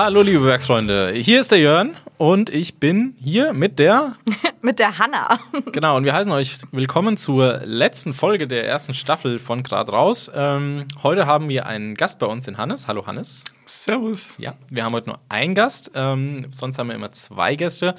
Hallo 0.00 0.22
liebe 0.22 0.44
Werkfreunde, 0.44 1.10
hier 1.10 1.40
ist 1.40 1.50
der 1.50 1.58
Jörn 1.58 1.96
und 2.18 2.50
ich 2.50 2.76
bin 2.76 3.16
hier 3.20 3.52
mit 3.52 3.80
der 3.80 4.14
mit 4.62 4.78
der 4.78 4.96
Hanna. 4.96 5.40
genau 5.72 5.96
und 5.96 6.04
wir 6.04 6.12
heißen 6.12 6.30
euch 6.30 6.52
willkommen 6.70 7.16
zur 7.16 7.62
letzten 7.64 8.12
Folge 8.12 8.46
der 8.46 8.64
ersten 8.64 8.94
Staffel 8.94 9.40
von 9.40 9.64
Grad 9.64 9.90
raus. 9.90 10.30
Ähm, 10.32 10.86
heute 11.02 11.26
haben 11.26 11.48
wir 11.48 11.66
einen 11.66 11.96
Gast 11.96 12.20
bei 12.20 12.26
uns, 12.26 12.44
den 12.44 12.58
Hannes. 12.58 12.86
Hallo 12.86 13.08
Hannes. 13.08 13.42
Servus. 13.66 14.38
Ja, 14.38 14.54
wir 14.70 14.84
haben 14.84 14.92
heute 14.92 15.08
nur 15.08 15.18
einen 15.28 15.56
Gast, 15.56 15.90
ähm, 15.96 16.46
sonst 16.52 16.78
haben 16.78 16.90
wir 16.90 16.94
immer 16.94 17.10
zwei 17.10 17.56
Gäste. 17.56 17.96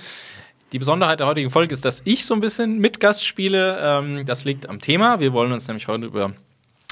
Die 0.71 0.79
Besonderheit 0.79 1.19
der 1.19 1.27
heutigen 1.27 1.49
Folge 1.49 1.73
ist, 1.73 1.83
dass 1.83 2.01
ich 2.05 2.25
so 2.25 2.33
ein 2.33 2.39
bisschen 2.39 2.79
mit 2.79 3.01
Gast 3.01 3.25
spiele. 3.25 3.77
Ähm, 3.81 4.25
das 4.25 4.45
liegt 4.45 4.69
am 4.69 4.79
Thema. 4.79 5.19
Wir 5.19 5.33
wollen 5.33 5.51
uns 5.51 5.67
nämlich 5.67 5.89
heute 5.89 6.05
über 6.05 6.31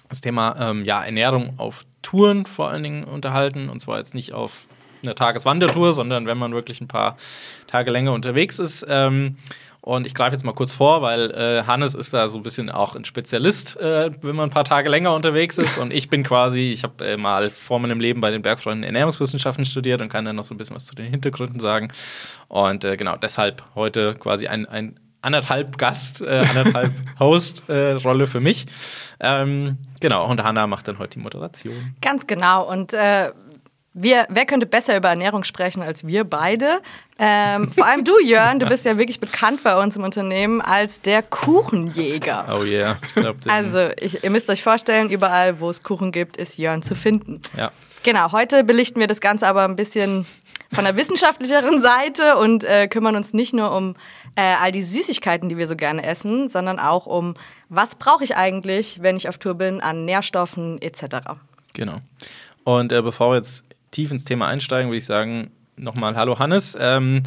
das 0.09 0.19
Thema 0.19 0.57
ähm, 0.59 0.83
ja, 0.83 1.01
Ernährung 1.01 1.53
auf 1.55 1.85
Touren 2.01 2.45
vor 2.45 2.67
allen 2.67 2.83
Dingen 2.83 3.05
unterhalten. 3.05 3.69
Und 3.69 3.79
zwar 3.79 3.99
jetzt 3.99 4.13
nicht 4.13 4.33
auf 4.33 4.66
einer 5.07 5.15
Tageswandertour, 5.15 5.93
sondern 5.93 6.27
wenn 6.27 6.37
man 6.37 6.53
wirklich 6.53 6.81
ein 6.81 6.87
paar 6.87 7.17
Tage 7.67 7.91
länger 7.91 8.13
unterwegs 8.13 8.59
ist. 8.59 8.85
Ähm, 8.89 9.37
und 9.87 10.05
ich 10.05 10.13
greife 10.13 10.33
jetzt 10.33 10.43
mal 10.43 10.51
kurz 10.51 10.73
vor, 10.73 11.01
weil 11.01 11.31
äh, 11.31 11.63
Hannes 11.65 11.95
ist 11.95 12.13
da 12.13 12.27
so 12.27 12.35
ein 12.35 12.43
bisschen 12.43 12.69
auch 12.69 12.97
ein 12.97 13.05
Spezialist, 13.05 13.79
äh, 13.79 14.11
wenn 14.21 14.35
man 14.35 14.49
ein 14.49 14.53
paar 14.53 14.65
Tage 14.65 14.89
länger 14.89 15.15
unterwegs 15.15 15.57
ist. 15.57 15.77
Und 15.77 15.93
ich 15.93 16.09
bin 16.09 16.23
quasi, 16.23 16.73
ich 16.73 16.83
habe 16.83 17.05
äh, 17.05 17.15
mal 17.15 17.49
vor 17.49 17.79
meinem 17.79 18.01
Leben 18.01 18.19
bei 18.19 18.29
den 18.29 18.41
Bergfreunden 18.41 18.83
Ernährungswissenschaften 18.83 19.65
studiert 19.65 20.01
und 20.01 20.09
kann 20.09 20.25
dann 20.25 20.35
noch 20.35 20.43
so 20.43 20.53
ein 20.53 20.57
bisschen 20.57 20.75
was 20.75 20.83
zu 20.83 20.93
den 20.93 21.09
Hintergründen 21.09 21.61
sagen. 21.61 21.87
Und 22.49 22.83
äh, 22.83 22.97
genau, 22.97 23.15
deshalb 23.15 23.63
heute 23.75 24.15
quasi 24.15 24.47
ein, 24.47 24.65
ein 24.65 24.99
anderthalb 25.21 25.77
Gast, 25.77 26.21
äh, 26.21 26.43
anderthalb 26.49 26.91
Host-Rolle 27.21 28.23
äh, 28.25 28.27
für 28.27 28.41
mich. 28.41 28.65
Ähm, 29.21 29.77
genau, 30.01 30.29
und 30.29 30.43
Hanna 30.43 30.67
macht 30.67 30.89
dann 30.89 30.99
heute 30.99 31.11
die 31.11 31.19
Moderation. 31.19 31.95
Ganz 32.01 32.27
genau. 32.27 32.69
Und 32.69 32.93
wir, 33.99 34.27
wer 34.29 34.45
könnte 34.45 34.65
besser 34.65 34.95
über 34.95 35.09
Ernährung 35.09 35.43
sprechen 35.43 35.81
als 35.81 36.05
wir 36.05 36.23
beide? 36.23 36.81
Ähm, 37.17 37.71
vor 37.71 37.85
allem 37.85 38.03
du, 38.03 38.19
Jörn, 38.23 38.59
du 38.59 38.67
bist 38.67 38.85
ja 38.85 38.97
wirklich 38.97 39.19
bekannt 39.19 39.63
bei 39.63 39.81
uns 39.81 39.95
im 39.95 40.03
Unternehmen 40.03 40.61
als 40.61 41.01
der 41.01 41.23
Kuchenjäger. 41.23 42.45
Oh 42.55 42.63
yeah. 42.63 42.97
Ich 43.01 43.15
glaub, 43.15 43.37
also 43.47 43.89
ich, 43.99 44.23
ihr 44.23 44.29
müsst 44.29 44.49
euch 44.49 44.61
vorstellen, 44.61 45.09
überall, 45.09 45.59
wo 45.59 45.69
es 45.69 45.81
Kuchen 45.81 46.11
gibt, 46.11 46.37
ist 46.37 46.57
Jörn 46.57 46.83
zu 46.83 46.93
finden. 46.93 47.41
Ja. 47.57 47.71
Genau, 48.03 48.31
heute 48.31 48.63
belichten 48.63 48.99
wir 48.99 49.07
das 49.07 49.19
Ganze 49.19 49.47
aber 49.47 49.63
ein 49.63 49.75
bisschen 49.75 50.27
von 50.71 50.83
der 50.83 50.95
wissenschaftlicheren 50.95 51.81
Seite 51.81 52.37
und 52.37 52.63
äh, 52.63 52.87
kümmern 52.87 53.15
uns 53.15 53.33
nicht 53.33 53.53
nur 53.53 53.75
um 53.75 53.95
äh, 54.35 54.41
all 54.41 54.71
die 54.71 54.83
Süßigkeiten, 54.83 55.49
die 55.49 55.57
wir 55.57 55.65
so 55.65 55.75
gerne 55.75 56.03
essen, 56.03 56.49
sondern 56.49 56.79
auch 56.79 57.07
um, 57.07 57.33
was 57.69 57.95
brauche 57.95 58.23
ich 58.23 58.35
eigentlich, 58.35 59.01
wenn 59.01 59.17
ich 59.17 59.27
auf 59.27 59.39
Tour 59.39 59.55
bin, 59.55 59.81
an 59.81 60.05
Nährstoffen 60.05 60.79
etc. 60.81 61.31
Genau. 61.73 61.97
Und 62.63 62.91
äh, 62.91 63.01
bevor 63.01 63.31
wir 63.31 63.37
jetzt 63.37 63.63
tief 63.91 64.11
ins 64.11 64.25
Thema 64.25 64.47
einsteigen, 64.47 64.89
würde 64.89 64.97
ich 64.97 65.05
sagen, 65.05 65.51
nochmal 65.75 66.15
Hallo 66.15 66.39
Hannes. 66.39 66.77
Ähm, 66.79 67.23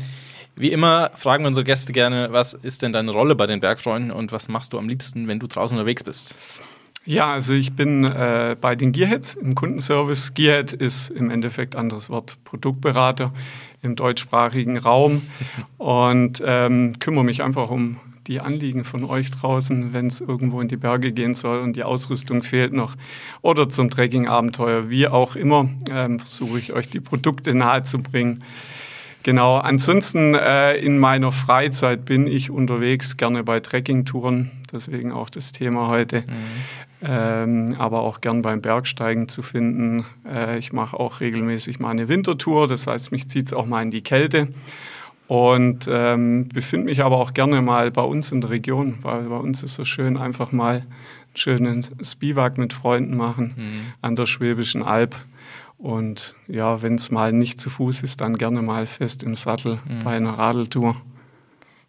wie 0.56 0.72
immer 0.72 1.10
fragen 1.14 1.44
wir 1.44 1.48
unsere 1.48 1.64
Gäste 1.64 1.92
gerne, 1.92 2.28
was 2.32 2.54
ist 2.54 2.82
denn 2.82 2.92
deine 2.92 3.12
Rolle 3.12 3.34
bei 3.34 3.46
den 3.46 3.60
Bergfreunden 3.60 4.10
und 4.10 4.32
was 4.32 4.48
machst 4.48 4.72
du 4.72 4.78
am 4.78 4.88
liebsten, 4.88 5.28
wenn 5.28 5.38
du 5.38 5.46
draußen 5.46 5.78
unterwegs 5.78 6.04
bist? 6.04 6.62
Ja, 7.06 7.32
also 7.32 7.54
ich 7.54 7.72
bin 7.72 8.04
äh, 8.04 8.56
bei 8.60 8.76
den 8.76 8.92
Gearheads 8.92 9.34
im 9.34 9.54
Kundenservice. 9.54 10.34
Gearhead 10.34 10.72
ist 10.74 11.08
im 11.10 11.30
Endeffekt 11.30 11.74
anderes 11.74 12.10
Wort 12.10 12.36
Produktberater 12.44 13.32
im 13.80 13.96
deutschsprachigen 13.96 14.76
Raum 14.76 15.22
und 15.78 16.42
ähm, 16.44 16.98
kümmere 16.98 17.24
mich 17.24 17.42
einfach 17.42 17.70
um 17.70 17.98
die 18.30 18.40
Anliegen 18.40 18.84
von 18.84 19.04
euch 19.04 19.32
draußen, 19.32 19.92
wenn 19.92 20.06
es 20.06 20.20
irgendwo 20.20 20.60
in 20.60 20.68
die 20.68 20.76
Berge 20.76 21.10
gehen 21.10 21.34
soll 21.34 21.58
und 21.58 21.74
die 21.74 21.82
Ausrüstung 21.82 22.44
fehlt 22.44 22.72
noch 22.72 22.94
oder 23.42 23.68
zum 23.68 23.90
Trekking-Abenteuer, 23.90 24.88
wie 24.88 25.08
auch 25.08 25.34
immer, 25.34 25.68
ähm, 25.90 26.20
versuche 26.20 26.60
ich 26.60 26.72
euch 26.72 26.88
die 26.88 27.00
Produkte 27.00 27.54
nahezubringen. 27.54 28.44
Genau, 29.24 29.56
ansonsten 29.56 30.34
äh, 30.34 30.76
in 30.76 30.96
meiner 30.96 31.32
Freizeit 31.32 32.04
bin 32.04 32.28
ich 32.28 32.50
unterwegs, 32.50 33.16
gerne 33.16 33.42
bei 33.42 33.58
Trekkingtouren, 33.58 34.52
deswegen 34.72 35.10
auch 35.10 35.28
das 35.28 35.50
Thema 35.50 35.88
heute. 35.88 36.20
Mhm. 36.20 36.24
Ähm, 37.02 37.76
aber 37.78 38.02
auch 38.02 38.20
gern 38.20 38.42
beim 38.42 38.60
Bergsteigen 38.60 39.26
zu 39.26 39.42
finden. 39.42 40.04
Äh, 40.24 40.58
ich 40.58 40.72
mache 40.72 41.00
auch 41.00 41.20
regelmäßig 41.20 41.80
mal 41.80 41.90
eine 41.90 42.08
Wintertour, 42.08 42.68
das 42.68 42.86
heißt, 42.86 43.10
mich 43.10 43.28
zieht 43.28 43.46
es 43.46 43.54
auch 43.54 43.66
mal 43.66 43.82
in 43.82 43.90
die 43.90 44.02
Kälte. 44.02 44.48
Und 45.30 45.86
ähm, 45.88 46.48
befinde 46.48 46.86
mich 46.86 47.04
aber 47.04 47.18
auch 47.18 47.34
gerne 47.34 47.62
mal 47.62 47.92
bei 47.92 48.02
uns 48.02 48.32
in 48.32 48.40
der 48.40 48.50
Region, 48.50 48.98
weil 49.02 49.28
bei 49.28 49.36
uns 49.36 49.62
ist 49.62 49.76
so 49.76 49.84
schön, 49.84 50.16
einfach 50.16 50.50
mal 50.50 50.78
einen 50.78 50.86
schönen 51.34 51.86
Spiwak 52.02 52.58
mit 52.58 52.72
Freunden 52.72 53.16
machen 53.16 53.54
mhm. 53.56 53.92
an 54.02 54.16
der 54.16 54.26
Schwäbischen 54.26 54.82
Alb. 54.82 55.14
Und 55.78 56.34
ja, 56.48 56.82
wenn 56.82 56.96
es 56.96 57.12
mal 57.12 57.32
nicht 57.32 57.60
zu 57.60 57.70
Fuß 57.70 58.02
ist, 58.02 58.20
dann 58.20 58.38
gerne 58.38 58.60
mal 58.60 58.88
fest 58.88 59.22
im 59.22 59.36
Sattel 59.36 59.78
mhm. 59.86 60.02
bei 60.02 60.16
einer 60.16 60.36
Radeltour. 60.36 60.96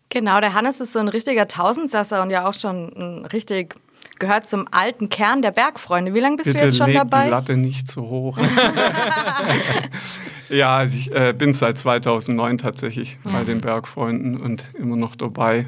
Genau, 0.10 0.40
der 0.40 0.54
Hannes 0.54 0.80
ist 0.80 0.94
so 0.94 1.00
ein 1.00 1.08
richtiger 1.08 1.48
Tausendsasser 1.48 2.22
und 2.22 2.30
ja 2.30 2.48
auch 2.48 2.54
schon 2.54 2.94
ein 2.96 3.26
richtig 3.26 3.74
gehört 4.20 4.48
zum 4.48 4.68
alten 4.70 5.10
Kern 5.10 5.42
der 5.42 5.50
Bergfreunde. 5.50 6.14
Wie 6.14 6.20
lange 6.20 6.36
bist 6.36 6.46
Bitte 6.46 6.60
du 6.60 6.66
jetzt 6.66 6.78
schon 6.78 6.94
dabei? 6.94 7.24
die 7.24 7.32
Latte 7.32 7.58
nicht 7.58 7.90
so 7.90 8.04
hoch. 8.04 8.38
ja, 10.52 10.84
ich 10.84 11.12
äh, 11.12 11.34
bin 11.38 11.54
seit 11.54 11.78
2009 11.78 12.58
tatsächlich 12.58 13.18
ja. 13.26 13.32
bei 13.32 13.44
den 13.44 13.62
Bergfreunden 13.62 14.38
und 14.38 14.72
immer 14.78 14.96
noch 14.96 15.16
dabei 15.16 15.68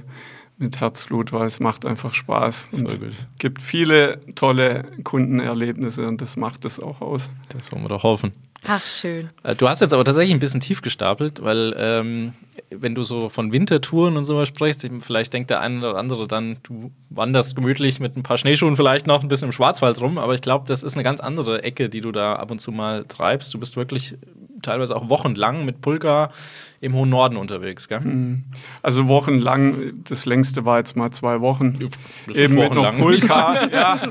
mit 0.57 0.79
Herzblut, 0.79 1.33
weil 1.33 1.45
es 1.45 1.59
macht 1.59 1.85
einfach 1.85 2.13
Spaß 2.13 2.67
und 2.71 2.99
gibt 3.39 3.61
viele 3.61 4.21
tolle 4.35 4.85
Kundenerlebnisse 5.03 6.07
und 6.07 6.21
das 6.21 6.37
macht 6.37 6.65
es 6.65 6.79
auch 6.79 7.01
aus. 7.01 7.29
Das 7.49 7.71
wollen 7.71 7.83
wir 7.83 7.89
doch 7.89 8.03
hoffen. 8.03 8.31
Ach, 8.65 8.85
schön. 8.85 9.29
Äh, 9.43 9.55
du 9.55 9.67
hast 9.67 9.81
jetzt 9.81 9.93
aber 9.93 10.05
tatsächlich 10.05 10.33
ein 10.33 10.39
bisschen 10.39 10.61
tief 10.61 10.81
gestapelt, 10.81 11.43
weil 11.43 11.75
ähm, 11.77 12.33
wenn 12.69 12.95
du 12.95 13.03
so 13.03 13.29
von 13.29 13.51
Wintertouren 13.51 14.15
und 14.15 14.23
sowas 14.23 14.47
sprichst, 14.47 14.87
vielleicht 15.01 15.33
denkt 15.33 15.49
der 15.49 15.59
eine 15.59 15.79
oder 15.79 15.97
andere 15.97 16.27
dann, 16.27 16.57
du 16.63 16.91
wanderst 17.09 17.55
gemütlich 17.55 17.99
mit 17.99 18.15
ein 18.15 18.23
paar 18.23 18.37
Schneeschuhen 18.37 18.77
vielleicht 18.77 19.05
noch 19.05 19.21
ein 19.21 19.27
bisschen 19.27 19.49
im 19.49 19.51
Schwarzwald 19.51 19.99
rum, 19.99 20.17
aber 20.17 20.33
ich 20.33 20.41
glaube, 20.41 20.65
das 20.67 20.83
ist 20.83 20.93
eine 20.93 21.03
ganz 21.03 21.19
andere 21.19 21.63
Ecke, 21.63 21.89
die 21.89 21.99
du 21.99 22.11
da 22.11 22.35
ab 22.35 22.51
und 22.51 22.59
zu 22.59 22.71
mal 22.71 23.03
treibst. 23.05 23.53
Du 23.53 23.59
bist 23.59 23.75
wirklich 23.75 24.15
teilweise 24.63 24.95
auch 24.95 25.09
wochenlang 25.09 25.65
mit 25.65 25.81
Pulka 25.81 26.31
im 26.83 26.93
hohen 26.95 27.09
Norden 27.09 27.37
unterwegs, 27.37 27.87
gell? 27.87 28.01
Hm. 28.01 28.43
Also 28.81 29.07
wochenlang, 29.07 29.93
das 30.03 30.25
längste 30.25 30.65
war 30.65 30.79
jetzt 30.79 30.97
mal 30.97 31.11
zwei 31.11 31.39
Wochen. 31.39 31.77
Eben 32.33 32.55
mit 32.55 32.71
einer 32.71 32.91
Pulka, 32.91 33.67
ja. 33.71 34.01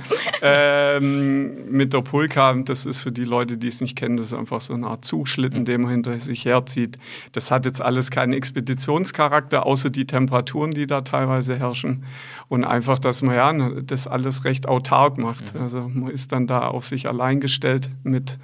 Ähm, 0.41 1.71
mit 1.71 1.93
der 1.93 2.01
Pulka, 2.01 2.55
das 2.65 2.87
ist 2.87 3.01
für 3.01 3.13
die 3.13 3.25
Leute, 3.25 3.59
die 3.59 3.69
es 3.69 3.83
nicht 3.83 3.95
kennen, 3.95 4.17
das 4.17 4.29
ist 4.29 4.35
einfach 4.35 4.63
so 4.63 4.73
eine 4.73 4.87
Art 4.87 5.05
Zugschlitten, 5.05 5.61
mhm. 5.61 5.65
den 5.67 5.83
man 5.83 5.91
hinter 5.91 6.19
sich 6.19 6.47
herzieht. 6.47 6.99
Das 7.33 7.51
hat 7.51 7.67
jetzt 7.67 7.83
alles 7.83 8.11
keinen 8.11 8.33
Expeditionscharakter, 8.33 9.67
außer 9.67 9.91
die 9.91 10.07
Temperaturen, 10.07 10.71
die 10.71 10.87
da 10.87 11.03
teilweise 11.03 11.59
herrschen. 11.59 12.05
Und 12.49 12.65
einfach, 12.65 12.99
dass 12.99 13.21
man 13.21 13.35
ja 13.35 13.53
das 13.83 14.07
alles 14.07 14.45
recht 14.45 14.67
autark 14.67 15.19
macht. 15.19 15.55
Mhm. 15.55 15.61
Also 15.61 15.91
man 15.93 16.11
ist 16.11 16.33
dann 16.33 16.47
da 16.47 16.69
auf 16.69 16.87
sich 16.87 17.07
allein 17.07 17.41
gestellt 17.41 17.91
mit 18.03 18.39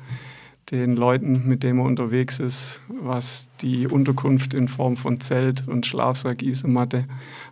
den 0.70 0.96
Leuten, 0.96 1.48
mit 1.48 1.62
denen 1.62 1.78
man 1.78 1.86
unterwegs 1.86 2.40
ist, 2.40 2.82
was 2.88 3.48
die 3.60 3.86
Unterkunft 3.86 4.52
in 4.52 4.68
Form 4.68 4.96
von 4.96 5.20
Zelt 5.20 5.66
und 5.66 5.86
Schlafsack, 5.86 6.42
Isomatte 6.42 7.04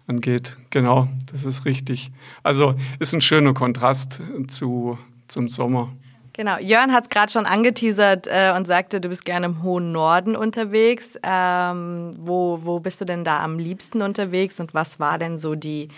angeht. 0.07 0.59
Genau, 0.71 1.09
das 1.33 1.45
ist 1.45 1.65
richtig. 1.65 2.11
Also 2.43 2.75
ist 2.99 3.15
ein 3.15 3.21
schöner 3.21 3.55
Kontrast 3.55 4.21
zu, 4.49 4.99
zum 5.29 5.49
Sommer. 5.49 5.93
Genau, 6.35 6.59
Jörn 6.59 6.93
hat 6.93 7.05
es 7.05 7.09
gerade 7.09 7.33
schon 7.33 7.47
angeteasert 7.47 8.27
äh, 8.27 8.53
und 8.55 8.67
sagte, 8.67 9.01
du 9.01 9.09
bist 9.09 9.25
gerne 9.25 9.47
im 9.47 9.63
hohen 9.63 9.93
Norden 9.93 10.37
unterwegs. 10.37 11.19
Ähm, 11.23 12.15
wo, 12.19 12.61
wo 12.63 12.79
bist 12.79 13.01
du 13.01 13.07
denn 13.07 13.25
da 13.25 13.43
am 13.43 13.59
liebsten 13.59 14.03
unterwegs 14.03 14.61
und 14.61 14.75
was 14.75 15.01
war 15.01 15.17
denn 15.17 15.39
so 15.39 15.55
die, 15.55 15.89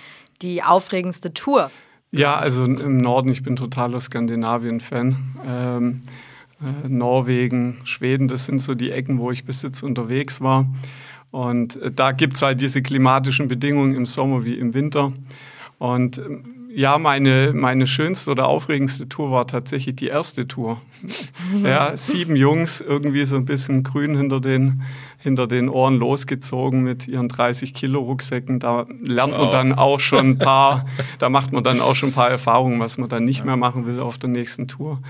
die 0.40 0.62
aufregendste 0.62 1.34
Tour? 1.34 1.72
Ja, 2.12 2.36
also 2.36 2.64
im 2.64 3.00
Norden, 3.00 3.30
ich 3.30 3.42
bin 3.42 3.56
totaler 3.56 4.00
Skandinavien-Fan. 4.00 5.16
Ähm, 5.44 6.02
äh, 6.60 6.88
Norwegen, 6.88 7.78
Schweden, 7.84 8.28
das 8.28 8.46
sind 8.46 8.60
so 8.60 8.74
die 8.74 8.90
Ecken, 8.90 9.18
wo 9.18 9.30
ich 9.30 9.44
bis 9.44 9.62
jetzt 9.62 9.82
unterwegs 9.82 10.40
war. 10.40 10.66
Und 11.30 11.76
äh, 11.76 11.90
da 11.90 12.12
gibt 12.12 12.36
es 12.36 12.42
halt 12.42 12.60
diese 12.60 12.82
klimatischen 12.82 13.48
Bedingungen 13.48 13.94
im 13.94 14.06
Sommer 14.06 14.44
wie 14.44 14.54
im 14.54 14.74
Winter. 14.74 15.12
Und 15.78 16.18
ähm, 16.18 16.58
ja, 16.70 16.98
meine, 16.98 17.52
meine 17.54 17.86
schönste 17.86 18.30
oder 18.30 18.46
aufregendste 18.46 19.08
Tour 19.08 19.30
war 19.30 19.46
tatsächlich 19.46 19.96
die 19.96 20.06
erste 20.06 20.46
Tour. 20.46 20.80
ja, 21.64 21.96
sieben 21.96 22.36
Jungs, 22.36 22.80
irgendwie 22.80 23.24
so 23.24 23.36
ein 23.36 23.46
bisschen 23.46 23.82
grün 23.82 24.16
hinter 24.16 24.40
den, 24.40 24.82
hinter 25.18 25.46
den 25.46 25.68
Ohren 25.68 25.96
losgezogen 25.96 26.82
mit 26.82 27.08
ihren 27.08 27.28
30 27.28 27.74
Kilo 27.74 28.00
Rucksäcken. 28.00 28.60
Da 28.60 28.86
lernt 29.02 29.32
man 29.32 29.48
oh. 29.48 29.52
dann 29.52 29.72
auch 29.72 29.98
schon 29.98 30.30
ein 30.30 30.38
paar, 30.38 30.86
da 31.18 31.28
macht 31.28 31.52
man 31.52 31.64
dann 31.64 31.80
auch 31.80 31.94
schon 31.94 32.10
ein 32.10 32.14
paar 32.14 32.30
Erfahrungen, 32.30 32.78
was 32.80 32.98
man 32.98 33.08
dann 33.08 33.24
nicht 33.24 33.44
mehr 33.44 33.56
machen 33.56 33.86
will 33.86 33.98
auf 33.98 34.18
der 34.18 34.30
nächsten 34.30 34.68
Tour. 34.68 35.00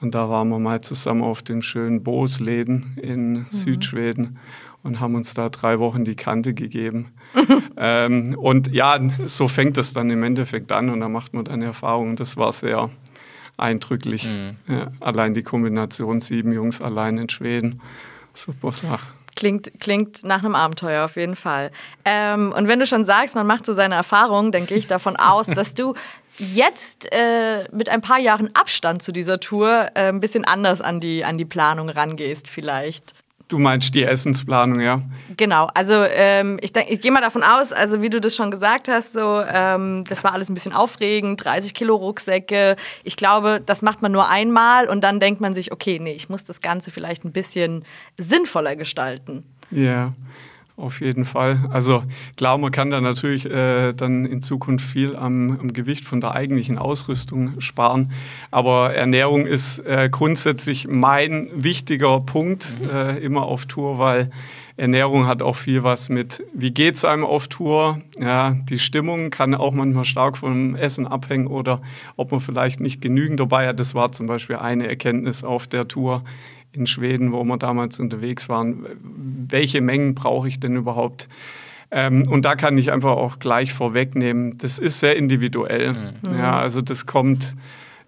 Und 0.00 0.14
da 0.14 0.28
waren 0.30 0.48
wir 0.48 0.58
mal 0.58 0.80
zusammen 0.80 1.22
auf 1.22 1.42
den 1.42 1.62
schönen 1.62 2.02
Boosläden 2.02 2.96
in 3.02 3.32
mhm. 3.32 3.46
Südschweden 3.50 4.38
und 4.82 5.00
haben 5.00 5.14
uns 5.14 5.34
da 5.34 5.48
drei 5.48 5.78
Wochen 5.80 6.04
die 6.04 6.14
Kante 6.14 6.54
gegeben. 6.54 7.12
ähm, 7.76 8.36
und 8.38 8.72
ja, 8.72 8.98
so 9.26 9.48
fängt 9.48 9.76
es 9.76 9.92
dann 9.92 10.10
im 10.10 10.22
Endeffekt 10.22 10.72
an 10.72 10.88
und 10.88 11.00
da 11.00 11.08
macht 11.08 11.34
man 11.34 11.44
dann 11.44 11.62
Erfahrungen. 11.62 12.16
Das 12.16 12.36
war 12.36 12.52
sehr 12.52 12.90
eindrücklich. 13.56 14.24
Mhm. 14.24 14.56
Ja, 14.68 14.92
allein 15.00 15.34
die 15.34 15.42
Kombination 15.42 16.20
sieben 16.20 16.52
Jungs 16.52 16.80
allein 16.80 17.18
in 17.18 17.28
Schweden 17.28 17.80
Super 18.32 18.72
Sache. 18.72 19.06
Klingt, 19.34 19.70
klingt 19.78 20.24
nach 20.24 20.44
einem 20.44 20.54
Abenteuer 20.54 21.04
auf 21.04 21.16
jeden 21.16 21.36
Fall. 21.36 21.70
Ähm, 22.04 22.52
und 22.56 22.66
wenn 22.66 22.80
du 22.80 22.86
schon 22.86 23.04
sagst, 23.04 23.34
man 23.34 23.46
macht 23.46 23.66
so 23.66 23.74
seine 23.74 23.94
Erfahrungen, 23.94 24.52
dann 24.52 24.66
gehe 24.66 24.78
ich 24.78 24.86
davon 24.86 25.16
aus, 25.16 25.46
dass 25.54 25.74
du 25.74 25.94
jetzt 26.38 27.12
äh, 27.12 27.68
mit 27.72 27.88
ein 27.88 28.00
paar 28.00 28.18
Jahren 28.18 28.50
Abstand 28.54 29.02
zu 29.02 29.12
dieser 29.12 29.40
Tour 29.40 29.88
äh, 29.94 30.08
ein 30.08 30.20
bisschen 30.20 30.44
anders 30.44 30.80
an 30.80 31.00
die, 31.00 31.24
an 31.24 31.38
die 31.38 31.44
Planung 31.44 31.88
rangehst 31.88 32.48
vielleicht. 32.48 33.14
Du 33.48 33.56
meinst 33.56 33.94
die 33.94 34.04
Essensplanung, 34.04 34.80
ja? 34.80 35.00
Genau, 35.38 35.68
also 35.72 36.04
ähm, 36.10 36.58
ich, 36.60 36.76
ich 36.76 37.00
gehe 37.00 37.10
mal 37.10 37.22
davon 37.22 37.42
aus, 37.42 37.72
also 37.72 38.02
wie 38.02 38.10
du 38.10 38.20
das 38.20 38.36
schon 38.36 38.50
gesagt 38.50 38.88
hast, 38.88 39.14
so 39.14 39.42
ähm, 39.50 40.04
das 40.06 40.22
war 40.22 40.34
alles 40.34 40.50
ein 40.50 40.54
bisschen 40.54 40.74
aufregend, 40.74 41.42
30 41.42 41.72
Kilo 41.72 41.96
Rucksäcke. 41.96 42.76
Ich 43.04 43.16
glaube, 43.16 43.62
das 43.64 43.80
macht 43.80 44.02
man 44.02 44.12
nur 44.12 44.28
einmal 44.28 44.86
und 44.86 45.02
dann 45.02 45.18
denkt 45.18 45.40
man 45.40 45.54
sich, 45.54 45.72
okay, 45.72 45.98
nee, 45.98 46.12
ich 46.12 46.28
muss 46.28 46.44
das 46.44 46.60
Ganze 46.60 46.90
vielleicht 46.90 47.24
ein 47.24 47.32
bisschen 47.32 47.86
sinnvoller 48.18 48.76
gestalten. 48.76 49.44
Ja. 49.70 50.12
Auf 50.78 51.00
jeden 51.00 51.24
Fall. 51.24 51.68
Also 51.70 52.04
klar, 52.36 52.56
man 52.56 52.70
kann 52.70 52.90
da 52.90 53.00
natürlich 53.00 53.44
äh, 53.46 53.92
dann 53.94 54.24
in 54.24 54.40
Zukunft 54.40 54.84
viel 54.84 55.16
am, 55.16 55.58
am, 55.58 55.72
Gewicht 55.72 56.04
von 56.04 56.20
der 56.20 56.36
eigentlichen 56.36 56.78
Ausrüstung 56.78 57.60
sparen. 57.60 58.12
Aber 58.52 58.94
Ernährung 58.94 59.44
ist 59.44 59.80
äh, 59.80 60.08
grundsätzlich 60.08 60.86
mein 60.86 61.48
wichtiger 61.52 62.20
Punkt 62.20 62.76
mhm. 62.80 62.90
äh, 62.90 63.16
immer 63.18 63.42
auf 63.42 63.66
Tour, 63.66 63.98
weil 63.98 64.30
Ernährung 64.76 65.26
hat 65.26 65.42
auch 65.42 65.56
viel 65.56 65.82
was 65.82 66.08
mit, 66.10 66.44
wie 66.54 66.70
geht 66.70 66.94
es 66.94 67.04
einem 67.04 67.24
auf 67.24 67.48
Tour? 67.48 67.98
Ja, 68.16 68.52
die 68.70 68.78
Stimmung 68.78 69.30
kann 69.30 69.56
auch 69.56 69.72
manchmal 69.72 70.04
stark 70.04 70.38
vom 70.38 70.76
Essen 70.76 71.08
abhängen 71.08 71.48
oder 71.48 71.82
ob 72.14 72.30
man 72.30 72.38
vielleicht 72.38 72.78
nicht 72.78 73.00
genügend 73.00 73.40
dabei 73.40 73.66
hat. 73.66 73.80
Das 73.80 73.96
war 73.96 74.12
zum 74.12 74.28
Beispiel 74.28 74.54
eine 74.54 74.86
Erkenntnis 74.86 75.42
auf 75.42 75.66
der 75.66 75.88
Tour 75.88 76.22
in 76.72 76.86
Schweden, 76.86 77.32
wo 77.32 77.44
wir 77.44 77.56
damals 77.56 78.00
unterwegs 78.00 78.48
waren, 78.48 78.86
welche 79.48 79.80
Mengen 79.80 80.14
brauche 80.14 80.48
ich 80.48 80.60
denn 80.60 80.76
überhaupt? 80.76 81.28
Ähm, 81.90 82.28
und 82.28 82.44
da 82.44 82.54
kann 82.54 82.76
ich 82.76 82.92
einfach 82.92 83.12
auch 83.12 83.38
gleich 83.38 83.72
vorwegnehmen, 83.72 84.58
das 84.58 84.78
ist 84.78 85.00
sehr 85.00 85.16
individuell. 85.16 85.94
Mhm. 85.94 86.38
Ja, 86.38 86.58
also 86.58 86.82
das 86.82 87.06
kommt 87.06 87.56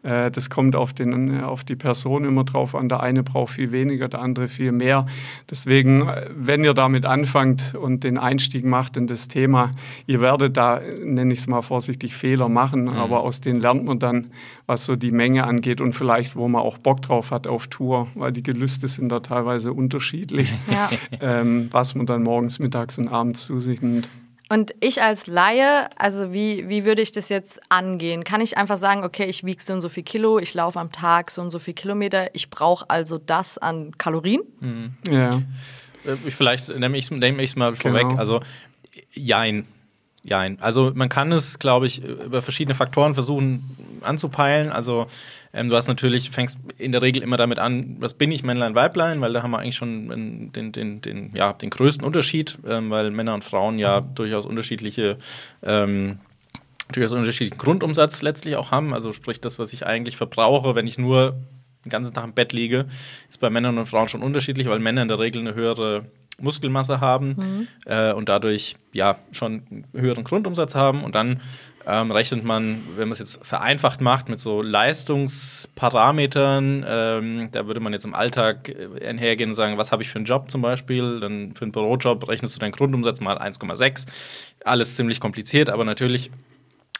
äh, 0.02 0.30
das 0.30 0.48
kommt 0.50 0.76
auf, 0.76 0.92
den, 0.92 1.42
auf 1.42 1.64
die 1.64 1.76
Person 1.76 2.24
immer 2.24 2.44
drauf 2.44 2.74
an. 2.74 2.88
Der 2.88 3.00
eine 3.00 3.22
braucht 3.22 3.54
viel 3.54 3.72
weniger, 3.72 4.08
der 4.08 4.20
andere 4.20 4.48
viel 4.48 4.72
mehr. 4.72 5.06
Deswegen, 5.50 6.08
äh, 6.08 6.28
wenn 6.34 6.64
ihr 6.64 6.74
damit 6.74 7.04
anfangt 7.04 7.74
und 7.74 8.04
den 8.04 8.18
Einstieg 8.18 8.64
macht 8.64 8.96
in 8.96 9.06
das 9.06 9.28
Thema, 9.28 9.72
ihr 10.06 10.20
werdet 10.20 10.56
da, 10.56 10.80
nenne 11.04 11.32
ich 11.32 11.40
es 11.40 11.46
mal 11.46 11.62
vorsichtig, 11.62 12.14
Fehler 12.14 12.48
machen, 12.48 12.82
mhm. 12.84 12.88
aber 12.90 13.20
aus 13.20 13.40
denen 13.40 13.60
lernt 13.60 13.84
man 13.84 13.98
dann, 13.98 14.28
was 14.66 14.84
so 14.84 14.96
die 14.96 15.12
Menge 15.12 15.44
angeht 15.44 15.80
und 15.80 15.92
vielleicht, 15.94 16.36
wo 16.36 16.48
man 16.48 16.62
auch 16.62 16.78
Bock 16.78 17.02
drauf 17.02 17.30
hat 17.30 17.46
auf 17.46 17.66
Tour, 17.66 18.08
weil 18.14 18.32
die 18.32 18.42
Gelüste 18.42 18.88
sind 18.88 19.10
da 19.10 19.20
teilweise 19.20 19.72
unterschiedlich, 19.72 20.50
ja. 20.70 20.88
ähm, 21.20 21.68
was 21.72 21.94
man 21.94 22.06
dann 22.06 22.22
morgens, 22.22 22.58
mittags 22.58 22.98
und 22.98 23.08
abends 23.08 23.44
zu 23.44 23.60
sich 23.60 23.82
nimmt. 23.82 24.08
Und 24.52 24.74
ich 24.80 25.00
als 25.00 25.28
Laie, 25.28 25.88
also 25.96 26.32
wie, 26.32 26.68
wie 26.68 26.84
würde 26.84 27.00
ich 27.02 27.12
das 27.12 27.28
jetzt 27.28 27.60
angehen? 27.68 28.24
Kann 28.24 28.40
ich 28.40 28.58
einfach 28.58 28.78
sagen, 28.78 29.04
okay, 29.04 29.26
ich 29.26 29.44
wiege 29.44 29.62
so 29.62 29.72
und 29.72 29.80
so 29.80 29.88
viel 29.88 30.02
Kilo, 30.02 30.40
ich 30.40 30.54
laufe 30.54 30.80
am 30.80 30.90
Tag 30.90 31.30
so 31.30 31.40
und 31.40 31.52
so 31.52 31.60
viel 31.60 31.72
Kilometer, 31.72 32.34
ich 32.34 32.50
brauche 32.50 32.84
also 32.90 33.16
das 33.16 33.58
an 33.58 33.96
Kalorien? 33.96 34.42
Mhm. 34.58 34.94
Ja. 35.08 35.30
Äh, 36.04 36.16
vielleicht 36.30 36.68
nehme 36.68 36.98
ich 36.98 37.04
es 37.04 37.10
nehm 37.12 37.36
mal 37.54 37.76
vorweg. 37.76 38.08
Genau. 38.08 38.18
Also, 38.18 38.40
jein. 39.12 39.68
Jein. 40.22 40.58
Also 40.60 40.92
man 40.94 41.08
kann 41.08 41.32
es, 41.32 41.58
glaube 41.58 41.86
ich, 41.86 42.04
über 42.04 42.42
verschiedene 42.42 42.74
Faktoren 42.74 43.14
versuchen 43.14 43.76
anzupeilen. 44.02 44.70
Also 44.70 45.06
ähm, 45.52 45.70
du 45.70 45.76
hast 45.76 45.88
natürlich, 45.88 46.30
fängst 46.30 46.58
in 46.78 46.92
der 46.92 47.02
Regel 47.02 47.22
immer 47.22 47.36
damit 47.36 47.58
an, 47.58 47.96
was 48.00 48.14
bin 48.14 48.30
ich, 48.30 48.42
Männlein, 48.42 48.74
Weiblein, 48.74 49.20
weil 49.20 49.32
da 49.32 49.42
haben 49.42 49.50
wir 49.50 49.58
eigentlich 49.58 49.76
schon 49.76 50.52
den, 50.52 50.72
den, 50.72 51.00
den, 51.00 51.30
ja, 51.34 51.54
den 51.54 51.70
größten 51.70 52.04
Unterschied, 52.04 52.58
ähm, 52.66 52.90
weil 52.90 53.10
Männer 53.10 53.34
und 53.34 53.44
Frauen 53.44 53.78
ja 53.78 54.00
durchaus 54.00 54.44
unterschiedliche 54.44 55.16
ähm, 55.62 56.20
durchaus 56.92 57.12
unterschiedlichen 57.12 57.58
Grundumsatz 57.58 58.20
letztlich 58.22 58.56
auch 58.56 58.70
haben. 58.70 58.92
Also 58.92 59.12
sprich, 59.12 59.40
das, 59.40 59.58
was 59.58 59.72
ich 59.72 59.86
eigentlich 59.86 60.16
verbrauche, 60.16 60.74
wenn 60.74 60.86
ich 60.86 60.98
nur 60.98 61.36
den 61.84 61.90
ganzen 61.90 62.12
Tag 62.12 62.24
im 62.24 62.32
Bett 62.32 62.52
liege, 62.52 62.86
ist 63.28 63.40
bei 63.40 63.48
Männern 63.48 63.78
und 63.78 63.86
Frauen 63.86 64.08
schon 64.08 64.22
unterschiedlich, 64.22 64.68
weil 64.68 64.80
Männer 64.80 65.02
in 65.02 65.08
der 65.08 65.18
Regel 65.18 65.40
eine 65.40 65.54
höhere 65.54 66.04
Muskelmasse 66.42 67.00
haben 67.00 67.36
mhm. 67.38 67.68
äh, 67.86 68.12
und 68.12 68.28
dadurch 68.28 68.74
ja 68.92 69.16
schon 69.32 69.62
einen 69.70 69.86
höheren 69.94 70.24
Grundumsatz 70.24 70.74
haben. 70.74 71.04
Und 71.04 71.14
dann 71.14 71.40
ähm, 71.86 72.10
rechnet 72.10 72.44
man, 72.44 72.82
wenn 72.96 73.08
man 73.08 73.12
es 73.12 73.20
jetzt 73.20 73.46
vereinfacht 73.46 74.00
macht, 74.00 74.28
mit 74.28 74.40
so 74.40 74.62
Leistungsparametern. 74.62 76.84
Ähm, 76.86 77.48
da 77.52 77.66
würde 77.66 77.80
man 77.80 77.92
jetzt 77.92 78.04
im 78.04 78.14
Alltag 78.14 78.68
äh, 78.68 79.06
einhergehen 79.06 79.50
und 79.50 79.56
sagen, 79.56 79.78
was 79.78 79.92
habe 79.92 80.02
ich 80.02 80.08
für 80.08 80.16
einen 80.16 80.26
Job 80.26 80.50
zum 80.50 80.62
Beispiel? 80.62 81.20
Dann 81.20 81.54
für 81.54 81.62
einen 81.62 81.70
Bürojob 81.72 82.28
rechnest 82.28 82.54
du 82.54 82.60
deinen 82.60 82.72
Grundumsatz 82.72 83.20
mal 83.20 83.38
1,6. 83.38 84.06
Alles 84.64 84.96
ziemlich 84.96 85.20
kompliziert, 85.20 85.70
aber 85.70 85.84
natürlich 85.84 86.30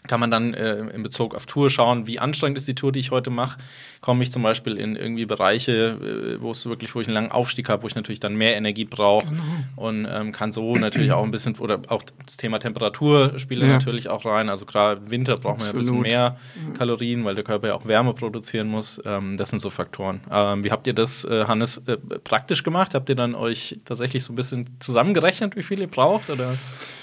kann 0.06 0.20
man 0.20 0.30
dann 0.30 0.54
äh, 0.54 0.78
in 0.78 1.02
Bezug 1.02 1.34
auf 1.34 1.46
Tour 1.46 1.70
schauen, 1.70 2.06
wie 2.06 2.18
anstrengend 2.18 2.56
ist 2.56 2.66
die 2.66 2.74
Tour, 2.74 2.92
die 2.92 3.00
ich 3.00 3.10
heute 3.10 3.30
mache. 3.30 3.58
Komme 4.00 4.22
ich 4.22 4.32
zum 4.32 4.42
Beispiel 4.42 4.76
in 4.76 4.96
irgendwie 4.96 5.26
Bereiche, 5.26 5.98
äh, 6.00 6.40
wo 6.40 6.52
es 6.52 6.66
wirklich, 6.66 6.94
wo 6.94 7.00
ich 7.00 7.06
einen 7.06 7.14
langen 7.14 7.30
Aufstieg 7.30 7.68
habe, 7.68 7.82
wo 7.82 7.86
ich 7.86 7.94
natürlich 7.94 8.20
dann 8.20 8.34
mehr 8.34 8.56
Energie 8.56 8.86
brauche 8.86 9.26
genau. 9.26 9.42
und 9.76 10.08
ähm, 10.10 10.32
kann 10.32 10.52
so 10.52 10.76
natürlich 10.76 11.12
auch 11.12 11.22
ein 11.22 11.30
bisschen, 11.30 11.56
oder 11.58 11.80
auch 11.88 12.02
das 12.24 12.36
Thema 12.36 12.58
Temperatur 12.58 13.38
spielt 13.38 13.60
ja. 13.60 13.68
natürlich 13.68 14.08
auch 14.08 14.24
rein. 14.24 14.48
Also 14.48 14.64
gerade 14.64 15.02
im 15.04 15.10
Winter 15.10 15.36
braucht 15.36 15.58
man 15.58 15.66
ja 15.66 15.72
ein 15.72 15.78
bisschen 15.78 16.00
mehr 16.00 16.36
Kalorien, 16.76 17.24
weil 17.24 17.34
der 17.34 17.44
Körper 17.44 17.68
ja 17.68 17.74
auch 17.74 17.86
Wärme 17.86 18.14
produzieren 18.14 18.68
muss. 18.68 19.00
Ähm, 19.04 19.36
das 19.36 19.50
sind 19.50 19.60
so 19.60 19.70
Faktoren. 19.70 20.22
Ähm, 20.30 20.64
wie 20.64 20.70
habt 20.70 20.86
ihr 20.86 20.94
das, 20.94 21.24
äh, 21.24 21.44
Hannes, 21.46 21.78
äh, 21.86 21.96
praktisch 21.96 22.62
gemacht? 22.62 22.94
Habt 22.94 23.08
ihr 23.08 23.16
dann 23.16 23.34
euch 23.34 23.78
tatsächlich 23.84 24.24
so 24.24 24.32
ein 24.32 24.36
bisschen 24.36 24.66
zusammengerechnet, 24.80 25.56
wie 25.56 25.62
viel 25.62 25.80
ihr 25.80 25.88
braucht? 25.88 26.30
Oder? 26.30 26.54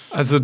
Also 0.09 0.39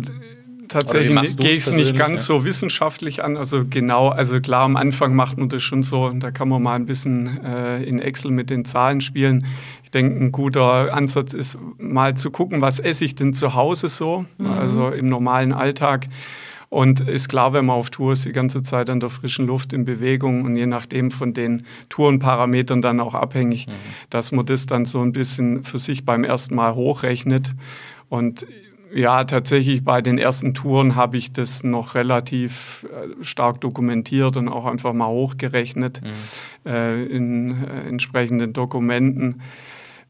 tatsächlich 0.74 1.36
gehe 1.36 1.52
ich 1.52 1.58
es 1.58 1.72
nicht 1.72 1.96
ganz 1.96 2.28
ja? 2.28 2.34
so 2.34 2.44
wissenschaftlich 2.44 3.22
an. 3.22 3.36
Also 3.36 3.64
genau, 3.68 4.08
also 4.08 4.40
klar, 4.40 4.64
am 4.64 4.76
Anfang 4.76 5.14
macht 5.14 5.38
man 5.38 5.48
das 5.48 5.62
schon 5.62 5.82
so, 5.82 6.10
da 6.10 6.30
kann 6.30 6.48
man 6.48 6.62
mal 6.62 6.74
ein 6.74 6.86
bisschen 6.86 7.42
äh, 7.44 7.82
in 7.82 8.00
Excel 8.00 8.32
mit 8.32 8.50
den 8.50 8.64
Zahlen 8.64 9.00
spielen. 9.00 9.46
Ich 9.84 9.90
denke, 9.90 10.22
ein 10.22 10.32
guter 10.32 10.92
Ansatz 10.92 11.32
ist 11.32 11.58
mal 11.78 12.16
zu 12.16 12.30
gucken, 12.30 12.60
was 12.60 12.80
esse 12.80 13.04
ich 13.04 13.14
denn 13.14 13.34
zu 13.34 13.54
Hause 13.54 13.88
so, 13.88 14.24
mhm. 14.38 14.46
also 14.46 14.88
im 14.90 15.06
normalen 15.06 15.52
Alltag. 15.52 16.06
Und 16.70 17.02
ist 17.02 17.28
klar, 17.28 17.52
wenn 17.52 17.66
man 17.66 17.76
auf 17.76 17.90
Tour 17.90 18.14
ist, 18.14 18.24
die 18.24 18.32
ganze 18.32 18.64
Zeit 18.64 18.90
an 18.90 18.98
der 18.98 19.08
frischen 19.08 19.46
Luft 19.46 19.72
in 19.72 19.84
Bewegung 19.84 20.42
und 20.42 20.56
je 20.56 20.66
nachdem 20.66 21.12
von 21.12 21.32
den 21.32 21.64
Tourenparametern 21.88 22.82
dann 22.82 22.98
auch 22.98 23.14
abhängig, 23.14 23.68
mhm. 23.68 23.72
dass 24.10 24.32
man 24.32 24.44
das 24.44 24.66
dann 24.66 24.84
so 24.84 25.00
ein 25.00 25.12
bisschen 25.12 25.62
für 25.62 25.78
sich 25.78 26.04
beim 26.04 26.24
ersten 26.24 26.56
Mal 26.56 26.74
hochrechnet. 26.74 27.54
Und 28.08 28.44
ja, 28.94 29.24
tatsächlich 29.24 29.84
bei 29.84 30.00
den 30.00 30.18
ersten 30.18 30.54
Touren 30.54 30.94
habe 30.94 31.16
ich 31.16 31.32
das 31.32 31.64
noch 31.64 31.96
relativ 31.96 32.86
äh, 32.92 33.24
stark 33.24 33.60
dokumentiert 33.60 34.36
und 34.36 34.48
auch 34.48 34.66
einfach 34.66 34.92
mal 34.92 35.08
hochgerechnet 35.08 36.00
mhm. 36.02 36.70
äh, 36.70 37.04
in 37.04 37.64
äh, 37.64 37.88
entsprechenden 37.88 38.52
Dokumenten. 38.52 39.42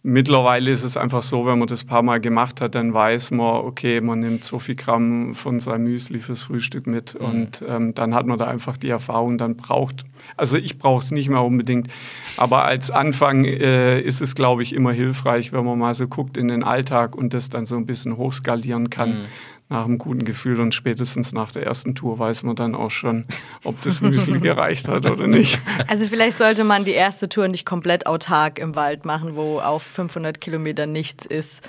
Mittlerweile 0.07 0.71
ist 0.71 0.83
es 0.83 0.99
einfach 0.99 1.23
so, 1.23 1.47
wenn 1.47 1.59
man 1.59 1.67
das 1.67 1.85
ein 1.85 1.87
paar 1.87 2.03
Mal 2.03 2.21
gemacht 2.21 2.61
hat, 2.61 2.75
dann 2.75 2.93
weiß 2.93 3.31
man, 3.31 3.65
okay, 3.65 4.03
man 4.03 4.21
nimmt 4.21 4.45
so 4.45 4.59
viel 4.59 4.75
Gramm 4.75 5.33
von 5.33 5.61
seinem 5.61 5.85
Müsli 5.85 6.19
fürs 6.19 6.43
Frühstück 6.43 6.87
mit 6.87 7.19
mhm. 7.19 7.27
und 7.27 7.65
ähm, 7.67 7.95
dann 7.95 8.15
hat 8.15 8.27
man 8.27 8.39
da 8.39 8.47
einfach 8.47 8.77
die 8.77 8.91
Erfahrung, 8.91 9.39
dann 9.39 9.57
braucht, 9.57 10.05
also 10.37 10.59
ich 10.59 10.77
brauche 10.77 10.99
es 10.99 11.11
nicht 11.11 11.31
mehr 11.31 11.43
unbedingt, 11.43 11.89
aber 12.37 12.67
als 12.67 12.91
Anfang 12.91 13.47
äh, 13.47 13.99
ist 13.99 14.21
es, 14.21 14.35
glaube 14.35 14.63
ich, 14.63 14.75
immer 14.75 14.93
hilfreich, 14.93 15.55
wenn 15.55 15.65
man 15.65 15.79
mal 15.79 15.95
so 15.95 16.07
guckt 16.07 16.37
in 16.37 16.49
den 16.49 16.65
Alltag 16.65 17.17
und 17.17 17.33
das 17.33 17.49
dann 17.49 17.65
so 17.65 17.77
ein 17.77 17.87
bisschen 17.87 18.19
hochskalieren 18.19 18.91
kann. 18.91 19.09
Mhm 19.09 19.27
nach 19.69 19.85
einem 19.85 19.99
guten 19.99 20.25
Gefühl 20.25 20.61
und 20.61 20.75
spätestens 20.75 21.33
nach 21.33 21.51
der 21.51 21.65
ersten 21.65 21.95
Tour 21.95 22.19
weiß 22.19 22.43
man 22.43 22.55
dann 22.55 22.75
auch 22.75 22.91
schon, 22.91 23.25
ob 23.65 23.81
das 23.83 24.01
Müsli 24.01 24.41
gereicht 24.41 24.89
hat 24.89 25.07
oder 25.07 25.27
nicht. 25.27 25.59
Also 25.89 26.07
vielleicht 26.07 26.37
sollte 26.37 26.65
man 26.65 26.85
die 26.85 26.93
erste 26.93 27.29
Tour 27.29 27.49
nicht 27.49 27.65
komplett 27.65 28.07
autark 28.07 28.59
im 28.59 28.77
Wald 28.77 29.05
machen, 29.05 29.37
wo 29.37 29.61
auf 29.61 29.83
500 29.83 30.41
Kilometer 30.41 30.87
nichts 30.87 31.25
ist. 31.25 31.69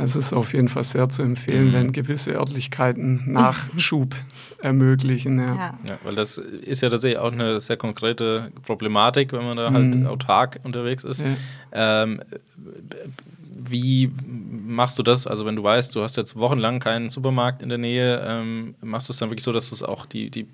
Es 0.00 0.16
ist 0.16 0.32
auf 0.32 0.54
jeden 0.54 0.68
Fall 0.68 0.82
sehr 0.82 1.08
zu 1.08 1.22
empfehlen, 1.22 1.68
mhm. 1.68 1.72
wenn 1.72 1.92
gewisse 1.92 2.32
Örtlichkeiten 2.32 3.30
Nachschub 3.30 4.14
ermöglichen. 4.60 5.38
Ja. 5.38 5.54
Ja. 5.54 5.78
ja. 5.88 5.98
weil 6.02 6.14
das 6.14 6.38
ist 6.38 6.80
ja 6.80 6.90
tatsächlich 6.90 7.18
auch 7.18 7.30
eine 7.30 7.60
sehr 7.60 7.76
konkrete 7.76 8.50
Problematik, 8.62 9.32
wenn 9.32 9.44
man 9.44 9.56
da 9.56 9.72
halt 9.72 9.94
mhm. 9.94 10.06
autark 10.06 10.58
unterwegs 10.64 11.04
ist. 11.04 11.20
Ja. 11.20 12.02
Ähm, 12.02 12.20
wie 13.56 14.10
machst 14.18 14.98
du 14.98 15.02
das? 15.02 15.26
Also 15.26 15.46
wenn 15.46 15.56
du 15.56 15.62
weißt, 15.62 15.94
du 15.94 16.02
hast 16.02 16.16
jetzt 16.16 16.36
wochenlang 16.36 16.80
keinen 16.80 17.08
Supermarkt 17.08 17.62
in 17.62 17.68
der 17.68 17.78
Nähe, 17.78 18.24
ähm, 18.26 18.74
machst 18.82 19.08
du 19.08 19.12
es 19.12 19.18
dann 19.18 19.30
wirklich 19.30 19.44
so, 19.44 19.52
dass 19.52 19.68
du 19.68 19.74
es 19.74 19.82
auch 19.82 20.06
die, 20.06 20.30
die 20.30 20.46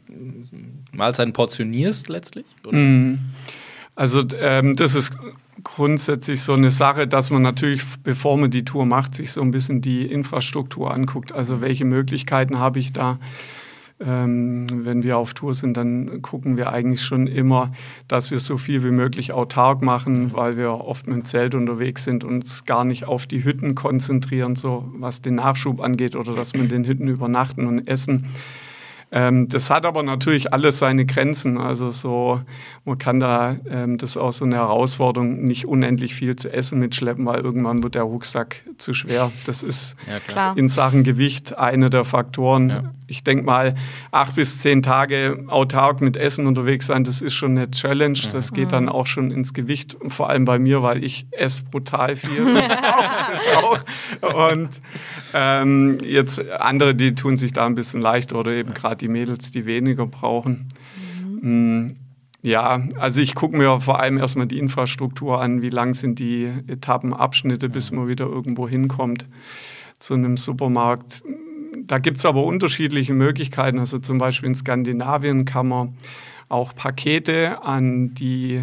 Mahlzeiten 0.92 1.33
portionierst 1.33 2.09
letztlich? 2.09 2.47
Mm. 2.71 3.14
Also 3.97 4.23
ähm, 4.38 4.76
das 4.76 4.95
ist 4.95 5.14
grundsätzlich 5.62 6.42
so 6.42 6.54
eine 6.54 6.71
Sache, 6.71 7.07
dass 7.07 7.30
man 7.30 7.42
natürlich, 7.42 7.83
bevor 8.02 8.38
man 8.38 8.50
die 8.50 8.64
Tour 8.64 8.87
macht, 8.87 9.14
sich 9.14 9.33
so 9.33 9.42
ein 9.42 9.50
bisschen 9.50 9.80
die 9.80 10.07
Infrastruktur 10.07 10.92
anguckt. 10.92 11.33
Also 11.33 11.61
welche 11.61 11.85
Möglichkeiten 11.85 12.59
habe 12.59 12.78
ich 12.78 12.92
da? 12.92 13.19
Ähm, 14.04 14.85
wenn 14.85 15.02
wir 15.02 15.19
auf 15.19 15.35
Tour 15.35 15.52
sind, 15.52 15.76
dann 15.76 16.23
gucken 16.23 16.57
wir 16.57 16.73
eigentlich 16.73 17.02
schon 17.02 17.26
immer, 17.26 17.73
dass 18.09 18.30
wir 18.30 18.38
so 18.38 18.57
viel 18.57 18.83
wie 18.83 18.90
möglich 18.90 19.33
autark 19.33 19.83
machen, 19.83 20.33
weil 20.33 20.57
wir 20.57 20.73
oft 20.73 21.07
mit 21.07 21.16
dem 21.16 21.25
Zelt 21.25 21.54
unterwegs 21.54 22.04
sind 22.04 22.25
und 22.25 22.40
uns 22.40 22.64
gar 22.64 22.85
nicht 22.85 23.04
auf 23.04 23.26
die 23.26 23.45
Hütten 23.45 23.75
konzentrieren, 23.75 24.57
so 24.57 24.90
was 24.97 25.21
den 25.21 25.35
Nachschub 25.35 25.83
angeht 25.83 26.16
oder 26.16 26.35
dass 26.35 26.54
wir 26.54 26.62
in 26.62 26.69
den 26.69 26.87
Hütten 26.87 27.09
übernachten 27.09 27.66
und 27.66 27.87
essen. 27.87 28.26
Ähm, 29.12 29.49
das 29.49 29.71
hat 29.71 29.87
aber 29.87 30.02
natürlich 30.02 30.52
alles 30.52 30.79
seine 30.79 31.05
Grenzen. 31.05 31.59
Also 31.59 31.90
so, 31.90 32.40
man 32.85 32.99
kann 32.99 33.19
da, 33.19 33.57
ähm, 33.69 33.99
das 33.99 34.11
ist 34.11 34.17
auch 34.17 34.33
so 34.33 34.45
eine 34.45 34.57
Herausforderung, 34.57 35.43
nicht 35.43 35.67
unendlich 35.67 36.14
viel 36.14 36.37
zu 36.37 36.52
essen 36.52 36.79
mitschleppen, 36.79 37.26
weil 37.26 37.40
irgendwann 37.40 37.83
wird 37.83 37.97
der 37.97 38.05
Rucksack 38.05 38.62
zu 38.79 38.95
schwer. 38.95 39.33
Das 39.47 39.64
ist 39.64 39.97
ja, 40.35 40.52
in 40.52 40.69
Sachen 40.69 41.02
Gewicht 41.02 41.59
einer 41.59 41.90
der 41.90 42.05
Faktoren. 42.05 42.71
Ja. 42.71 42.83
Ich 43.09 43.25
denke 43.25 43.45
mal, 43.45 43.75
acht 44.12 44.37
bis 44.37 44.61
zehn 44.61 44.83
Tage 44.83 45.45
autark 45.49 46.00
mit 46.00 46.17
Essen 46.17 46.47
unterwegs 46.47 46.87
sein, 46.87 47.02
das 47.02 47.21
ist 47.21 47.35
schon 47.35 47.59
eine 47.59 47.69
Challenge. 47.69 48.19
Das 48.31 48.52
geht 48.52 48.71
dann 48.71 48.88
auch 48.88 49.07
schon 49.07 49.33
ins 49.33 49.52
Gewicht, 49.52 49.97
vor 50.07 50.31
allem 50.31 50.45
bei 50.45 50.61
mir, 50.61 50.85
weil 50.85 51.02
ich 51.02 51.26
esse 51.33 51.64
brutal 51.64 52.14
viel. 52.14 52.47
Und 54.21 54.81
ähm, 55.35 55.99
jetzt 56.05 56.49
andere, 56.52 56.95
die 56.95 57.17
tun 57.17 57.37
sich 57.37 57.52
da 57.52 57.67
ein 57.67 57.75
bisschen 57.75 58.00
leichter 58.00 58.37
oder 58.37 58.52
eben 58.52 58.73
gerade 58.73 59.00
die 59.00 59.09
Mädels, 59.09 59.50
die 59.50 59.66
weniger 59.66 60.07
brauchen. 60.07 60.69
Mhm. 61.42 61.97
Ja, 62.42 62.83
also 62.97 63.21
ich 63.21 63.35
gucke 63.35 63.57
mir 63.57 63.80
vor 63.80 64.00
allem 64.00 64.16
erstmal 64.16 64.47
die 64.47 64.59
Infrastruktur 64.59 65.40
an, 65.42 65.61
wie 65.61 65.69
lang 65.69 65.92
sind 65.92 66.19
die 66.19 66.49
Etappenabschnitte, 66.69 67.69
bis 67.69 67.90
man 67.90 68.09
wieder 68.09 68.26
irgendwo 68.26 68.66
hinkommt 68.66 69.26
zu 69.99 70.14
einem 70.14 70.38
Supermarkt. 70.38 71.23
Da 71.87 71.99
gibt 71.99 72.16
es 72.16 72.25
aber 72.25 72.45
unterschiedliche 72.45 73.12
Möglichkeiten. 73.12 73.78
Also 73.78 73.99
zum 73.99 74.19
Beispiel 74.19 74.49
in 74.49 74.54
Skandinavien 74.54 75.45
kann 75.45 75.69
man 75.69 75.95
auch 76.49 76.75
Pakete 76.75 77.62
an 77.62 78.14
die 78.14 78.62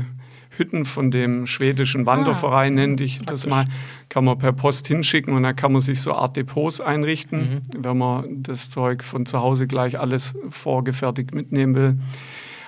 Hütten 0.57 0.85
von 0.85 1.11
dem 1.11 1.47
schwedischen 1.47 2.05
Wanderverein, 2.05 2.73
ah, 2.73 2.81
nenne 2.81 3.03
ich 3.03 3.21
das 3.25 3.45
mal, 3.45 3.65
kann 4.09 4.25
man 4.25 4.37
per 4.37 4.53
Post 4.53 4.87
hinschicken 4.87 5.33
und 5.33 5.43
dann 5.43 5.55
kann 5.55 5.71
man 5.71 5.81
sich 5.81 6.01
so 6.01 6.13
Art 6.13 6.35
Depots 6.35 6.81
einrichten, 6.81 7.39
mhm. 7.39 7.83
wenn 7.83 7.97
man 7.97 8.43
das 8.43 8.69
Zeug 8.69 9.03
von 9.03 9.25
zu 9.25 9.39
Hause 9.39 9.67
gleich 9.67 9.99
alles 9.99 10.33
vorgefertigt 10.49 11.33
mitnehmen 11.33 11.75
will. 11.75 11.97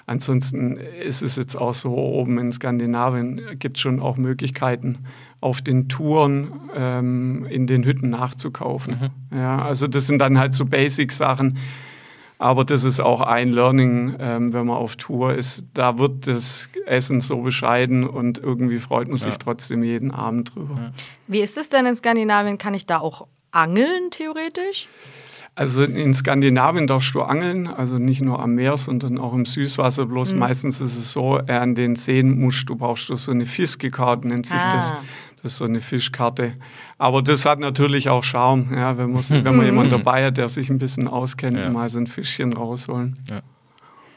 Ansonsten 0.10 0.78
ist 0.78 1.22
es 1.22 1.36
jetzt 1.36 1.56
auch 1.56 1.74
so, 1.74 1.96
oben 1.96 2.40
in 2.40 2.52
Skandinavien 2.52 3.42
gibt 3.60 3.78
es 3.78 3.82
schon 3.82 4.00
auch 4.00 4.18
Möglichkeiten, 4.18 4.98
auf 5.40 5.62
den 5.62 5.88
Touren 5.88 6.52
ähm, 6.76 7.46
in 7.46 7.68
den 7.68 7.84
Hütten 7.84 8.10
nachzukaufen. 8.10 9.12
Mhm. 9.32 9.38
Ja, 9.38 9.62
also 9.62 9.86
das 9.86 10.08
sind 10.08 10.18
dann 10.18 10.40
halt 10.40 10.56
so 10.56 10.66
Basic-Sachen, 10.66 11.60
aber 12.40 12.64
das 12.64 12.86
ist 12.86 13.02
auch 13.02 13.20
ein 13.20 13.52
Learning, 13.52 14.16
ähm, 14.18 14.54
wenn 14.54 14.66
man 14.66 14.78
auf 14.78 14.96
Tour 14.96 15.36
ist. 15.36 15.66
Da 15.74 16.00
wird 16.00 16.26
das 16.26 16.70
Essen 16.86 17.20
so 17.20 17.42
bescheiden 17.42 18.08
und 18.08 18.40
irgendwie 18.40 18.80
freut 18.80 19.10
man 19.10 19.18
sich 19.18 19.38
trotzdem 19.38 19.84
jeden 19.84 20.12
Abend 20.12 20.56
drüber. 20.56 20.76
Ja. 20.78 20.92
Wie 21.28 21.42
ist 21.42 21.58
es 21.58 21.68
denn 21.68 21.86
in 21.86 21.98
Skandinavien? 21.98 22.58
Kann 22.58 22.74
ich 22.74 22.86
da 22.86 23.00
auch 23.00 23.28
angeln, 23.52 24.10
theoretisch? 24.10 24.88
Also 25.56 25.84
in 25.84 26.14
Skandinavien 26.14 26.88
darfst 26.88 27.14
du 27.14 27.22
angeln, 27.22 27.68
also 27.68 27.98
nicht 27.98 28.22
nur 28.22 28.40
am 28.42 28.56
Meer, 28.56 28.78
sondern 28.78 29.18
auch 29.18 29.34
im 29.34 29.46
Süßwasser. 29.46 30.06
Bloß 30.06 30.32
mhm. 30.32 30.40
meistens 30.40 30.80
ist 30.80 30.96
es 30.96 31.12
so, 31.12 31.34
an 31.34 31.76
den 31.76 31.98
Seen 31.98 32.40
musst 32.40 32.70
du 32.70 32.78
brauchst 32.78 33.10
du 33.10 33.18
so 33.18 33.32
eine 33.34 33.46
Fiskekarte, 33.46 34.26
nennt 34.30 34.46
sich 34.46 34.58
ah. 34.58 34.74
das. 34.74 34.94
Das 35.42 35.54
ist 35.54 35.58
so 35.60 35.66
eine 35.66 35.82
Fischkarte. 35.82 36.54
Aber 36.98 37.22
das 37.22 37.46
hat 37.46 37.60
natürlich 37.60 38.10
auch 38.10 38.24
Charme, 38.24 38.74
ja, 38.76 38.98
wenn, 38.98 39.12
man, 39.12 39.24
wenn 39.30 39.56
man 39.56 39.66
jemanden 39.66 39.92
dabei 40.04 40.26
hat, 40.26 40.38
der 40.38 40.50
sich 40.50 40.70
ein 40.70 40.80
bisschen 40.80 41.08
auskennt, 41.08 41.58
ja. 41.58 41.70
mal 41.70 41.88
so 41.90 42.00
ein 42.00 42.08
Fischchen 42.08 42.54
rausholen. 42.54 43.18
Ja. 43.30 43.42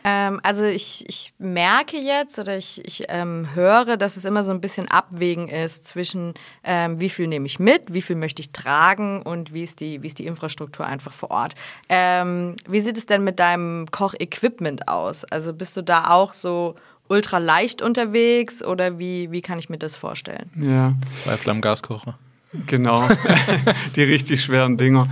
Ähm, 0.05 0.41
also 0.43 0.65
ich, 0.65 1.05
ich 1.09 1.33
merke 1.39 1.97
jetzt 1.97 2.39
oder 2.39 2.57
ich, 2.57 2.85
ich 2.85 3.05
ähm, 3.09 3.49
höre, 3.55 3.97
dass 3.97 4.17
es 4.17 4.25
immer 4.25 4.43
so 4.43 4.51
ein 4.51 4.61
bisschen 4.61 4.89
Abwägen 4.89 5.49
ist 5.49 5.87
zwischen, 5.87 6.35
ähm, 6.65 6.99
wie 6.99 7.09
viel 7.09 7.29
nehme 7.29 7.47
ich 7.47 7.61
mit, 7.61 7.93
wie 7.93 8.03
viel 8.03 8.17
möchte 8.17 8.41
ich 8.41 8.51
tragen 8.51 9.23
und 9.23 9.55
wie 9.55 9.63
ist 9.63 9.81
die, 9.81 10.03
wie 10.03 10.09
ist 10.09 10.19
die 10.19 10.27
Infrastruktur 10.27 10.87
einfach 10.87 11.13
vor 11.13 11.31
Ort. 11.31 11.55
Ähm, 11.89 12.57
wie 12.67 12.81
sieht 12.81 12.99
es 12.99 13.07
denn 13.07 13.23
mit 13.23 13.39
deinem 13.39 13.91
Kochequipment 13.91 14.89
aus? 14.89 15.25
Also 15.25 15.53
bist 15.53 15.77
du 15.77 15.83
da 15.83 16.11
auch 16.11 16.35
so 16.35 16.75
ultra 17.13 17.39
leicht 17.39 17.83
unterwegs 17.83 18.65
oder 18.65 18.99
wie, 18.99 19.31
wie 19.31 19.43
kann 19.43 19.59
ich 19.59 19.69
mir 19.69 19.79
das 19.79 19.97
vorstellen? 19.97 20.51
Ja. 20.57 20.95
Zwei 21.15 21.37
Flammen 21.37 21.61
Gaskocher. 21.61 22.19
Genau, 22.67 23.09
die 23.97 24.03
richtig 24.03 24.43
schweren 24.43 24.77
Dinger. 24.77 25.09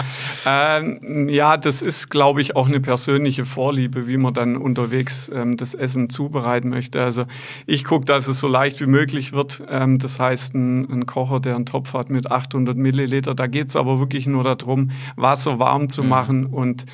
Ähm, 0.46 1.26
ja, 1.28 1.56
das 1.56 1.80
ist, 1.80 2.10
glaube 2.10 2.42
ich, 2.42 2.54
auch 2.54 2.68
eine 2.68 2.80
persönliche 2.80 3.46
Vorliebe, 3.46 4.06
wie 4.06 4.18
man 4.18 4.34
dann 4.34 4.58
unterwegs 4.58 5.30
ähm, 5.34 5.56
das 5.56 5.72
Essen 5.72 6.10
zubereiten 6.10 6.68
möchte. 6.68 7.02
Also 7.02 7.24
ich 7.64 7.84
gucke, 7.84 8.04
dass 8.04 8.28
es 8.28 8.40
so 8.40 8.48
leicht 8.48 8.80
wie 8.82 8.86
möglich 8.86 9.32
wird. 9.32 9.62
Ähm, 9.70 9.98
das 9.98 10.20
heißt, 10.20 10.54
ein, 10.54 10.90
ein, 10.90 11.06
Kocher, 11.06 11.40
der 11.40 11.56
einen 11.56 11.64
Topf 11.64 11.94
hat 11.94 12.10
mit 12.10 12.30
800 12.30 12.76
Milliliter, 12.76 13.34
da 13.34 13.46
geht 13.46 13.68
es 13.68 13.76
aber 13.76 14.00
wirklich 14.00 14.26
nur 14.26 14.44
darum, 14.44 14.90
Wasser 15.16 15.58
warm 15.58 15.88
zu 15.88 16.02
mhm. 16.02 16.08
machen 16.10 16.46
und 16.46 16.84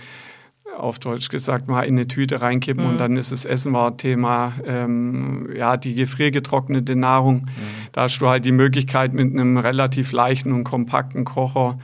auf 0.76 0.98
Deutsch 0.98 1.28
gesagt, 1.28 1.68
mal 1.68 1.82
in 1.82 1.94
eine 1.94 2.06
Tüte 2.06 2.40
reinkippen 2.40 2.84
mhm. 2.84 2.90
und 2.90 2.98
dann 2.98 3.16
ist 3.16 3.32
das 3.32 3.44
Essen 3.44 3.72
war 3.72 3.96
Thema, 3.96 4.52
ähm, 4.64 5.48
ja, 5.56 5.76
die 5.76 5.94
gefriergetrocknete 5.94 6.96
Nahrung. 6.96 7.42
Mhm. 7.42 7.50
Da 7.92 8.02
hast 8.02 8.18
du 8.18 8.28
halt 8.28 8.44
die 8.44 8.52
Möglichkeit 8.52 9.12
mit 9.12 9.32
einem 9.32 9.56
relativ 9.56 10.12
leichten 10.12 10.52
und 10.52 10.64
kompakten 10.64 11.24
Kocher 11.24 11.78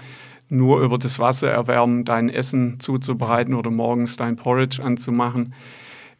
nur 0.49 0.81
über 0.83 0.99
das 0.99 1.19
Wasser 1.19 1.51
erwärmen, 1.51 2.05
dein 2.05 2.29
Essen 2.29 2.79
zuzubereiten 2.79 3.55
oder 3.55 3.71
morgens 3.71 4.17
dein 4.17 4.37
Porridge 4.37 4.83
anzumachen. 4.83 5.55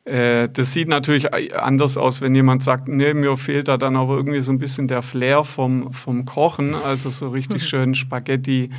Äh, 0.05 0.49
das 0.49 0.73
sieht 0.73 0.89
natürlich 0.89 1.33
anders 1.55 1.97
aus, 1.97 2.23
wenn 2.23 2.35
jemand 2.35 2.63
sagt, 2.63 2.89
nee, 2.89 3.15
mir 3.15 3.37
fehlt 3.37 3.69
da 3.69 3.77
dann 3.77 3.97
aber 3.97 4.17
irgendwie 4.17 4.41
so 4.41 4.51
ein 4.51 4.59
bisschen 4.59 4.89
der 4.89 5.03
Flair 5.03 5.45
vom, 5.45 5.93
vom 5.93 6.25
Kochen, 6.25 6.75
also 6.75 7.11
so 7.11 7.29
richtig 7.29 7.65
schön 7.69 7.95
Spaghetti 7.95 8.71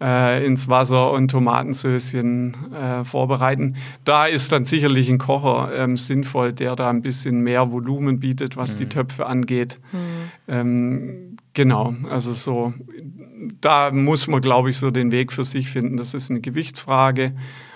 äh, 0.00 0.44
ins 0.46 0.68
Wasser 0.68 1.12
und 1.12 1.30
Tomatensöschen 1.30 2.72
äh, 2.72 3.04
vorbereiten. 3.04 3.76
Da 4.04 4.26
ist 4.26 4.52
dann 4.52 4.64
sicherlich 4.64 5.08
ein 5.08 5.18
Kocher 5.18 5.70
ähm, 5.74 5.96
sinnvoll, 5.96 6.52
der 6.52 6.76
da 6.76 6.88
ein 6.88 7.02
bisschen 7.02 7.40
mehr 7.40 7.72
Volumen 7.72 8.20
bietet, 8.20 8.56
was 8.56 8.74
mhm. 8.74 8.78
die 8.78 8.86
Töpfe 8.86 9.26
angeht. 9.26 9.80
Mhm. 9.92 9.98
Ähm, 10.48 11.36
genau, 11.54 11.94
also 12.10 12.32
so, 12.32 12.74
da 13.60 13.90
muss 13.90 14.26
man, 14.28 14.40
glaube 14.40 14.70
ich, 14.70 14.78
so 14.78 14.90
den 14.90 15.12
Weg 15.12 15.32
für 15.32 15.44
sich 15.44 15.68
finden. 15.68 15.96
Das 15.96 16.14
ist 16.14 16.30
eine 16.30 16.40
Gewichtsfrage. 16.40 17.34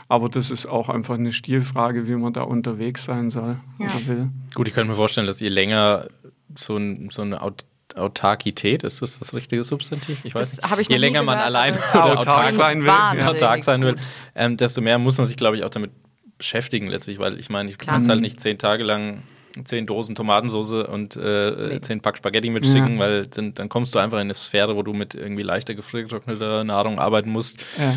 Aber 0.09 0.29
das 0.29 0.50
ist 0.50 0.67
auch 0.67 0.91
einfach 0.91 1.14
eine 1.14 1.33
Stilfrage, 1.33 2.07
wie 2.07 2.17
man 2.17 2.35
da 2.35 2.43
unterwegs 2.43 3.07
sein 3.07 3.31
soll 3.31 3.57
ja. 3.79 3.87
oder 3.87 4.07
will. 4.07 4.29
Gut, 4.55 4.69
ich 4.69 4.75
könnte 4.75 4.91
mir 4.91 4.97
vorstellen, 4.97 5.26
dass 5.26 5.41
ihr 5.41 5.49
länger 5.49 6.07
so, 6.55 6.76
ein, 6.76 7.09
so 7.11 7.23
eine 7.23 7.41
Autarkität, 7.96 8.82
ist 8.82 9.02
das 9.02 9.18
das 9.18 9.34
richtige 9.34 9.64
Substantiv? 9.64 10.18
Ich 10.25 10.34
weiß 10.34 10.56
das 10.56 10.70
habe 10.70 10.82
ich 10.82 10.88
Je 10.88 10.96
länger 10.96 11.20
gehört, 11.20 11.26
man 11.26 11.38
allein 11.38 11.75
oder 11.92 12.20
autark 12.20 12.50
sein 12.52 12.82
will, 12.82 12.90
autark 12.90 13.64
sein 13.64 13.82
will 13.82 13.96
ähm, 14.34 14.56
desto 14.56 14.80
mehr 14.80 14.99
muss 14.99 15.18
man 15.18 15.26
sich, 15.26 15.37
glaube 15.37 15.56
ich, 15.56 15.64
auch 15.64 15.70
damit 15.70 15.92
beschäftigen 16.38 16.88
letztlich, 16.88 17.18
weil 17.18 17.38
ich 17.38 17.50
meine, 17.50 17.70
ich 17.70 17.78
kann 17.78 18.02
es 18.02 18.08
halt 18.08 18.20
nicht 18.20 18.40
zehn 18.40 18.58
Tage 18.58 18.84
lang 18.84 19.22
zehn 19.64 19.87
Dosen 19.87 20.14
Tomatensauce 20.14 20.88
und 20.88 21.16
äh, 21.16 21.68
nee. 21.75 21.80
zehn 21.80 22.00
Pack 22.00 22.16
Spaghetti 22.16 22.50
mitschicken, 22.50 22.94
ja. 22.94 23.00
weil 23.00 23.26
dann, 23.26 23.54
dann, 23.54 23.68
kommst 23.68 23.94
du 23.94 23.99
einfach 23.99 24.18
in 24.18 24.22
eine 24.22 24.34
Sphäre, 24.34 24.76
wo 24.76 24.82
du 24.82 24.92
mit 24.92 25.14
irgendwie 25.14 25.42
leichter 25.42 25.75
gefriergetrockneter 25.75 26.64
Nahrung 26.64 26.99
arbeiten 26.99 27.30
musst. 27.30 27.61
Ja. 27.78 27.94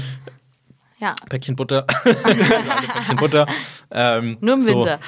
Ja. 1.00 1.16
Päckchen 1.30 1.56
Butter. 1.56 1.84
Päckchen 2.04 3.18
Butter. 3.18 3.46
Ähm, 3.92 4.38
Nur 4.42 4.56
im 4.56 4.62
so. 4.62 4.74
Winter. 4.74 5.00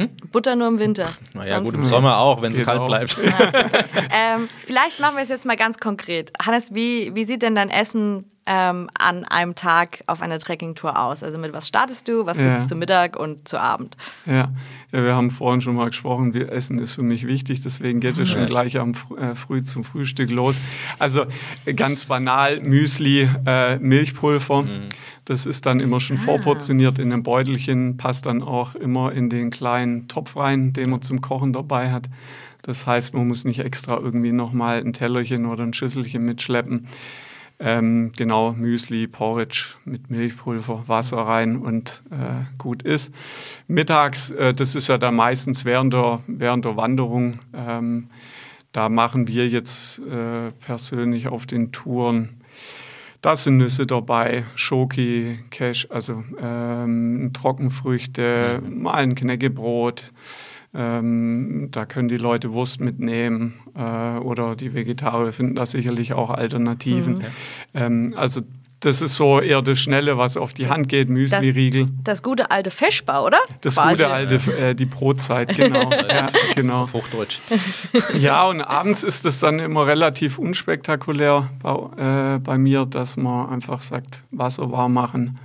Hm? 0.00 0.10
Butter 0.32 0.56
nur 0.56 0.68
im 0.68 0.78
Winter. 0.78 1.08
Naja, 1.34 1.58
gut, 1.58 1.74
im 1.74 1.84
Sommer 1.84 2.18
auch, 2.18 2.42
wenn 2.42 2.52
es 2.52 2.62
kalt 2.62 2.86
bleibt. 2.86 3.16
Ja. 3.18 3.52
ähm, 4.10 4.48
vielleicht 4.66 5.00
machen 5.00 5.16
wir 5.16 5.22
es 5.22 5.28
jetzt 5.28 5.46
mal 5.46 5.56
ganz 5.56 5.78
konkret. 5.78 6.32
Hannes, 6.44 6.74
wie, 6.74 7.14
wie 7.14 7.24
sieht 7.24 7.42
denn 7.42 7.54
dein 7.54 7.70
Essen 7.70 8.29
ähm, 8.46 8.88
an 8.98 9.24
einem 9.24 9.54
Tag 9.54 10.02
auf 10.06 10.22
einer 10.22 10.38
Trekkingtour 10.38 10.98
aus? 10.98 11.22
Also 11.22 11.38
mit 11.38 11.52
was 11.52 11.68
startest 11.68 12.08
du, 12.08 12.26
was 12.26 12.38
gibt 12.38 12.58
es 12.58 12.66
zu 12.66 12.74
Mittag 12.74 13.16
und 13.16 13.48
zu 13.48 13.58
Abend? 13.60 13.96
Ja. 14.26 14.52
ja, 14.92 15.04
wir 15.04 15.14
haben 15.14 15.30
vorhin 15.30 15.60
schon 15.60 15.74
mal 15.74 15.86
gesprochen, 15.86 16.34
wir 16.34 16.50
Essen 16.50 16.78
ist 16.78 16.94
für 16.94 17.02
mich 17.02 17.26
wichtig, 17.26 17.62
deswegen 17.62 18.00
geht 18.00 18.18
es 18.18 18.28
schon 18.28 18.46
gleich 18.46 18.78
am 18.78 18.92
äh, 19.18 19.34
früh 19.34 19.62
zum 19.62 19.84
Frühstück 19.84 20.30
los. 20.30 20.58
Also 20.98 21.26
ganz 21.76 22.06
banal, 22.06 22.60
Müsli, 22.60 23.28
äh, 23.46 23.78
Milchpulver. 23.78 24.62
Mhm. 24.62 24.88
Das 25.24 25.46
ist 25.46 25.66
dann 25.66 25.78
immer 25.78 26.00
schon 26.00 26.16
ah. 26.16 26.22
vorportioniert 26.22 26.98
in 26.98 27.12
einem 27.12 27.22
Beutelchen, 27.22 27.96
passt 27.96 28.26
dann 28.26 28.42
auch 28.42 28.74
immer 28.74 29.12
in 29.12 29.30
den 29.30 29.50
kleinen 29.50 30.08
Topf 30.08 30.36
rein, 30.36 30.72
den 30.72 30.90
man 30.90 31.02
zum 31.02 31.20
Kochen 31.20 31.52
dabei 31.52 31.92
hat. 31.92 32.08
Das 32.62 32.86
heißt, 32.86 33.14
man 33.14 33.28
muss 33.28 33.44
nicht 33.44 33.60
extra 33.60 33.98
irgendwie 33.98 34.32
nochmal 34.32 34.80
ein 34.80 34.92
Tellerchen 34.92 35.46
oder 35.46 35.62
ein 35.62 35.72
Schüsselchen 35.72 36.24
mitschleppen. 36.24 36.88
Ähm, 37.62 38.12
genau, 38.16 38.52
Müsli, 38.52 39.06
Porridge 39.06 39.74
mit 39.84 40.10
Milchpulver, 40.10 40.84
Wasser 40.86 41.18
rein 41.18 41.58
und 41.58 42.02
äh, 42.10 42.46
gut 42.56 42.82
ist. 42.82 43.12
Mittags, 43.68 44.30
äh, 44.30 44.54
das 44.54 44.74
ist 44.74 44.88
ja 44.88 44.96
dann 44.96 45.14
meistens 45.14 45.66
während 45.66 45.92
der, 45.92 46.20
während 46.26 46.64
der 46.64 46.78
Wanderung. 46.78 47.40
Ähm, 47.52 48.08
da 48.72 48.88
machen 48.88 49.28
wir 49.28 49.46
jetzt 49.46 49.98
äh, 49.98 50.52
persönlich 50.60 51.28
auf 51.28 51.44
den 51.44 51.70
Touren 51.70 52.40
Da 53.20 53.36
sind 53.36 53.58
Nüsse 53.58 53.86
dabei, 53.86 54.44
Schoki, 54.54 55.40
Cash, 55.50 55.86
also 55.90 56.24
ähm, 56.40 57.32
Trockenfrüchte, 57.34 58.62
mal 58.66 58.94
ein 58.94 59.14
Knäckebrot. 59.14 60.12
Ähm, 60.72 61.68
da 61.72 61.84
können 61.84 62.08
die 62.08 62.16
Leute 62.16 62.52
Wurst 62.52 62.80
mitnehmen 62.80 63.54
äh, 63.74 64.18
oder 64.18 64.54
die 64.54 64.72
Vegetarier 64.72 65.32
finden 65.32 65.56
da 65.56 65.66
sicherlich 65.66 66.12
auch 66.12 66.30
Alternativen. 66.30 67.24
Ähm, 67.74 68.14
also 68.16 68.42
das 68.78 69.02
ist 69.02 69.16
so 69.16 69.40
eher 69.40 69.60
das 69.62 69.78
Schnelle, 69.78 70.16
was 70.16 70.36
auf 70.36 70.54
die 70.54 70.68
Hand 70.68 70.88
geht, 70.88 71.10
Müsli-Riegel. 71.10 71.88
Das 72.02 72.22
gute 72.22 72.50
alte 72.50 72.70
Feschbar, 72.70 73.24
oder? 73.24 73.38
Das 73.60 73.74
Quasi. 73.74 73.90
gute 73.90 74.10
alte, 74.10 74.34
äh, 74.56 74.74
die 74.74 74.86
Brotzeit, 74.86 75.48
genau. 75.56 75.90
ja, 75.90 76.30
genau. 76.54 76.82
Auf 76.82 76.94
Hochdeutsch. 76.94 77.40
Ja, 78.16 78.44
und 78.44 78.62
abends 78.62 79.02
ist 79.02 79.26
es 79.26 79.40
dann 79.40 79.58
immer 79.58 79.86
relativ 79.86 80.38
unspektakulär 80.38 81.50
bei, 81.62 82.36
äh, 82.36 82.38
bei 82.38 82.56
mir, 82.56 82.86
dass 82.86 83.16
man 83.16 83.50
einfach 83.50 83.82
sagt, 83.82 84.24
Wasser 84.30 84.70
warm 84.70 84.94
machen 84.94 85.38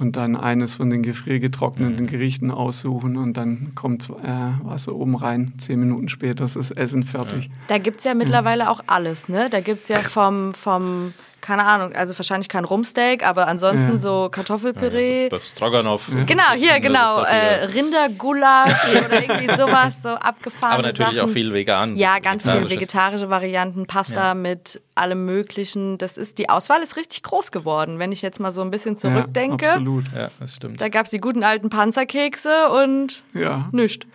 und 0.00 0.16
dann 0.16 0.34
eines 0.34 0.74
von 0.74 0.88
den 0.88 1.02
gefriergetrockneten 1.02 2.06
Gerichten 2.06 2.50
aussuchen 2.50 3.18
und 3.18 3.36
dann 3.36 3.72
kommt 3.74 4.08
äh, 4.08 4.64
Wasser 4.64 4.94
oben 4.94 5.14
rein. 5.14 5.52
Zehn 5.58 5.78
Minuten 5.78 6.08
später 6.08 6.46
ist 6.46 6.56
das 6.56 6.70
Essen 6.70 7.04
fertig. 7.04 7.50
Da 7.68 7.76
gibt 7.76 7.98
es 7.98 8.04
ja 8.04 8.14
mittlerweile 8.14 8.70
auch 8.70 8.82
alles, 8.86 9.28
ne? 9.28 9.48
Da 9.50 9.60
gibt 9.60 9.82
es 9.82 9.88
ja 9.90 9.98
vom, 9.98 10.54
vom, 10.54 11.12
keine 11.40 11.64
Ahnung, 11.64 11.92
also 11.94 12.16
wahrscheinlich 12.18 12.48
kein 12.48 12.64
Rumsteak, 12.64 13.24
aber 13.26 13.46
ansonsten 13.48 13.92
Ja. 13.94 13.98
so 13.98 14.28
Kartoffelpüree. 14.30 15.28
Böff 15.28 15.44
Stroganoff. 15.44 16.08
Genau, 16.26 16.52
hier, 16.54 16.72
Das 16.74 16.80
genau. 16.82 17.22
Äh. 17.22 17.64
Rindergulasch 17.66 18.94
oder 19.06 19.22
irgendwie 19.22 19.46
sowas, 19.56 20.02
so 20.02 20.10
abgefahrene 20.10 20.74
Aber 20.74 20.82
natürlich 20.88 21.16
Sachen. 21.16 21.30
auch 21.30 21.32
viel 21.32 21.52
vegan. 21.52 21.96
Ja, 21.96 22.18
ganz 22.18 22.48
viel 22.50 22.68
vegetarische 22.68 23.30
Varianten, 23.30 23.86
Pasta 23.86 24.34
mit 24.34 24.80
allem 24.94 25.24
Möglichen. 25.24 25.96
Das 25.98 26.18
ist, 26.18 26.38
die 26.38 26.48
Auswahl 26.50 26.82
ist 26.82 26.96
richtig 26.96 27.22
groß 27.22 27.52
geworden, 27.52 27.98
wenn 27.98 28.12
ich 28.12 28.22
jetzt 28.22 28.38
mal 28.40 28.50
so 28.52 28.60
ein 28.60 28.70
bisschen 28.70 28.96
zurückdenke. 28.96 29.64
Ja, 29.64 29.70
absolut. 29.72 30.04
Ja, 30.14 30.30
das 30.38 30.56
stimmt. 30.56 30.80
da 30.80 30.88
gab 30.88 31.06
es 31.06 31.10
die 31.10 31.18
guten 31.18 31.42
alten 31.42 31.70
Panzerkekse 31.70 32.50
und 32.82 33.22
Ja. 33.34 33.68
nichts. 33.72 34.06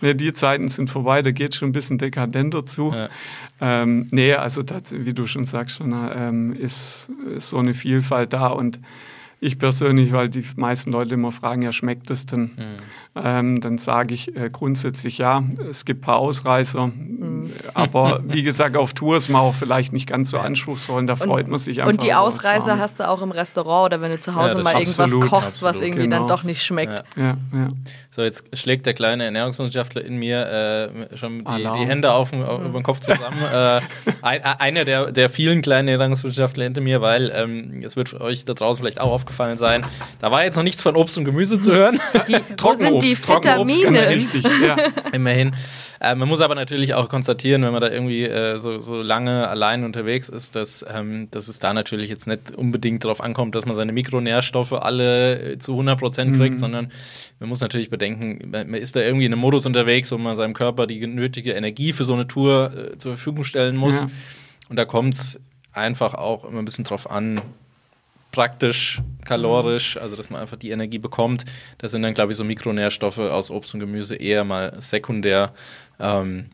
Nee, 0.00 0.14
die 0.14 0.32
Zeiten 0.32 0.68
sind 0.68 0.90
vorbei, 0.90 1.22
da 1.22 1.32
geht 1.32 1.54
schon 1.56 1.70
ein 1.70 1.72
bisschen 1.72 1.98
dekadenter 1.98 2.64
zu. 2.64 2.92
Ja. 2.94 3.08
Ähm, 3.60 4.06
nee, 4.12 4.32
also 4.34 4.62
das, 4.62 4.82
wie 4.92 5.12
du 5.12 5.26
schon 5.26 5.44
sagst, 5.44 5.76
schon, 5.78 5.92
ähm, 5.92 6.52
ist, 6.68 7.10
ist 7.36 7.48
so 7.50 7.58
eine 7.58 7.74
Vielfalt 7.74 8.32
da 8.32 8.48
und 8.48 8.78
ich 9.40 9.58
persönlich, 9.58 10.12
weil 10.12 10.28
die 10.28 10.44
meisten 10.56 10.90
Leute 10.90 11.14
immer 11.14 11.30
fragen, 11.30 11.62
ja, 11.62 11.70
schmeckt 11.70 12.10
es 12.10 12.26
denn? 12.26 12.50
Ähm, 13.14 13.60
dann 13.60 13.78
sage 13.78 14.14
ich 14.14 14.36
äh, 14.36 14.50
grundsätzlich 14.50 15.18
ja, 15.18 15.42
es 15.68 15.84
gibt 15.84 16.00
ein 16.00 16.06
paar 16.06 16.16
Ausreißer, 16.16 16.90
aber 17.74 18.20
wie 18.24 18.42
gesagt, 18.42 18.76
auf 18.76 18.94
Tour 18.94 19.16
ist 19.16 19.28
man 19.28 19.42
auch 19.42 19.54
vielleicht 19.54 19.92
nicht 19.92 20.08
ganz 20.08 20.30
so 20.30 20.38
anspruchsvoll 20.38 20.98
und 20.98 21.06
da 21.06 21.16
freut 21.16 21.48
man 21.48 21.58
sich 21.58 21.80
einfach. 21.80 21.92
Und 21.92 22.02
die 22.02 22.08
was 22.08 22.16
Ausreißer 22.16 22.78
hast 22.78 23.00
du 23.00 23.08
auch 23.08 23.22
im 23.22 23.30
Restaurant 23.30 23.86
oder 23.86 24.02
wenn 24.02 24.10
du 24.10 24.20
zu 24.20 24.34
Hause 24.34 24.54
das 24.54 24.64
mal 24.64 24.72
irgendwas 24.72 25.00
absolut, 25.00 25.28
kochst, 25.28 25.62
was 25.62 25.76
absolut, 25.76 25.86
irgendwie 25.86 26.08
dann 26.08 26.22
genau. 26.22 26.34
doch 26.34 26.42
nicht 26.42 26.62
schmeckt. 26.62 27.04
Ja, 27.16 27.36
ja. 27.52 27.68
So, 28.10 28.22
jetzt 28.22 28.44
schlägt 28.56 28.86
der 28.86 28.94
kleine 28.94 29.24
Ernährungswissenschaftler 29.24 30.04
in 30.04 30.16
mir 30.16 30.90
äh, 31.10 31.16
schon 31.16 31.44
die, 31.44 31.62
die 31.62 31.86
Hände 31.86 32.12
auf, 32.12 32.32
auf, 32.32 32.64
über 32.64 32.80
den 32.80 32.82
Kopf 32.82 33.00
zusammen. 33.00 33.38
äh, 33.52 33.80
ein, 34.22 34.42
einer 34.42 34.84
der, 34.84 35.12
der 35.12 35.30
vielen 35.30 35.62
kleinen 35.62 35.88
Ernährungswissenschaftler 35.88 36.64
hinter 36.64 36.80
mir, 36.80 37.00
weil 37.00 37.32
ähm, 37.34 37.82
es 37.84 37.96
wird 37.96 38.20
euch 38.20 38.44
da 38.44 38.54
draußen 38.54 38.82
vielleicht 38.82 39.00
auch 39.00 39.12
aufgefallen 39.12 39.27
sein, 39.30 39.84
da 40.20 40.30
war 40.30 40.44
jetzt 40.44 40.56
noch 40.56 40.62
nichts 40.62 40.82
von 40.82 40.96
Obst 40.96 41.18
und 41.18 41.24
Gemüse 41.24 41.60
zu 41.60 41.72
hören. 41.72 41.98
Wo 42.60 42.72
sind 42.72 43.02
die 43.02 43.14
Trockenobst, 43.14 43.78
Vitamine? 43.82 43.98
ganz 43.98 44.08
wichtig. 44.10 44.46
Ja. 44.64 44.76
Immerhin. 45.12 45.52
Äh, 46.00 46.14
man 46.14 46.28
muss 46.28 46.40
aber 46.40 46.54
natürlich 46.54 46.94
auch 46.94 47.08
konstatieren, 47.08 47.62
wenn 47.62 47.72
man 47.72 47.80
da 47.80 47.90
irgendwie 47.90 48.24
äh, 48.24 48.58
so, 48.58 48.78
so 48.78 49.02
lange 49.02 49.48
allein 49.48 49.84
unterwegs 49.84 50.28
ist, 50.28 50.54
dass, 50.54 50.84
ähm, 50.88 51.28
dass 51.30 51.48
es 51.48 51.58
da 51.58 51.74
natürlich 51.74 52.08
jetzt 52.08 52.26
nicht 52.26 52.54
unbedingt 52.54 53.04
darauf 53.04 53.20
ankommt, 53.20 53.54
dass 53.54 53.66
man 53.66 53.74
seine 53.74 53.92
Mikronährstoffe 53.92 54.72
alle 54.72 55.54
äh, 55.54 55.58
zu 55.58 55.72
100 55.72 55.98
Prozent 55.98 56.36
kriegt, 56.36 56.60
sondern 56.60 56.92
man 57.40 57.48
muss 57.48 57.60
natürlich 57.60 57.90
bedenken, 57.90 58.50
man 58.50 58.68
man 58.70 58.80
ist 58.80 58.96
da 58.96 59.00
irgendwie 59.00 59.26
in 59.26 59.32
einem 59.32 59.40
Modus 59.40 59.66
unterwegs, 59.66 60.12
wo 60.12 60.18
man 60.18 60.36
seinem 60.36 60.54
Körper 60.54 60.86
die 60.86 61.04
nötige 61.06 61.52
Energie 61.52 61.92
für 61.92 62.04
so 62.04 62.14
eine 62.14 62.26
Tour 62.26 62.72
äh, 62.72 62.98
zur 62.98 63.12
Verfügung 63.12 63.44
stellen 63.44 63.76
muss. 63.76 64.02
Ja. 64.02 64.08
Und 64.68 64.76
da 64.76 64.84
kommt 64.84 65.14
es 65.14 65.40
einfach 65.72 66.14
auch 66.14 66.44
immer 66.44 66.60
ein 66.60 66.64
bisschen 66.64 66.84
drauf 66.84 67.10
an, 67.10 67.40
praktisch, 68.32 69.00
kalorisch, 69.24 69.96
also 69.96 70.16
dass 70.16 70.30
man 70.30 70.40
einfach 70.40 70.56
die 70.56 70.70
Energie 70.70 70.98
bekommt. 70.98 71.44
Das 71.78 71.92
sind 71.92 72.02
dann, 72.02 72.14
glaube 72.14 72.32
ich, 72.32 72.38
so 72.38 72.44
Mikronährstoffe 72.44 73.18
aus 73.18 73.50
Obst 73.50 73.74
und 73.74 73.80
Gemüse 73.80 74.16
eher 74.16 74.44
mal 74.44 74.74
sekundär. 74.80 75.52
Ähm, 75.98 76.46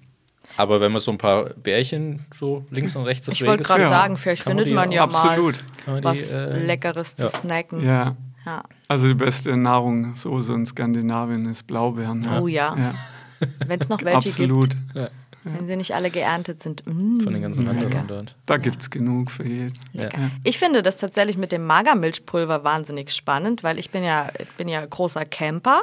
aber 0.56 0.80
wenn 0.80 0.92
man 0.92 1.00
so 1.00 1.10
ein 1.10 1.18
paar 1.18 1.50
Bärchen 1.50 2.26
so 2.32 2.64
links 2.70 2.94
und 2.94 3.04
rechts 3.04 3.26
des 3.26 3.34
Ich 3.34 3.46
wollte 3.46 3.64
gerade 3.64 3.82
Ja. 3.82 3.88
sagen, 3.88 4.16
vielleicht 4.16 4.46
man 4.46 4.52
findet 4.52 4.66
die 4.68 4.74
man 4.74 4.92
ja 4.92 5.02
Absolut. 5.02 5.64
man 5.86 5.94
mal 5.94 6.00
die, 6.00 6.04
was 6.20 6.40
äh, 6.40 6.58
Leckeres 6.64 7.16
zu 7.16 7.24
ja. 7.24 7.28
snacken. 7.28 7.84
Ja. 7.84 8.16
Ja. 8.46 8.62
Also 8.88 9.08
die 9.08 9.14
beste 9.14 9.56
Nahrung 9.56 10.14
so 10.14 10.38
in 10.38 10.66
Skandinavien 10.66 11.46
ist 11.46 11.66
Blaubeeren. 11.66 12.26
Oh 12.40 12.46
ja. 12.46 12.76
ja. 12.76 12.94
Wenn 13.66 13.80
es 13.80 13.88
noch 13.88 14.02
welche 14.02 14.28
Absolut. 14.28 14.70
gibt. 14.70 14.96
Ja, 14.96 15.08
Wenn 15.44 15.66
sie 15.66 15.76
nicht 15.76 15.94
alle 15.94 16.10
geerntet 16.10 16.62
sind. 16.62 16.82
Mm, 16.86 17.20
von 17.20 17.32
den 17.32 17.42
ganzen 17.42 17.66
lecker. 17.66 17.84
anderen 17.84 18.06
dort. 18.06 18.36
Da 18.46 18.56
gibt 18.56 18.80
es 18.80 18.90
genug 18.90 19.30
für 19.30 19.46
jeden. 19.46 19.78
Ja. 19.92 20.08
Ich 20.42 20.58
finde 20.58 20.82
das 20.82 20.96
tatsächlich 20.96 21.36
mit 21.36 21.52
dem 21.52 21.66
Magermilchpulver 21.66 22.64
wahnsinnig 22.64 23.10
spannend, 23.12 23.62
weil 23.62 23.78
ich 23.78 23.90
bin 23.90 24.02
ja, 24.02 24.30
ich 24.38 24.50
bin 24.56 24.68
ja 24.68 24.84
großer 24.84 25.24
Camper 25.26 25.82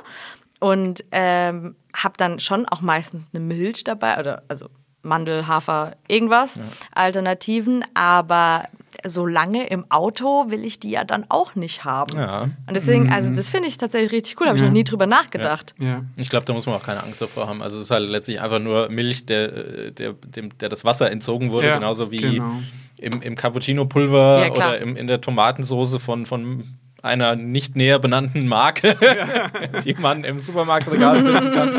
und 0.59 1.03
ähm, 1.11 1.75
habe 1.95 2.13
dann 2.17 2.39
schon 2.39 2.65
auch 2.67 2.81
meistens 2.81 3.23
eine 3.33 3.43
Milch 3.43 3.83
dabei, 3.83 4.19
oder 4.19 4.43
also 4.47 4.67
Mandel, 5.03 5.47
Hafer, 5.47 5.95
irgendwas, 6.07 6.59
Alternativen, 6.93 7.83
aber 7.93 8.65
so 9.05 9.25
lange 9.25 9.67
im 9.67 9.85
Auto 9.89 10.49
will 10.49 10.63
ich 10.65 10.79
die 10.79 10.91
ja 10.91 11.03
dann 11.03 11.25
auch 11.29 11.55
nicht 11.55 11.83
haben. 11.85 12.17
Ja. 12.17 12.41
Und 12.43 12.75
deswegen, 12.75 13.11
also 13.11 13.31
das 13.33 13.49
finde 13.49 13.67
ich 13.67 13.77
tatsächlich 13.77 14.11
richtig 14.11 14.39
cool, 14.39 14.47
habe 14.47 14.57
ich 14.57 14.61
Ja. 14.61 14.67
noch 14.67 14.73
nie 14.73 14.83
drüber 14.83 15.05
nachgedacht. 15.07 15.73
Ja. 15.79 16.03
Ich 16.17 16.29
glaube, 16.29 16.45
da 16.45 16.53
muss 16.53 16.65
man 16.65 16.75
auch 16.75 16.83
keine 16.83 17.03
Angst 17.03 17.21
davor 17.21 17.47
haben. 17.47 17.61
Also 17.61 17.77
es 17.77 17.83
ist 17.83 17.91
halt 17.91 18.09
letztlich 18.09 18.41
einfach 18.41 18.59
nur 18.59 18.89
Milch, 18.89 19.25
der, 19.25 19.91
der, 19.91 20.13
dem, 20.13 20.57
der 20.57 20.69
das 20.69 20.85
Wasser 20.85 21.09
entzogen 21.11 21.51
wurde, 21.51 21.67
Ja, 21.67 21.75
genauso 21.75 22.11
wie 22.11 22.17
genau. 22.17 22.51
im, 22.97 23.21
im 23.21 23.35
Cappuccino-Pulver 23.35 24.51
oder 24.51 24.79
im, 24.79 24.95
in 24.95 25.07
der 25.07 25.21
Tomatensoße 25.21 25.99
von, 25.99 26.25
von 26.25 26.63
einer 27.01 27.35
nicht 27.35 27.75
näher 27.75 27.99
benannten 27.99 28.47
Marke, 28.47 28.95
die 29.85 29.95
man 29.95 30.23
im 30.23 30.39
Supermarktregal 30.39 31.15
finden 31.15 31.53
kann. 31.53 31.73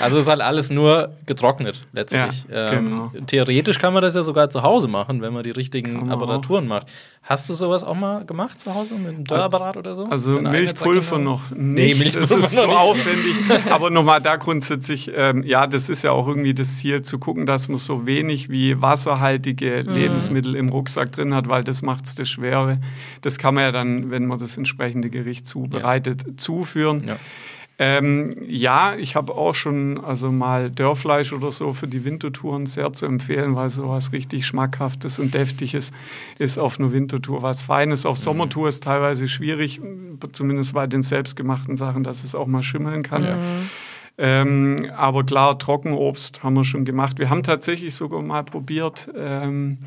Also 0.00 0.18
es 0.18 0.22
ist 0.22 0.28
halt 0.28 0.40
alles 0.40 0.70
nur 0.70 1.12
getrocknet 1.26 1.80
letztlich. 1.92 2.44
Ja, 2.50 2.72
ähm, 2.72 2.84
genau. 2.84 3.26
Theoretisch 3.26 3.78
kann 3.78 3.94
man 3.94 4.02
das 4.02 4.14
ja 4.14 4.22
sogar 4.22 4.50
zu 4.50 4.62
Hause 4.62 4.88
machen, 4.88 5.22
wenn 5.22 5.32
man 5.32 5.44
die 5.44 5.50
richtigen 5.50 6.00
man 6.00 6.10
Apparaturen 6.10 6.66
macht. 6.66 6.88
Hast 7.26 7.48
du 7.48 7.54
sowas 7.54 7.84
auch 7.84 7.94
mal 7.94 8.26
gemacht 8.26 8.60
zu 8.60 8.74
Hause 8.74 8.96
mit 8.96 9.14
einem 9.14 9.24
Dörrapparat 9.24 9.78
oder 9.78 9.94
so? 9.94 10.04
Also 10.04 10.34
Deine 10.34 10.50
Milchpulver 10.50 11.18
noch 11.18 11.50
Nee, 11.56 11.86
nicht. 11.86 11.98
Milchpulver 11.98 12.36
das 12.36 12.52
ist 12.52 12.60
so 12.60 12.66
aufwendig. 12.66 13.34
Aber 13.70 13.88
nochmal 13.88 14.20
da 14.20 14.36
grundsätzlich, 14.36 15.10
ähm, 15.14 15.42
ja, 15.42 15.66
das 15.66 15.88
ist 15.88 16.02
ja 16.04 16.10
auch 16.10 16.28
irgendwie 16.28 16.52
das 16.52 16.76
Ziel, 16.76 17.00
zu 17.00 17.18
gucken, 17.18 17.46
dass 17.46 17.68
man 17.68 17.78
so 17.78 18.04
wenig 18.04 18.50
wie 18.50 18.80
wasserhaltige 18.82 19.84
Mhm. 19.88 19.94
Lebensmittel 19.94 20.54
im 20.54 20.68
Rucksack 20.68 21.12
drin 21.12 21.32
hat, 21.34 21.48
weil 21.48 21.64
das 21.64 21.80
macht 21.80 22.04
es 22.04 22.14
das 22.14 22.28
Schwere. 22.28 22.78
Das 23.22 23.38
kann 23.38 23.54
man 23.54 23.64
ja 23.64 23.72
dann, 23.72 24.10
wenn 24.10 24.26
man 24.26 24.38
das 24.38 24.58
entsprechende 24.58 25.08
Gericht 25.08 25.46
zubereitet, 25.46 26.38
zuführen. 26.38 27.04
Ja. 27.08 27.16
Ähm, 27.78 28.36
ja, 28.46 28.94
ich 28.96 29.16
habe 29.16 29.34
auch 29.34 29.54
schon 29.54 29.98
also 30.02 30.30
mal 30.30 30.70
Dörrfleisch 30.70 31.32
oder 31.32 31.50
so 31.50 31.72
für 31.72 31.88
die 31.88 32.04
Wintertouren 32.04 32.66
sehr 32.66 32.92
zu 32.92 33.06
empfehlen, 33.06 33.56
weil 33.56 33.68
sowas 33.68 34.12
richtig 34.12 34.46
schmackhaftes 34.46 35.18
und 35.18 35.34
deftiges 35.34 35.90
ist 36.38 36.58
auf 36.58 36.78
einer 36.78 36.92
Wintertour 36.92 37.42
was 37.42 37.64
Feines. 37.64 38.06
Auf 38.06 38.18
Sommertour 38.18 38.68
ist 38.68 38.84
teilweise 38.84 39.26
schwierig, 39.26 39.80
zumindest 40.32 40.74
bei 40.74 40.86
den 40.86 41.02
selbstgemachten 41.02 41.76
Sachen, 41.76 42.04
dass 42.04 42.22
es 42.22 42.36
auch 42.36 42.46
mal 42.46 42.62
schimmeln 42.62 43.02
kann. 43.02 43.26
Ähm, 44.16 44.90
aber 44.96 45.24
klar, 45.24 45.58
Trockenobst 45.58 46.44
haben 46.44 46.54
wir 46.54 46.64
schon 46.64 46.84
gemacht. 46.84 47.18
Wir 47.18 47.30
haben 47.30 47.42
tatsächlich 47.42 47.94
sogar 47.94 48.22
mal 48.22 48.44
probiert, 48.44 49.10
ähm, 49.16 49.78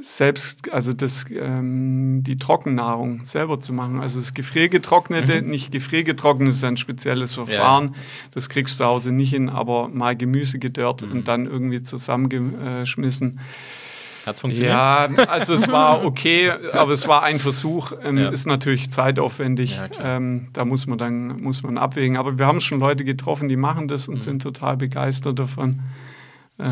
selbst, 0.00 0.70
also 0.72 0.92
das, 0.92 1.26
ähm, 1.30 2.22
die 2.22 2.36
Trockennahrung 2.38 3.24
selber 3.24 3.60
zu 3.60 3.72
machen. 3.72 4.00
Also 4.00 4.18
das 4.20 4.32
Gefriergetrocknete, 4.34 5.42
nicht 5.42 5.72
Gefriergetrocknet 5.72 6.48
ist 6.50 6.62
ein 6.64 6.76
spezielles 6.76 7.34
Verfahren. 7.34 7.94
Das 8.32 8.48
kriegst 8.48 8.74
du 8.78 8.84
zu 8.84 8.88
Hause 8.88 9.12
nicht 9.12 9.30
hin, 9.30 9.48
aber 9.48 9.88
mal 9.88 10.16
Gemüse 10.16 10.58
gedörrt 10.58 11.02
und 11.02 11.26
dann 11.28 11.46
irgendwie 11.46 11.82
zusammengeschmissen. 11.82 13.40
Hat's 14.26 14.40
funktioniert? 14.40 14.72
Ja, 14.74 15.08
also 15.28 15.54
es 15.54 15.68
war 15.68 16.04
okay, 16.04 16.50
aber 16.72 16.92
es 16.92 17.08
war 17.08 17.22
ein 17.22 17.38
Versuch. 17.38 17.92
Ähm, 18.04 18.18
Ja. 18.18 18.28
Ist 18.28 18.46
natürlich 18.46 18.90
zeitaufwendig. 18.90 19.76
Ja, 19.78 20.16
ähm, 20.16 20.48
da 20.52 20.64
muss 20.64 20.86
man 20.86 20.98
dann 20.98 21.40
muss 21.42 21.62
man 21.62 21.78
abwägen. 21.78 22.16
Aber 22.18 22.38
wir 22.38 22.46
haben 22.46 22.60
schon 22.60 22.78
Leute 22.78 23.04
getroffen, 23.04 23.48
die 23.48 23.56
machen 23.56 23.88
das 23.88 24.06
und 24.08 24.16
Mhm. 24.16 24.20
sind 24.20 24.42
total 24.42 24.76
begeistert 24.76 25.38
davon. 25.38 25.80
Äh, 26.58 26.64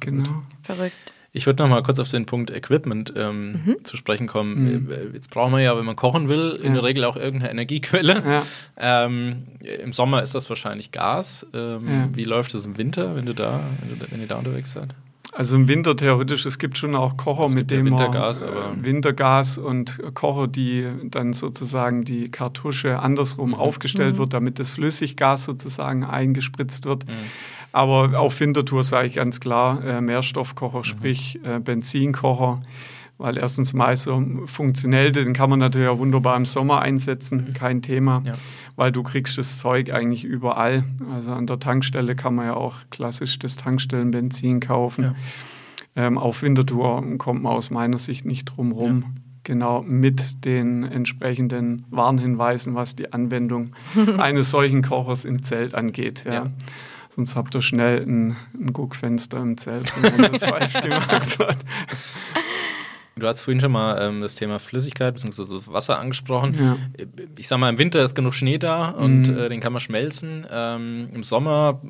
genau. 0.00 0.42
Verrückt. 0.62 1.12
Ich 1.36 1.44
würde 1.46 1.62
noch 1.62 1.68
mal 1.70 1.82
kurz 1.82 1.98
auf 1.98 2.08
den 2.08 2.24
Punkt 2.24 2.50
Equipment 2.50 3.12
ähm, 3.16 3.76
zu 3.82 3.96
sprechen 3.96 4.26
kommen. 4.26 4.90
Äh, 4.90 5.14
Jetzt 5.14 5.30
braucht 5.30 5.50
man 5.52 5.60
ja, 5.62 5.76
wenn 5.76 5.84
man 5.84 5.94
kochen 5.96 6.28
will, 6.28 6.58
in 6.62 6.68
Ja. 6.68 6.80
der 6.80 6.82
Regel 6.84 7.04
auch 7.04 7.16
irgendeine 7.16 7.50
Energiequelle. 7.52 8.22
Ja. 8.78 9.04
Ähm, 9.04 9.42
Im 9.60 9.92
Sommer 9.92 10.22
ist 10.22 10.34
das 10.34 10.48
wahrscheinlich 10.48 10.92
Gas. 10.92 11.46
Ähm, 11.52 11.86
Ja. 11.88 12.08
Wie 12.14 12.24
läuft 12.24 12.54
es 12.54 12.64
im 12.64 12.78
Winter, 12.78 13.14
wenn 13.16 13.26
du 13.26 13.34
da, 13.34 13.60
wenn, 13.80 13.98
du, 13.98 14.06
wenn 14.10 14.20
ihr 14.20 14.26
da 14.28 14.36
unterwegs 14.36 14.72
seid? 14.72 14.88
Also 15.36 15.56
im 15.56 15.68
Winter 15.68 15.94
theoretisch, 15.94 16.46
es 16.46 16.58
gibt 16.58 16.78
schon 16.78 16.94
auch 16.94 17.18
Kocher, 17.18 17.44
Es 17.44 17.54
mit 17.54 17.70
ja 17.70 17.76
dem 17.76 17.86
Wintergas, 17.86 18.40
man, 18.40 18.50
aber- 18.50 18.72
äh, 18.72 18.84
Wintergas 18.84 19.58
und 19.58 20.00
Kocher, 20.14 20.48
die 20.48 20.86
dann 21.04 21.34
sozusagen 21.34 22.04
die 22.04 22.30
Kartusche 22.30 23.00
andersrum 23.00 23.50
Mhm. 23.50 23.54
aufgestellt 23.56 24.16
wird, 24.16 24.32
damit 24.32 24.58
das 24.58 24.70
Flüssiggas 24.70 25.44
sozusagen 25.44 26.04
eingespritzt 26.04 26.86
wird. 26.86 27.06
Mhm. 27.06 27.12
Aber 27.72 28.18
auf 28.18 28.40
Wintertour 28.40 28.82
sage 28.82 29.08
ich 29.08 29.16
ganz 29.16 29.38
klar, 29.38 29.84
äh, 29.84 30.00
Mhm. 30.00 30.06
Mehrstoffkocher, 30.06 30.84
sprich 30.84 31.38
äh, 31.44 31.58
Benzinkocher. 31.60 32.62
Weil 33.18 33.38
erstens 33.38 33.72
mal 33.72 33.96
so 33.96 34.22
funktionell, 34.44 35.10
den 35.10 35.32
kann 35.32 35.48
man 35.48 35.58
natürlich 35.58 35.88
auch 35.88 35.98
wunderbar 35.98 36.36
im 36.36 36.44
Sommer 36.44 36.82
einsetzen, 36.82 37.54
kein 37.54 37.80
Thema, 37.80 38.20
Mhm. 38.20 38.26
Ja. 38.26 38.32
weil 38.76 38.92
du 38.92 39.02
kriegst 39.02 39.38
das 39.38 39.58
Zeug 39.58 39.90
eigentlich 39.90 40.24
überall. 40.24 40.84
Also 41.12 41.32
an 41.32 41.46
der 41.46 41.58
Tankstelle 41.58 42.14
kann 42.14 42.34
man 42.34 42.44
ja 42.46 42.54
auch 42.54 42.74
klassisch 42.90 43.38
das 43.38 43.56
Tankstellenbenzin 43.56 44.60
kaufen. 44.60 45.04
Ja. 45.04 45.14
Ähm, 45.96 46.18
auf 46.18 46.42
Wintertour 46.42 47.02
kommt 47.16 47.42
man 47.42 47.52
aus 47.52 47.70
meiner 47.70 47.96
Sicht 47.98 48.26
nicht 48.26 48.44
drum 48.44 48.72
rum. 48.72 49.04
Genau, 49.44 49.80
mit 49.82 50.44
den 50.44 50.82
entsprechenden 50.84 51.84
Warnhinweisen, 51.88 52.74
was 52.74 52.96
die 52.96 53.12
Anwendung 53.14 53.70
eines 54.18 54.50
solchen 54.50 54.82
Kochers 54.82 55.24
im 55.24 55.42
Zelt 55.42 55.74
angeht. 55.74 56.24
Ja. 56.26 56.32
Ja. 56.34 56.46
Sonst 57.14 57.34
habt 57.34 57.54
ihr 57.54 57.62
schnell 57.62 58.02
ein, 58.02 58.36
ein 58.60 58.74
Guckfenster 58.74 59.38
im 59.38 59.56
Zelt, 59.56 59.90
wenn 60.02 60.20
man 60.20 60.32
das 60.32 60.44
falsch 60.44 60.74
gemacht 60.82 61.38
hat. 61.38 61.56
Du 63.18 63.26
hast 63.26 63.40
vorhin 63.40 63.62
schon 63.62 63.72
mal 63.72 63.98
ähm, 64.02 64.20
das 64.20 64.34
Thema 64.34 64.58
Flüssigkeit 64.58 65.14
bzw. 65.14 65.60
Wasser 65.72 65.98
angesprochen. 65.98 66.54
Ja. 66.60 66.76
Ich 67.38 67.48
sag 67.48 67.56
mal, 67.58 67.70
im 67.70 67.78
Winter 67.78 68.02
ist 68.04 68.14
genug 68.14 68.34
Schnee 68.34 68.58
da 68.58 68.90
und 68.90 69.28
Mhm. 69.28 69.38
äh, 69.38 69.48
den 69.48 69.60
kann 69.60 69.72
man 69.72 69.80
schmelzen. 69.80 70.46
Ähm, 70.50 71.08
Im 71.14 71.22
Sommer 71.24 71.80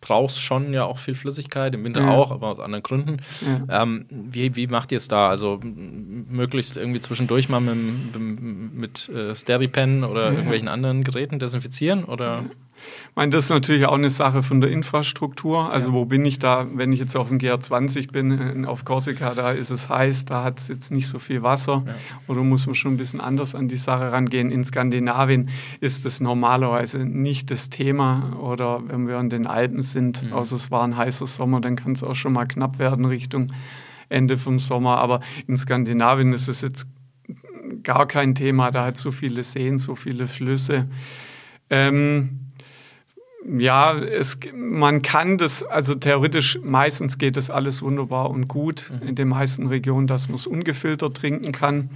brauchst 0.00 0.40
schon 0.40 0.72
ja 0.74 0.84
auch 0.84 0.98
viel 0.98 1.14
Flüssigkeit, 1.14 1.76
im 1.76 1.86
Winter 1.86 2.00
Ja. 2.00 2.10
auch, 2.10 2.32
aber 2.32 2.48
aus 2.48 2.58
anderen 2.58 2.82
Gründen. 2.82 3.18
Ja. 3.68 3.84
Ähm, 3.84 4.06
wie, 4.10 4.56
wie 4.56 4.66
macht 4.66 4.90
ihr 4.90 4.98
es 4.98 5.06
da? 5.06 5.28
Also 5.28 5.60
möglichst 5.62 6.76
irgendwie 6.76 6.98
zwischendurch 7.00 7.48
mal 7.48 7.60
mit, 7.60 8.18
mit, 8.20 8.74
mit 8.74 9.08
äh, 9.10 9.32
Steripen 9.36 10.02
oder 10.02 10.30
irgendwelchen 10.32 10.66
anderen 10.68 11.04
Geräten 11.04 11.38
desinfizieren? 11.38 12.02
Oder? 12.04 12.42
Ich 13.10 13.16
meine, 13.16 13.30
das 13.30 13.44
ist 13.44 13.50
natürlich 13.50 13.86
auch 13.86 13.94
eine 13.94 14.10
Sache 14.10 14.42
von 14.42 14.60
der 14.60 14.70
Infrastruktur. 14.70 15.72
Also 15.72 15.92
wo 15.92 16.04
bin 16.04 16.24
ich 16.24 16.38
da, 16.38 16.66
wenn 16.74 16.92
ich 16.92 17.00
jetzt 17.00 17.16
auf 17.16 17.28
dem 17.28 17.38
GR20 17.38 18.10
bin, 18.10 18.64
äh, 18.64 18.66
auf 18.66 18.84
Korsika, 18.84 19.34
da 19.34 19.50
ist 19.52 19.70
es 19.70 19.88
heiß, 19.88 20.24
da 20.24 20.44
hat 20.44 20.58
es 20.58 20.68
jetzt 20.68 20.90
nicht 20.90 21.08
so 21.08 21.18
viel 21.18 21.42
Wasser. 21.42 21.84
Ja. 21.86 21.94
Oder 22.28 22.42
muss 22.42 22.66
man 22.66 22.74
schon 22.74 22.94
ein 22.94 22.96
bisschen 22.96 23.20
anders 23.20 23.54
an 23.54 23.68
die 23.68 23.76
Sache 23.76 24.12
rangehen. 24.12 24.50
In 24.50 24.64
Skandinavien 24.64 25.48
ist 25.80 26.04
es 26.06 26.20
normalerweise 26.20 27.04
nicht 27.04 27.50
das 27.50 27.70
Thema. 27.70 28.36
Oder 28.40 28.82
wenn 28.88 29.06
wir 29.06 29.18
in 29.20 29.30
den 29.30 29.46
Alpen 29.46 29.82
sind, 29.82 30.32
außer 30.32 30.56
es 30.56 30.70
war 30.70 30.84
ein 30.84 30.96
heißer 30.96 31.26
Sommer, 31.26 31.60
dann 31.60 31.76
kann 31.76 31.92
es 31.92 32.02
auch 32.02 32.14
schon 32.14 32.32
mal 32.32 32.46
knapp 32.46 32.78
werden 32.78 33.04
Richtung 33.04 33.52
Ende 34.08 34.36
vom 34.38 34.58
Sommer. 34.58 34.98
Aber 34.98 35.20
in 35.46 35.56
Skandinavien 35.56 36.32
ist 36.32 36.48
es 36.48 36.62
jetzt 36.62 36.88
gar 37.82 38.06
kein 38.06 38.34
Thema. 38.34 38.70
Da 38.70 38.86
hat 38.86 38.96
so 38.96 39.12
viele 39.12 39.42
Seen, 39.42 39.78
so 39.78 39.94
viele 39.94 40.26
Flüsse. 40.26 40.88
Ähm, 41.70 42.40
ja, 43.58 43.94
es, 43.98 44.38
man 44.54 45.02
kann 45.02 45.38
das, 45.38 45.62
also 45.62 45.94
theoretisch, 45.94 46.58
meistens 46.62 47.18
geht 47.18 47.36
das 47.36 47.50
alles 47.50 47.82
wunderbar 47.82 48.30
und 48.30 48.48
gut 48.48 48.92
in 49.06 49.14
den 49.14 49.28
meisten 49.28 49.66
Regionen, 49.66 50.06
dass 50.06 50.28
man 50.28 50.36
es 50.36 50.46
ungefiltert 50.46 51.16
trinken 51.16 51.52
kann 51.52 51.90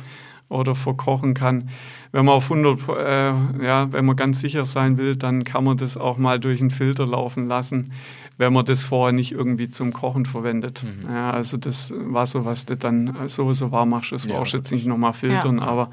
oder 0.49 0.75
verkochen 0.75 1.35
kann. 1.35 1.71
Wenn 2.13 2.25
man 2.25 2.35
auf 2.35 2.51
100, 2.51 2.81
äh, 2.89 3.65
ja, 3.65 3.93
wenn 3.93 4.05
man 4.05 4.17
ganz 4.17 4.41
sicher 4.41 4.65
sein 4.65 4.97
will, 4.97 5.17
dann 5.17 5.45
kann 5.45 5.65
man 5.65 5.77
das 5.77 5.97
auch 5.97 6.17
mal 6.19 6.41
durch 6.41 6.61
einen 6.61 6.71
Filter 6.71 7.07
laufen 7.07 7.49
lassen, 7.49 7.93
wenn 8.39 8.53
man 8.53 8.65
das 8.65 8.83
vorher 8.83 9.13
nicht 9.13 9.33
irgendwie 9.33 9.69
zum 9.69 9.93
Kochen 9.93 10.25
verwendet. 10.27 10.85
Ja, 11.07 11.31
also 11.33 11.57
das 11.57 11.93
Wasser, 11.97 12.45
was 12.45 12.65
du 12.67 12.77
dann 12.77 13.15
sowieso 13.27 13.73
warm 13.73 13.91
machst, 13.91 14.13
das 14.13 14.25
Ja, 14.25 14.35
brauchst 14.37 14.53
du 14.55 14.59
jetzt 14.59 14.73
nicht 14.73 14.87
nochmal 14.87 15.13
filtern, 15.13 15.59
Ja. 15.59 15.65
aber 15.65 15.91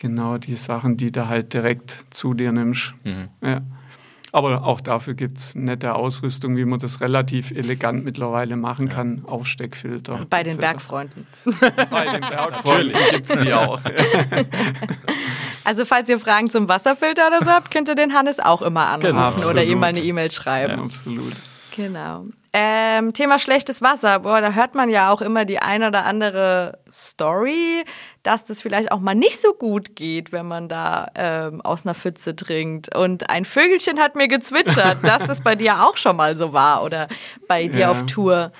genau 0.00 0.38
die 0.38 0.56
Sachen, 0.56 0.96
die 0.96 1.10
du 1.12 1.28
halt 1.28 1.52
direkt 1.54 2.04
zu 2.10 2.34
dir 2.34 2.52
nimmst. 2.52 2.94
Mhm. 3.04 3.28
Ja. 3.42 3.60
Aber 4.34 4.64
auch 4.64 4.80
dafür 4.80 5.12
gibt 5.12 5.36
es 5.38 5.54
nette 5.54 5.94
Ausrüstung, 5.94 6.56
wie 6.56 6.64
man 6.64 6.78
das 6.78 7.02
relativ 7.02 7.50
elegant 7.50 8.02
mittlerweile 8.04 8.56
machen 8.56 8.88
kann. 8.88 9.22
Aufsteckfilter. 9.26 10.24
Bei 10.30 10.42
den. 10.42 10.56
Bergfreunden. 10.56 11.26
Bei 11.90 12.06
den 12.06 12.22
Bergfreunden 12.22 12.98
gibt 13.10 13.28
es 13.28 13.38
die 13.38 13.52
auch. 13.52 13.78
Also 15.64 15.84
falls 15.84 16.08
ihr 16.08 16.18
Fragen 16.18 16.48
zum 16.50 16.66
Wasserfilter 16.68 17.26
oder 17.28 17.44
so 17.44 17.50
habt, 17.50 17.70
könnt 17.70 17.88
ihr 17.88 17.94
den 17.94 18.14
Hannes 18.14 18.40
auch 18.40 18.62
immer 18.62 18.86
anrufen 18.88 19.36
Genau. 19.36 19.50
oder 19.50 19.62
ihm 19.64 19.78
mal 19.78 19.88
eine. 19.88 20.00
E-Mail 20.00 20.30
schreiben. 20.30 20.80
Absolut. 20.80 21.32
Genau. 21.76 22.24
Ähm, 22.54 23.14
Thema 23.14 23.38
schlechtes 23.38 23.80
Wasser. 23.80 24.18
Boah, 24.20 24.42
da 24.42 24.52
hört 24.52 24.74
man 24.74 24.90
ja 24.90 25.10
auch 25.10 25.22
immer 25.22 25.46
die 25.46 25.58
ein 25.60 25.82
oder 25.82 26.04
andere 26.04 26.78
Story, 26.90 27.82
dass 28.22 28.44
das 28.44 28.60
vielleicht 28.60 28.92
auch 28.92 29.00
mal 29.00 29.14
nicht 29.14 29.40
so 29.40 29.54
gut 29.54 29.96
geht, 29.96 30.32
wenn 30.32 30.46
man 30.46 30.68
da 30.68 31.08
ähm, 31.14 31.62
aus 31.62 31.86
einer 31.86 31.94
Pfütze 31.94 32.36
trinkt. 32.36 32.94
Und 32.94 33.30
ein 33.30 33.46
Vögelchen 33.46 33.98
hat 34.00 34.16
mir 34.16 34.28
gezwitschert, 34.28 34.98
dass 35.02 35.20
das 35.26 35.40
bei 35.40 35.54
dir 35.54 35.82
auch 35.82 35.96
schon 35.96 36.16
mal 36.16 36.36
so 36.36 36.52
war 36.52 36.84
oder 36.84 37.08
bei 37.48 37.68
dir 37.68 37.80
Ja. 37.80 37.90
auf 37.90 38.04
Tour. 38.04 38.52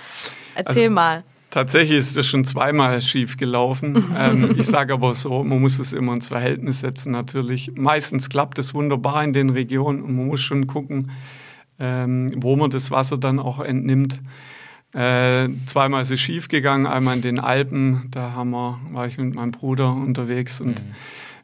Erzähl 0.55 0.85
Also- 0.85 0.95
mal. 0.95 1.25
Tatsächlich 1.51 1.99
ist 1.99 2.17
das 2.17 2.25
schon 2.25 2.47
zweimal 2.47 3.03
schief 3.03 3.37
gelaufen. 3.37 4.17
ähm, 4.19 4.55
ich 4.59 4.67
sage 4.67 4.95
aber 4.95 5.13
so, 5.13 5.45
man 5.45 5.61
muss 5.61 5.79
es 5.79 5.93
immer 5.93 6.15
ins 6.15 6.29
Verhältnis 6.29 6.81
setzen 6.81 7.13
natürlich. 7.13 7.73
Meistens 7.77 8.31
klappt 8.31 8.59
es 8.59 8.73
wunderbar 8.73 9.23
in 9.23 9.35
den 9.35 9.51
Regionen 9.51 10.01
und 10.01 10.17
man 10.17 10.29
muss 10.29 10.41
schon 10.41 10.67
gucken, 10.67 11.11
ähm, 11.83 12.31
wo 12.37 12.55
man 12.55 12.71
das 12.71 12.93
Wasser 12.93 13.19
dann 13.19 13.41
auch 13.41 13.59
entnimmt. 13.59 14.23
Äh, 14.95 15.49
zweimal 15.67 16.03
ist 16.03 16.13
es 16.13 16.21
schief 16.21 16.49
gegangen, 16.49 16.87
einmal 16.87 17.17
in 17.17 17.23
den 17.23 17.41
Alpen, 17.41 18.09
da 18.11 18.33
haben 18.33 18.51
wir, 18.51 18.79
war 18.93 19.07
ich 19.07 19.19
mit 19.19 19.35
meinem 19.35 19.51
Bruder 19.51 19.93
unterwegs 19.93 20.61
und 20.61 20.85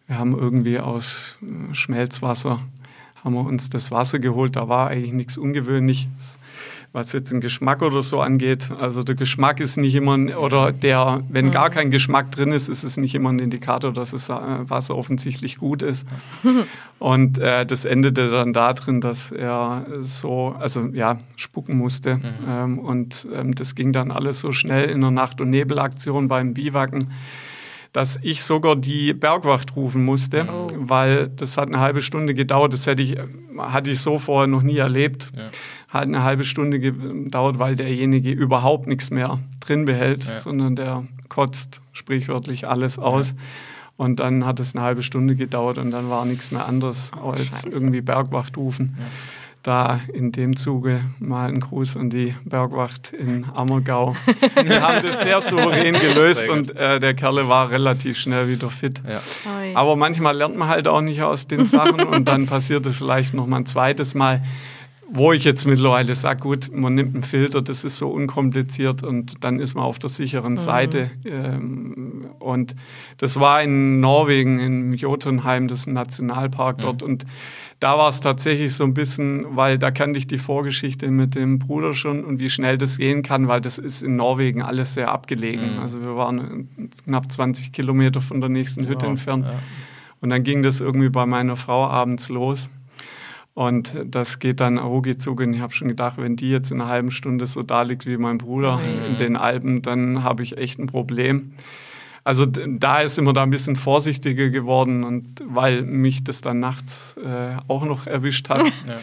wir 0.06 0.18
haben 0.18 0.38
irgendwie 0.38 0.78
aus 0.78 1.38
äh, 1.42 1.74
Schmelzwasser 1.74 2.60
haben 3.24 3.34
wir 3.34 3.44
uns 3.44 3.70
das 3.70 3.90
Wasser 3.90 4.18
geholt. 4.18 4.56
Da 4.56 4.68
war 4.68 4.88
eigentlich 4.88 5.12
nichts 5.12 5.36
Ungewöhnliches, 5.38 6.38
was 6.92 7.12
jetzt 7.12 7.32
den 7.32 7.40
Geschmack 7.40 7.82
oder 7.82 8.00
so 8.02 8.20
angeht. 8.20 8.70
Also 8.70 9.02
der 9.02 9.14
Geschmack 9.14 9.60
ist 9.60 9.76
nicht 9.76 9.94
immer, 9.94 10.16
ein- 10.16 10.34
oder 10.34 10.72
der, 10.72 11.22
wenn 11.28 11.50
gar 11.50 11.70
kein 11.70 11.90
Geschmack 11.90 12.30
drin 12.32 12.52
ist, 12.52 12.68
ist 12.68 12.84
es 12.84 12.96
nicht 12.96 13.14
immer 13.14 13.30
ein 13.30 13.38
Indikator, 13.38 13.92
dass 13.92 14.12
das 14.12 14.28
äh, 14.30 14.34
Wasser 14.34 14.96
offensichtlich 14.96 15.58
gut 15.58 15.82
ist. 15.82 16.06
Und 16.98 17.38
äh, 17.38 17.64
das 17.64 17.84
endete 17.84 18.28
dann 18.28 18.52
darin, 18.52 19.00
dass 19.00 19.30
er 19.30 19.86
so, 20.00 20.54
also 20.58 20.86
ja, 20.92 21.18
spucken 21.36 21.78
musste. 21.78 22.20
Ähm, 22.46 22.78
und 22.80 23.28
ähm, 23.32 23.54
das 23.54 23.76
ging 23.76 23.92
dann 23.92 24.10
alles 24.10 24.40
so 24.40 24.50
schnell 24.50 24.90
in 24.90 25.00
der 25.00 25.12
Nacht- 25.12 25.40
und 25.40 25.50
Nebelaktion 25.50 26.26
beim 26.26 26.54
Biwaken 26.54 27.12
dass 27.98 28.16
ich 28.22 28.44
sogar 28.44 28.76
die 28.76 29.12
Bergwacht 29.12 29.74
rufen 29.74 30.04
musste, 30.04 30.46
Oh. 30.48 30.68
weil 30.76 31.26
das 31.34 31.56
hat 31.56 31.66
eine 31.66 31.80
halbe 31.80 32.00
Stunde 32.00 32.32
gedauert. 32.32 32.72
Das 32.72 32.86
hätte 32.86 33.02
ich, 33.02 33.16
hatte 33.58 33.90
ich 33.90 33.98
so 34.00 34.18
vorher 34.20 34.46
noch 34.46 34.62
nie 34.62 34.76
erlebt. 34.76 35.32
Ja. 35.36 35.48
Hat 35.88 36.02
eine 36.04 36.22
halbe 36.22 36.44
Stunde 36.44 36.78
gedauert, 36.78 37.58
weil 37.58 37.74
derjenige 37.74 38.30
überhaupt 38.30 38.86
nichts 38.86 39.10
mehr 39.10 39.40
drin 39.58 39.84
behält, 39.84 40.26
Ja. 40.26 40.38
sondern 40.38 40.76
der 40.76 41.08
kotzt 41.28 41.80
sprichwörtlich 41.92 42.68
alles 42.68 43.00
aus. 43.00 43.34
Und 43.96 44.20
dann 44.20 44.46
hat 44.46 44.60
es 44.60 44.76
eine 44.76 44.84
halbe 44.84 45.02
Stunde 45.02 45.34
gedauert 45.34 45.76
und 45.78 45.90
dann 45.90 46.08
war 46.08 46.24
nichts 46.24 46.52
mehr 46.52 46.66
anderes 46.66 47.10
als 47.20 47.62
Scheiße. 47.62 47.68
irgendwie 47.70 48.00
Bergwacht 48.00 48.56
rufen. 48.56 48.96
Da 49.68 50.00
in 50.14 50.32
dem 50.32 50.56
Zuge 50.56 51.02
mal 51.18 51.50
ein 51.50 51.60
Gruß 51.60 51.98
an 51.98 52.08
die 52.08 52.34
Bergwacht 52.46 53.12
in 53.12 53.44
Ammergau. 53.54 54.16
Wir 54.64 54.80
haben 54.80 55.06
das 55.06 55.20
sehr 55.20 55.42
souverän 55.42 55.92
gelöst 55.92 56.40
Sehr 56.40 56.52
und 56.52 56.74
äh, 56.74 56.98
der 56.98 57.12
Kerle 57.12 57.50
war 57.50 57.70
relativ 57.70 58.16
schnell 58.16 58.48
wieder 58.48 58.70
fit. 58.70 59.02
Ja. 59.06 59.20
Aber 59.74 59.94
manchmal 59.94 60.34
lernt 60.34 60.56
man 60.56 60.68
halt 60.68 60.88
auch 60.88 61.02
nicht 61.02 61.20
aus 61.20 61.48
den 61.48 61.66
Sachen 61.66 62.00
und 62.00 62.28
dann 62.28 62.46
passiert 62.46 62.86
es 62.86 62.96
vielleicht 62.96 63.34
noch 63.34 63.46
mal 63.46 63.58
ein 63.58 63.66
zweites 63.66 64.14
Mal, 64.14 64.42
wo 65.10 65.34
ich 65.34 65.44
jetzt 65.44 65.66
mittlerweile 65.66 66.14
sage, 66.14 66.40
gut, 66.40 66.70
man 66.72 66.94
nimmt 66.94 67.14
einen 67.14 67.22
Filter, 67.22 67.60
das 67.60 67.84
ist 67.84 67.98
so 67.98 68.08
unkompliziert 68.08 69.02
und 69.02 69.44
dann 69.44 69.60
ist 69.60 69.74
man 69.74 69.84
auf 69.84 69.98
der 69.98 70.08
sicheren 70.08 70.56
Seite. 70.56 71.10
Ähm, 71.26 72.30
und 72.38 72.74
das 73.18 73.38
war 73.38 73.62
in 73.62 74.00
Norwegen, 74.00 74.58
in 74.60 74.94
Jotunheim, 74.94 75.68
das 75.68 75.80
ist 75.80 75.88
ein 75.88 75.92
Nationalpark 75.92 76.78
dort 76.78 77.02
und 77.02 77.26
da 77.80 77.96
war 77.96 78.08
es 78.08 78.20
tatsächlich 78.20 78.74
so 78.74 78.84
ein 78.84 78.94
bisschen, 78.94 79.56
weil 79.56 79.78
da 79.78 79.90
kannte 79.90 80.18
ich 80.18 80.26
die 80.26 80.38
Vorgeschichte 80.38 81.08
mit 81.10 81.34
dem 81.36 81.58
Bruder 81.58 81.94
schon 81.94 82.24
und 82.24 82.40
wie 82.40 82.50
schnell 82.50 82.76
das 82.76 82.98
gehen 82.98 83.22
kann, 83.22 83.46
weil 83.46 83.60
das 83.60 83.78
ist 83.78 84.02
in 84.02 84.16
Norwegen 84.16 84.62
alles 84.62 84.94
sehr 84.94 85.10
abgelegen. 85.12 85.74
Mhm. 85.76 85.82
Also 85.82 86.00
wir 86.00 86.16
waren 86.16 86.68
knapp 87.04 87.30
20 87.30 87.72
Kilometer 87.72 88.20
von 88.20 88.40
der 88.40 88.50
nächsten 88.50 88.86
Hütte 88.88 89.06
Wow. 89.06 89.10
entfernt. 89.10 89.46
Ja. 89.46 89.58
Und 90.20 90.30
dann 90.30 90.42
ging 90.42 90.64
das 90.64 90.80
irgendwie 90.80 91.08
bei 91.08 91.26
meiner 91.26 91.54
Frau 91.56 91.86
abends 91.86 92.28
los. 92.28 92.70
Und 93.54 93.96
das 94.04 94.38
geht 94.38 94.60
dann 94.60 94.78
ruckzuck. 94.78 95.40
Und 95.40 95.52
ich 95.52 95.60
habe 95.60 95.72
schon 95.72 95.88
gedacht, 95.88 96.16
wenn 96.18 96.36
die 96.36 96.48
jetzt 96.50 96.70
in 96.70 96.80
einer 96.80 96.90
halben 96.90 97.10
Stunde 97.10 97.46
so 97.46 97.62
da 97.62 97.82
liegt 97.82 98.06
wie 98.06 98.16
mein 98.16 98.38
Bruder 98.38 98.76
Ui. 98.76 99.08
in 99.10 99.18
den 99.18 99.36
Alpen, 99.36 99.82
dann 99.82 100.22
habe 100.22 100.42
ich 100.42 100.56
echt 100.58 100.78
ein 100.78 100.86
Problem. 100.86 101.52
Also 102.28 102.44
da 102.44 103.00
ist 103.00 103.16
immer 103.16 103.32
da 103.32 103.42
ein 103.42 103.48
bisschen 103.48 103.74
vorsichtiger 103.74 104.50
geworden 104.50 105.02
und 105.02 105.42
weil 105.46 105.80
mich 105.80 106.24
das 106.24 106.42
dann 106.42 106.60
nachts 106.60 107.16
äh, 107.16 107.56
auch 107.68 107.86
noch 107.86 108.06
erwischt 108.06 108.50
hat. 108.50 108.58
Ja. 108.58 108.96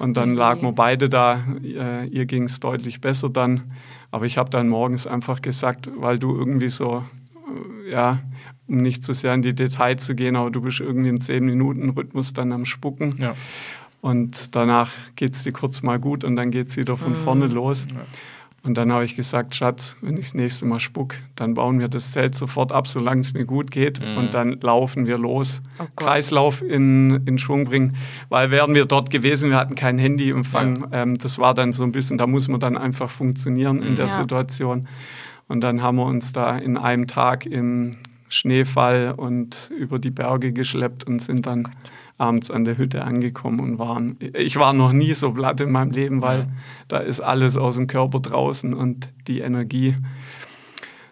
Und 0.00 0.16
dann 0.16 0.30
Okay. 0.30 0.38
lagen 0.40 0.62
wir 0.62 0.72
beide 0.72 1.08
da. 1.08 1.38
Äh, 1.62 2.06
ihr 2.08 2.26
ging 2.26 2.42
es 2.42 2.58
deutlich 2.58 3.00
besser 3.00 3.28
dann. 3.28 3.70
Aber 4.10 4.26
ich 4.26 4.36
habe 4.36 4.50
dann 4.50 4.68
morgens 4.68 5.06
einfach 5.06 5.42
gesagt, 5.42 5.88
weil 5.96 6.18
du 6.18 6.36
irgendwie 6.36 6.70
so, 6.70 7.04
äh, 7.86 7.92
ja, 7.92 8.18
um 8.66 8.78
nicht 8.78 9.04
zu 9.04 9.12
sehr 9.12 9.32
in 9.34 9.42
die 9.42 9.54
Details 9.54 10.04
zu 10.04 10.16
gehen, 10.16 10.34
aber 10.34 10.50
du 10.50 10.60
bist 10.62 10.80
irgendwie 10.80 11.08
im 11.10 11.18
10-Minuten-Rhythmus 11.20 12.32
dann 12.32 12.50
am 12.50 12.64
Spucken. 12.64 13.14
Ja. 13.18 13.34
Und 14.00 14.56
danach 14.56 14.90
geht 15.14 15.34
es 15.34 15.44
dir 15.44 15.52
kurz 15.52 15.82
mal 15.82 16.00
gut 16.00 16.24
und 16.24 16.34
dann 16.34 16.50
geht 16.50 16.66
es 16.66 16.76
wieder 16.76 16.96
von 16.96 17.14
vorne 17.14 17.46
los. 17.46 17.86
Ja. 17.94 18.00
Und 18.64 18.78
dann 18.78 18.92
habe 18.92 19.04
ich 19.04 19.16
gesagt, 19.16 19.56
Schatz, 19.56 19.96
wenn 20.02 20.16
ich 20.16 20.26
das 20.26 20.34
nächste 20.34 20.66
Mal 20.66 20.78
spuck, 20.78 21.16
dann 21.34 21.54
bauen 21.54 21.80
wir 21.80 21.88
das 21.88 22.12
Zelt 22.12 22.36
sofort 22.36 22.70
ab, 22.70 22.86
solange 22.86 23.20
es 23.20 23.32
mir 23.32 23.44
gut 23.44 23.72
geht. 23.72 24.00
Und 24.16 24.34
dann 24.34 24.60
laufen 24.60 25.06
wir 25.06 25.18
los. 25.18 25.62
Oh. 25.80 25.86
Kreislauf 25.96 26.62
in, 26.62 27.26
in 27.26 27.38
Schwung 27.38 27.64
bringen. 27.64 27.96
Weil 28.28 28.52
wären 28.52 28.72
wir 28.74 28.84
dort 28.84 29.10
gewesen, 29.10 29.50
wir 29.50 29.56
hatten 29.56 29.74
keinen 29.74 29.98
Handyempfang. 29.98 30.86
Ähm, 30.92 31.18
das 31.18 31.40
war 31.40 31.54
dann 31.54 31.72
so 31.72 31.82
ein 31.82 31.90
bisschen, 31.90 32.18
da 32.18 32.28
muss 32.28 32.46
man 32.46 32.60
dann 32.60 32.76
einfach 32.76 33.10
funktionieren 33.10 33.82
in 33.82 33.96
der 33.96 34.06
Ja. 34.06 34.12
Situation. 34.12 34.86
Und 35.48 35.60
dann 35.60 35.82
haben 35.82 35.96
wir 35.96 36.06
uns 36.06 36.32
da 36.32 36.56
in 36.56 36.76
einem 36.76 37.08
Tag 37.08 37.46
im 37.46 37.96
Schneefall 38.28 39.12
und 39.16 39.70
über 39.76 39.98
die 39.98 40.10
Berge 40.10 40.52
geschleppt 40.52 41.04
und 41.04 41.20
sind 41.20 41.46
dann 41.46 41.68
abends 42.22 42.50
an 42.50 42.64
der 42.64 42.78
Hütte 42.78 43.04
angekommen 43.04 43.60
und 43.60 43.78
waren. 43.78 44.16
Ich 44.34 44.56
war 44.56 44.72
noch 44.72 44.92
nie 44.92 45.12
so 45.14 45.32
platt 45.32 45.60
in 45.60 45.70
meinem 45.72 45.90
Leben, 45.90 46.22
weil 46.22 46.40
Ja. 46.40 46.46
da 46.88 46.98
ist 46.98 47.20
alles 47.20 47.56
aus 47.56 47.74
dem 47.74 47.86
Körper 47.88 48.20
draußen 48.20 48.72
und 48.72 49.08
die 49.26 49.40
Energie. 49.40 49.96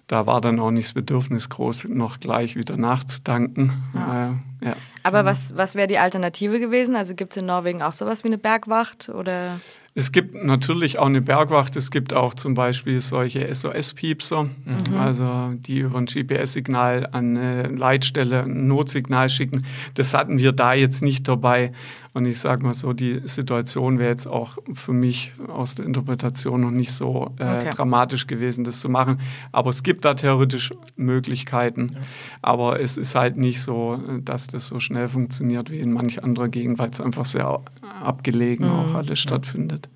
Da 0.06 0.26
war 0.26 0.40
dann 0.40 0.58
auch 0.58 0.70
nicht 0.72 0.86
das 0.88 0.92
Bedürfnis 0.94 1.48
groß, 1.50 1.84
noch 1.88 2.18
gleich 2.18 2.56
wieder 2.56 2.76
nachzutanken. 2.76 3.72
Ja. 3.94 4.24
Äh, 4.24 4.30
ja. 4.66 4.72
Aber 5.04 5.24
was, 5.24 5.56
was 5.56 5.74
wäre 5.76 5.86
die 5.86 5.98
Alternative 5.98 6.58
gewesen? 6.58 6.96
Also 6.96 7.14
gibt 7.14 7.32
es 7.36 7.36
in 7.42 7.46
Norwegen 7.46 7.80
auch 7.82 7.92
sowas 7.92 8.24
wie 8.24 8.28
eine 8.28 8.38
Bergwacht? 8.38 9.08
Oder? 9.08 9.60
Es 9.94 10.12
gibt 10.12 10.34
natürlich 10.34 11.00
auch 11.00 11.06
eine 11.06 11.20
Bergwacht. 11.20 11.74
Es 11.74 11.90
gibt 11.90 12.14
auch 12.14 12.34
zum 12.34 12.54
Beispiel 12.54 13.00
solche 13.00 13.52
SOS-Piepser, 13.52 14.48
also 14.96 15.52
die 15.54 15.80
über 15.80 15.98
ein 15.98 16.06
GPS-Signal 16.06 17.08
an 17.10 17.36
eine 17.36 17.62
Leitstelle 17.68 18.44
ein 18.44 18.68
Notsignal 18.68 19.28
schicken. 19.28 19.64
Das 19.94 20.14
hatten 20.14 20.38
wir 20.38 20.52
da 20.52 20.74
jetzt 20.74 21.02
nicht 21.02 21.26
dabei. 21.26 21.72
Und 22.12 22.24
ich 22.26 22.40
sage 22.40 22.64
mal 22.64 22.74
so, 22.74 22.92
die 22.92 23.20
Situation 23.24 23.98
wäre 23.98 24.10
jetzt 24.10 24.26
auch 24.26 24.58
für 24.74 24.92
mich 24.92 25.32
aus 25.48 25.76
der 25.76 25.86
Interpretation 25.86 26.60
noch 26.60 26.70
nicht 26.72 26.92
so 26.92 27.32
äh, 27.38 27.44
Okay. 27.60 27.70
dramatisch 27.70 28.26
gewesen, 28.26 28.64
das 28.64 28.80
zu 28.80 28.88
machen. 28.88 29.20
Aber 29.52 29.70
es 29.70 29.82
gibt 29.82 30.04
da 30.04 30.14
theoretisch 30.14 30.72
Möglichkeiten. 30.96 31.96
Aber 32.42 32.80
es 32.80 32.96
ist 32.96 33.14
halt 33.14 33.36
nicht 33.36 33.60
so, 33.62 34.00
dass 34.24 34.46
das 34.48 34.66
so 34.66 34.80
schnell 34.80 35.08
funktioniert 35.08 35.70
wie 35.70 35.78
in 35.80 35.92
manch 35.92 36.24
anderer 36.24 36.48
Gegend, 36.48 36.78
weil 36.78 36.90
es 36.90 37.00
einfach 37.00 37.24
sehr 37.26 37.60
abgelegen 38.02 38.68
auch 38.70 38.94
alles 38.94 39.18
stattfindet. 39.20 39.88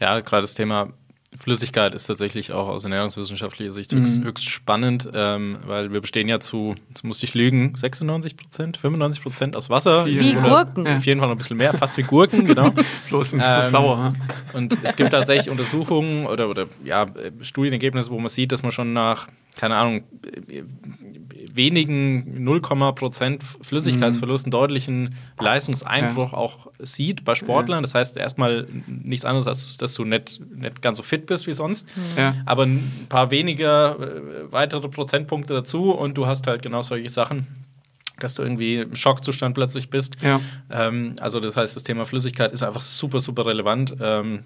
Ja, 0.00 0.20
gerade 0.20 0.42
das 0.42 0.54
Thema 0.54 0.88
Flüssigkeit 1.36 1.94
ist 1.94 2.06
tatsächlich 2.06 2.52
auch 2.52 2.68
aus 2.68 2.84
ernährungswissenschaftlicher 2.84 3.72
Sicht 3.72 3.92
höchst, 3.92 4.18
Mhm. 4.18 4.24
höchst 4.24 4.48
spannend, 4.48 5.08
ähm, 5.12 5.58
weil 5.66 5.92
wir 5.92 6.00
bestehen 6.00 6.26
ja 6.28 6.40
zu, 6.40 6.74
jetzt 6.88 7.04
muss 7.04 7.22
ich 7.22 7.34
lügen, 7.34 7.74
96 7.76 8.36
Prozent, 8.36 8.76
95 8.78 9.22
Prozent 9.22 9.54
aus 9.56 9.68
Wasser. 9.68 10.06
Wie 10.06 10.32
Gurken. 10.34 10.86
Auf 10.88 11.04
jeden 11.04 11.20
Fall 11.20 11.28
noch 11.28 11.34
ein 11.34 11.38
bisschen 11.38 11.58
mehr, 11.58 11.74
fast 11.74 11.96
wie 11.98 12.02
Gurken, 12.02 12.44
genau. 12.46 12.72
Bloß 13.08 13.34
nicht 13.34 13.44
Ähm, 13.46 13.62
so 13.62 13.68
sauer. 13.70 14.14
hm? 14.14 14.14
Und 14.54 14.76
es 14.82 14.96
gibt 14.96 15.10
tatsächlich 15.10 15.50
Untersuchungen 15.50 16.26
oder, 16.26 16.48
oder 16.48 16.66
ja, 16.82 17.02
äh, 17.04 17.30
Studienergebnisse, 17.42 18.10
wo 18.10 18.18
man 18.18 18.30
sieht, 18.30 18.50
dass 18.52 18.62
man 18.62 18.72
schon 18.72 18.92
nach, 18.94 19.28
keine 19.54 19.76
Ahnung, 19.76 20.04
äh, 20.48 20.62
wenigen 21.54 22.44
0, 22.44 22.60
Prozent 22.60 23.42
Flüssigkeitsverlust 23.42 24.46
einen 24.46 24.50
deutlichen 24.50 25.14
Leistungseinbruch 25.38 26.32
auch 26.32 26.68
sieht 26.78 27.24
bei 27.24 27.34
Sportlern. 27.34 27.82
Das 27.82 27.94
heißt 27.94 28.16
erstmal 28.16 28.66
nichts 28.86 29.24
anderes, 29.24 29.46
als 29.46 29.76
dass 29.76 29.94
du 29.94 30.04
nicht, 30.04 30.40
nicht 30.50 30.82
ganz 30.82 30.98
so 30.98 31.02
fit 31.02 31.26
bist 31.26 31.46
wie 31.46 31.52
sonst. 31.52 31.88
Ja. 32.16 32.34
Aber 32.46 32.64
ein 32.64 33.06
paar 33.08 33.30
weniger 33.30 33.98
äh, 33.98 34.52
weitere 34.52 34.88
Prozentpunkte 34.88 35.54
dazu 35.54 35.92
und 35.92 36.16
du 36.16 36.26
hast 36.26 36.46
halt 36.46 36.62
genau 36.62 36.82
solche 36.82 37.10
Sachen, 37.10 37.46
dass 38.18 38.34
du 38.34 38.42
irgendwie 38.42 38.76
im 38.76 38.96
Schockzustand 38.96 39.54
plötzlich 39.54 39.90
bist. 39.90 40.22
Ja. 40.22 40.40
Ähm, 40.70 41.14
also 41.20 41.40
das 41.40 41.56
heißt, 41.56 41.76
das 41.76 41.82
Thema 41.82 42.04
Flüssigkeit 42.04 42.52
ist 42.52 42.62
einfach 42.62 42.82
super, 42.82 43.20
super 43.20 43.46
relevant. 43.46 43.94
Ähm, 44.00 44.44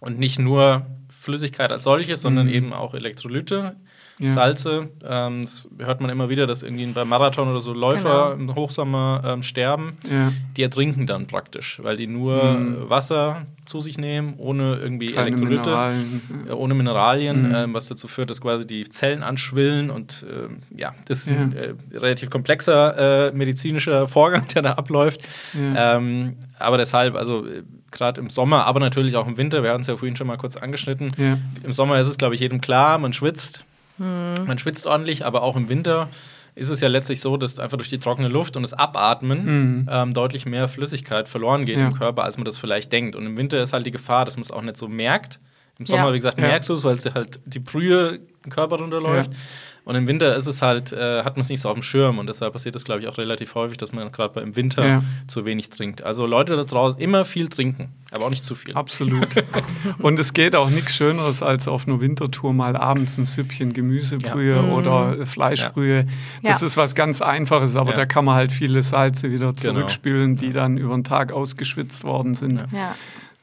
und 0.00 0.18
nicht 0.18 0.38
nur 0.38 0.86
Flüssigkeit 1.10 1.70
als 1.70 1.84
solches, 1.84 2.22
sondern 2.22 2.48
eben 2.48 2.72
auch 2.72 2.94
Elektrolyte, 2.94 3.76
Ja. 4.20 4.30
Salze. 4.30 4.88
Ähm, 5.04 5.42
das 5.42 5.68
hört 5.78 6.00
man 6.00 6.10
immer 6.10 6.28
wieder, 6.28 6.46
dass 6.46 6.62
irgendwie 6.62 6.86
beim 6.86 7.08
Marathon 7.08 7.48
oder 7.48 7.60
so 7.60 7.72
Läufer 7.72 8.32
Genau. 8.36 8.50
im 8.50 8.54
Hochsommer 8.54 9.22
ähm, 9.24 9.42
sterben. 9.42 9.94
Ja. 10.10 10.32
Die 10.56 10.62
ertrinken 10.62 11.06
dann 11.06 11.26
praktisch, 11.26 11.80
weil 11.82 11.96
die 11.96 12.06
nur 12.06 12.42
Mhm. 12.44 12.90
Wasser 12.90 13.46
zu 13.64 13.80
sich 13.80 13.98
nehmen, 13.98 14.34
ohne 14.36 14.76
irgendwie 14.76 15.12
Keine 15.12 15.28
Elektrolyte. 15.28 15.70
Mineralien. 15.70 16.22
Ja, 16.48 16.54
ohne 16.54 16.74
Mineralien, 16.74 17.48
Mhm. 17.48 17.54
ähm, 17.54 17.74
was 17.74 17.86
dazu 17.88 18.08
führt, 18.08 18.28
dass 18.30 18.40
quasi 18.40 18.66
die 18.66 18.88
Zellen 18.88 19.22
anschwillen 19.22 19.90
und 19.90 20.26
ähm, 20.30 20.58
ja, 20.76 20.92
das 21.06 21.20
ist 21.20 21.28
Ja. 21.30 21.36
ein 21.36 21.52
äh, 21.56 21.74
relativ 21.96 22.30
komplexer 22.30 23.28
äh, 23.28 23.32
medizinischer 23.32 24.06
Vorgang, 24.08 24.46
der 24.54 24.62
da 24.62 24.72
abläuft. 24.72 25.20
Ähm, 25.54 26.36
aber 26.58 26.78
deshalb, 26.78 27.14
also 27.16 27.46
äh, 27.46 27.62
gerade 27.90 28.20
im 28.20 28.28
Sommer, 28.30 28.66
aber 28.66 28.80
natürlich 28.80 29.16
auch 29.16 29.26
im 29.26 29.36
Winter, 29.36 29.62
wir 29.62 29.70
hatten 29.70 29.80
es 29.82 29.86
ja 29.86 29.96
vorhin 29.96 30.16
schon 30.16 30.26
mal 30.26 30.36
kurz 30.36 30.56
angeschnitten. 30.56 31.12
Ja. 31.16 31.38
Im 31.64 31.72
Sommer 31.72 31.98
ist 32.00 32.08
es, 32.08 32.18
glaube 32.18 32.34
ich, 32.34 32.40
jedem 32.40 32.60
klar, 32.60 32.98
man 32.98 33.12
schwitzt. 33.12 33.64
Man 34.00 34.58
schwitzt 34.58 34.86
ordentlich, 34.86 35.24
aber 35.26 35.42
auch 35.42 35.56
im 35.56 35.68
Winter 35.68 36.08
ist 36.54 36.68
es 36.70 36.80
ja 36.80 36.88
letztlich 36.88 37.20
so, 37.20 37.36
dass 37.36 37.58
einfach 37.58 37.76
durch 37.76 37.88
die 37.90 37.98
trockene 37.98 38.28
Luft 38.28 38.56
und 38.56 38.62
das 38.62 38.72
Abatmen 38.72 39.44
Mhm. 39.44 39.88
ähm, 39.90 40.14
deutlich 40.14 40.46
mehr 40.46 40.68
Flüssigkeit 40.68 41.28
verloren 41.28 41.64
geht 41.64 41.78
Ja. 41.78 41.88
im 41.88 41.94
Körper, 41.94 42.24
als 42.24 42.36
man 42.38 42.44
das 42.44 42.58
vielleicht 42.58 42.90
denkt. 42.92 43.14
Und 43.14 43.24
im 43.26 43.36
Winter 43.36 43.62
ist 43.62 43.72
halt 43.72 43.86
die 43.86 43.90
Gefahr, 43.92 44.24
dass 44.24 44.36
man 44.36 44.42
es 44.42 44.50
auch 44.50 44.62
nicht 44.62 44.76
so 44.76 44.88
merkt. 44.88 45.38
Im 45.80 45.86
Sommer, 45.86 46.06
Ja. 46.08 46.12
wie 46.12 46.18
gesagt, 46.18 46.38
merkst 46.38 46.68
du 46.68 46.74
es, 46.74 46.84
weil 46.84 46.96
es 46.98 47.06
halt 47.06 47.40
die 47.46 47.58
Brühe 47.58 48.20
im 48.44 48.50
Körper 48.50 48.76
runterläuft. 48.76 49.32
Ja. 49.32 49.38
Und 49.86 49.94
im 49.96 50.06
Winter 50.06 50.36
ist 50.36 50.46
es 50.46 50.60
halt, 50.60 50.92
äh, 50.92 51.24
hat 51.24 51.36
man 51.36 51.40
es 51.40 51.48
nicht 51.48 51.60
so 51.60 51.68
auf 51.70 51.74
dem 51.74 51.82
Schirm 51.82 52.18
und 52.18 52.26
deshalb 52.28 52.52
passiert 52.52 52.76
es, 52.76 52.84
glaube 52.84 53.00
ich, 53.00 53.08
auch 53.08 53.16
relativ 53.16 53.54
häufig, 53.54 53.78
dass 53.78 53.92
man 53.92 54.12
gerade 54.12 54.38
im 54.40 54.54
Winter 54.54 54.86
Ja. 54.86 55.02
zu 55.26 55.46
wenig 55.46 55.70
trinkt. 55.70 56.02
Also 56.04 56.26
Leute 56.26 56.54
da 56.54 56.64
draußen 56.64 57.00
immer 57.00 57.24
viel 57.24 57.48
trinken, 57.48 57.88
aber 58.14 58.26
auch 58.26 58.30
nicht 58.30 58.44
zu 58.44 58.54
viel. 58.54 58.74
Absolut. 58.74 59.28
Und 59.98 60.18
es 60.18 60.34
geht 60.34 60.54
auch 60.54 60.68
nichts 60.68 60.94
Schöneres, 60.94 61.42
als 61.42 61.66
auf 61.66 61.88
einer 61.88 61.98
Wintertour 62.02 62.52
mal 62.52 62.76
abends 62.76 63.16
ein 63.16 63.24
Süppchen 63.24 63.72
Gemüsebrühe 63.72 64.56
Ja. 64.56 64.68
oder 64.70 65.24
Fleischbrühe. 65.24 66.04
Das 66.42 66.60
Ja. 66.60 66.66
ist 66.66 66.76
was 66.76 66.94
ganz 66.94 67.22
Einfaches, 67.22 67.74
aber 67.76 67.92
Ja. 67.92 67.96
da 67.96 68.06
kann 68.06 68.26
man 68.26 68.34
halt 68.34 68.52
viele 68.52 68.82
Salze 68.82 69.30
wieder 69.32 69.52
Genau. 69.54 69.72
zurückspülen, 69.74 70.36
die 70.36 70.52
dann 70.52 70.76
über 70.76 70.92
den 70.94 71.04
Tag 71.04 71.32
ausgeschwitzt 71.32 72.04
worden 72.04 72.34
sind. 72.34 72.62
Ja. 72.70 72.94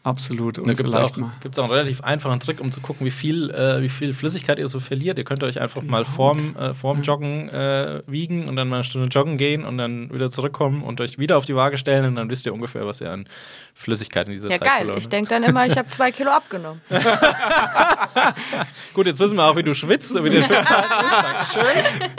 Absolut. 0.07 0.57
Und 0.57 0.69
Da 0.69 0.73
gibt 0.73 0.87
es 0.87 0.95
auch, 0.95 1.11
gibt's 1.41 1.59
auch 1.59 1.65
einen 1.65 1.73
relativ 1.73 1.99
einfachen 1.99 2.39
Trick, 2.39 2.61
um 2.61 2.71
zu 2.71 2.79
gucken, 2.79 3.05
wie 3.05 3.11
viel, 3.11 3.51
äh, 3.51 3.81
wie 3.81 3.89
viel 3.89 4.13
Flüssigkeit 4.13 4.57
ihr 4.57 4.69
so 4.69 4.79
verliert. 4.79 5.17
Ihr 5.17 5.25
könnt 5.25 5.43
euch 5.43 5.59
einfach 5.59 5.81
mal 5.81 6.05
vorm, 6.05 6.55
äh, 6.55 6.73
vorm 6.73 7.01
Joggen 7.01 7.49
äh, 7.49 8.01
wiegen 8.07 8.47
und 8.47 8.55
dann 8.55 8.69
mal 8.69 8.77
eine 8.77 8.83
Stunde 8.85 9.09
joggen 9.09 9.37
gehen 9.37 9.65
und 9.65 9.77
dann 9.77 10.09
wieder 10.13 10.31
zurückkommen 10.31 10.81
und 10.81 11.01
euch 11.01 11.19
wieder 11.19 11.37
auf 11.37 11.43
die 11.43 11.57
Waage 11.57 11.77
stellen 11.77 12.05
und 12.05 12.15
dann 12.15 12.29
wisst 12.29 12.45
ihr 12.45 12.53
ungefähr, 12.53 12.87
was 12.87 13.01
ihr 13.01 13.11
an 13.11 13.27
Flüssigkeit 13.73 14.29
in 14.29 14.33
dieser 14.35 14.49
Ja, 14.49 14.59
Zeit 14.59 14.65
geil. 14.65 14.77
verloren 14.77 14.97
Ich 14.99 15.09
denke 15.09 15.29
dann 15.29 15.43
immer, 15.43 15.67
ich 15.67 15.77
habe 15.77 15.89
zwei 15.89 16.13
Kilo 16.13 16.31
abgenommen. 16.31 16.79
Gut, 18.93 19.07
jetzt 19.07 19.19
wissen 19.19 19.35
wir 19.35 19.43
auch, 19.43 19.57
wie 19.57 19.63
du 19.63 19.75
schwitzt 19.75 20.15
und 20.15 20.23
wie 20.23 20.29
der 20.29 20.43
Schwitzverhalten 20.45 21.05
ist. 21.05 21.61
Dankeschön. 21.61 22.09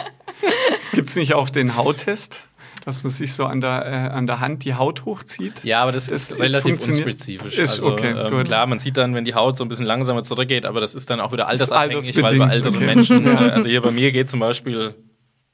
Gibt 0.92 1.09
es 1.09 1.16
nicht 1.16 1.33
auch 1.33 1.48
den 1.48 1.74
Hauttest, 1.77 2.44
dass 2.88 3.03
man 3.03 3.12
sich 3.12 3.35
so 3.35 3.44
an 3.44 3.61
der, 3.61 3.87
äh, 3.87 4.16
an 4.16 4.27
der 4.27 4.40
Hand 4.40 4.64
die 4.64 4.74
Haut 4.74 5.05
hochzieht? 5.05 5.62
Ja, 5.62 5.83
aber 5.83 5.92
das 5.92 6.09
ist 6.09 6.33
es 6.33 6.38
relativ 6.38 6.81
unspezifisch. 6.81 7.59
Ist 7.59 7.81
also, 7.81 7.88
okay, 7.88 8.14
ähm, 8.16 8.31
gut. 8.31 8.46
klar, 8.46 8.66
man 8.66 8.79
sieht 8.79 8.96
dann, 8.96 9.14
wenn 9.14 9.24
die 9.24 9.35
Haut 9.35 9.59
so 9.59 9.64
ein 9.64 9.68
bisschen 9.68 9.85
langsamer 9.85 10.22
zurückgeht, 10.22 10.64
aber 10.64 10.81
das 10.81 10.94
ist 10.94 11.11
dann 11.11 11.20
auch 11.20 11.31
wieder 11.33 11.48
altersabhängig, 11.48 12.20
weil 12.22 12.38
bei 12.38 12.48
älteren 12.48 12.77
okay. 12.77 12.87
Menschen, 12.87 13.27
Ja. 13.27 13.33
äh, 13.46 13.51
also 13.51 13.68
hier 13.68 13.83
bei 13.83 13.90
mir 13.90 14.11
geht 14.11 14.31
zum 14.31 14.40
Beispiel, 14.40 14.94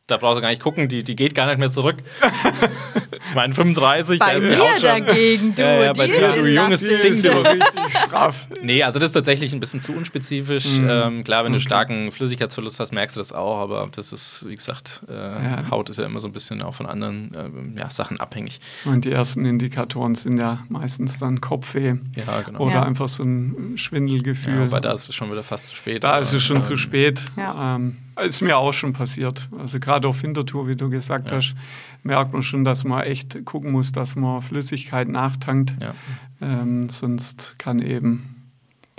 da 0.06 0.16
brauchst 0.18 0.38
du 0.38 0.42
gar 0.42 0.50
nicht 0.50 0.60
gucken, 0.62 0.88
die, 0.88 1.02
die 1.02 1.16
geht 1.16 1.34
gar 1.34 1.46
nicht 1.46 1.58
mehr 1.58 1.70
zurück. 1.70 1.96
ich 3.28 3.34
meine, 3.34 3.54
35, 3.54 4.18
da 4.18 4.26
Bei 4.26 4.36
ist 4.36 4.48
die 4.48 4.56
Haut 4.56 4.68
schon. 4.74 4.82
dagegen, 5.06 5.54
du. 5.54 5.62
Ja, 5.62 5.82
ja, 5.84 5.92
bei 5.92 6.06
dir, 6.06 6.32
du 6.32 6.46
junges. 6.46 6.80
Ding, 6.86 7.32
aber 7.32 7.50
richtig 7.52 7.98
straff. 8.06 8.46
Nee, 8.62 8.82
also 8.82 8.98
das 8.98 9.10
ist 9.10 9.14
tatsächlich 9.14 9.52
ein 9.54 9.60
bisschen 9.60 9.80
zu 9.80 9.92
unspezifisch. 9.92 10.78
Mhm. 10.78 10.88
Ähm, 10.90 11.24
klar, 11.24 11.44
wenn 11.44 11.52
du 11.52 11.60
starken 11.60 12.10
Flüssigkeitsverlust 12.10 12.80
hast, 12.80 12.92
merkst 12.92 13.16
du 13.16 13.20
das 13.20 13.32
auch, 13.32 13.58
aber 13.58 13.88
das 13.94 14.12
ist, 14.12 14.44
wie 14.48 14.54
gesagt, 14.54 15.02
äh, 15.08 15.12
Ja. 15.14 15.70
Haut 15.70 15.88
ist 15.90 15.98
ja 15.98 16.04
immer 16.04 16.20
so 16.20 16.28
ein 16.28 16.32
bisschen 16.32 16.60
auch 16.62 16.74
von 16.74 16.86
anderen 16.86 17.32
ähm, 17.34 17.76
ja, 17.78 17.90
Sachen 17.90 18.20
abhängig. 18.20 18.60
Und 18.84 19.04
die 19.06 19.12
ersten 19.12 19.46
Indikatoren 19.46 20.14
sind 20.14 20.38
ja 20.38 20.58
meistens 20.68 21.16
dann 21.18 21.40
Kopfweh 21.40 21.94
Ja, 22.16 22.42
genau. 22.42 22.60
oder 22.60 22.74
Ja. 22.74 22.82
einfach 22.82 23.08
so 23.08 23.22
ein 23.24 23.72
Schwindelgefühl. 23.76 24.54
Ja, 24.56 24.62
aber 24.64 24.80
da 24.80 24.92
ist 24.92 25.08
es 25.08 25.14
schon 25.14 25.30
wieder 25.30 25.42
fast 25.42 25.68
zu 25.68 25.76
spät. 25.76 26.04
Da 26.04 26.18
ist 26.18 26.32
es 26.34 26.42
schon 26.42 26.56
Ähm, 26.58 26.62
zu 26.62 26.76
spät. 26.76 27.22
Ja. 27.36 27.76
Ähm, 27.76 27.96
ist 28.22 28.40
mir 28.40 28.56
auch 28.56 28.72
schon 28.72 28.92
passiert. 28.92 29.48
Also 29.58 29.80
gerade 29.80 30.08
auf 30.08 30.22
Wintertour, 30.22 30.68
wie 30.68 30.76
du 30.76 30.88
gesagt 30.90 31.32
hast, 31.32 31.54
merkt 32.02 32.32
man 32.32 32.42
schon, 32.42 32.64
dass 32.64 32.84
man 32.84 33.02
echt 33.02 33.44
gucken 33.44 33.72
muss, 33.72 33.92
dass 33.92 34.16
man 34.16 34.42
Flüssigkeit 34.42 35.08
nachtankt. 35.08 35.74
Ja, 35.80 35.94
Ähm, 36.40 36.88
sonst 36.90 37.54
kann 37.58 37.80
eben 37.80 38.30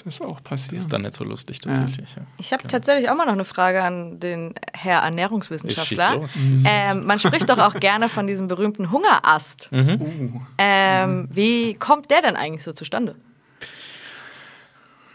das 0.03 0.21
auch 0.21 0.39
das 0.39 0.43
passieren. 0.43 0.77
ist 0.77 0.93
dann 0.93 1.01
nicht 1.01 1.15
so 1.15 1.23
lustig 1.23 1.59
tatsächlich. 1.61 2.15
Ja. 2.15 2.21
Ich 2.37 2.53
habe 2.53 2.67
tatsächlich 2.67 3.09
auch 3.09 3.15
mal 3.15 3.25
noch 3.25 3.33
eine 3.33 3.45
Frage 3.45 3.83
an 3.83 4.19
den 4.19 4.53
Herr 4.73 5.01
Ernährungswissenschaftler. 5.01 6.21
Ähm, 6.63 7.05
man 7.05 7.19
spricht 7.19 7.49
doch 7.49 7.57
auch 7.57 7.73
gerne 7.79 8.07
von 8.09 8.27
diesem 8.27 8.47
berühmten 8.47 8.91
Hungerast. 8.91 9.69
Uh, 9.71 10.41
Ähm, 10.57 11.27
wie 11.31 11.73
kommt 11.75 12.11
der 12.11 12.21
denn 12.21 12.35
eigentlich 12.35 12.63
so 12.63 12.73
zustande? 12.73 13.15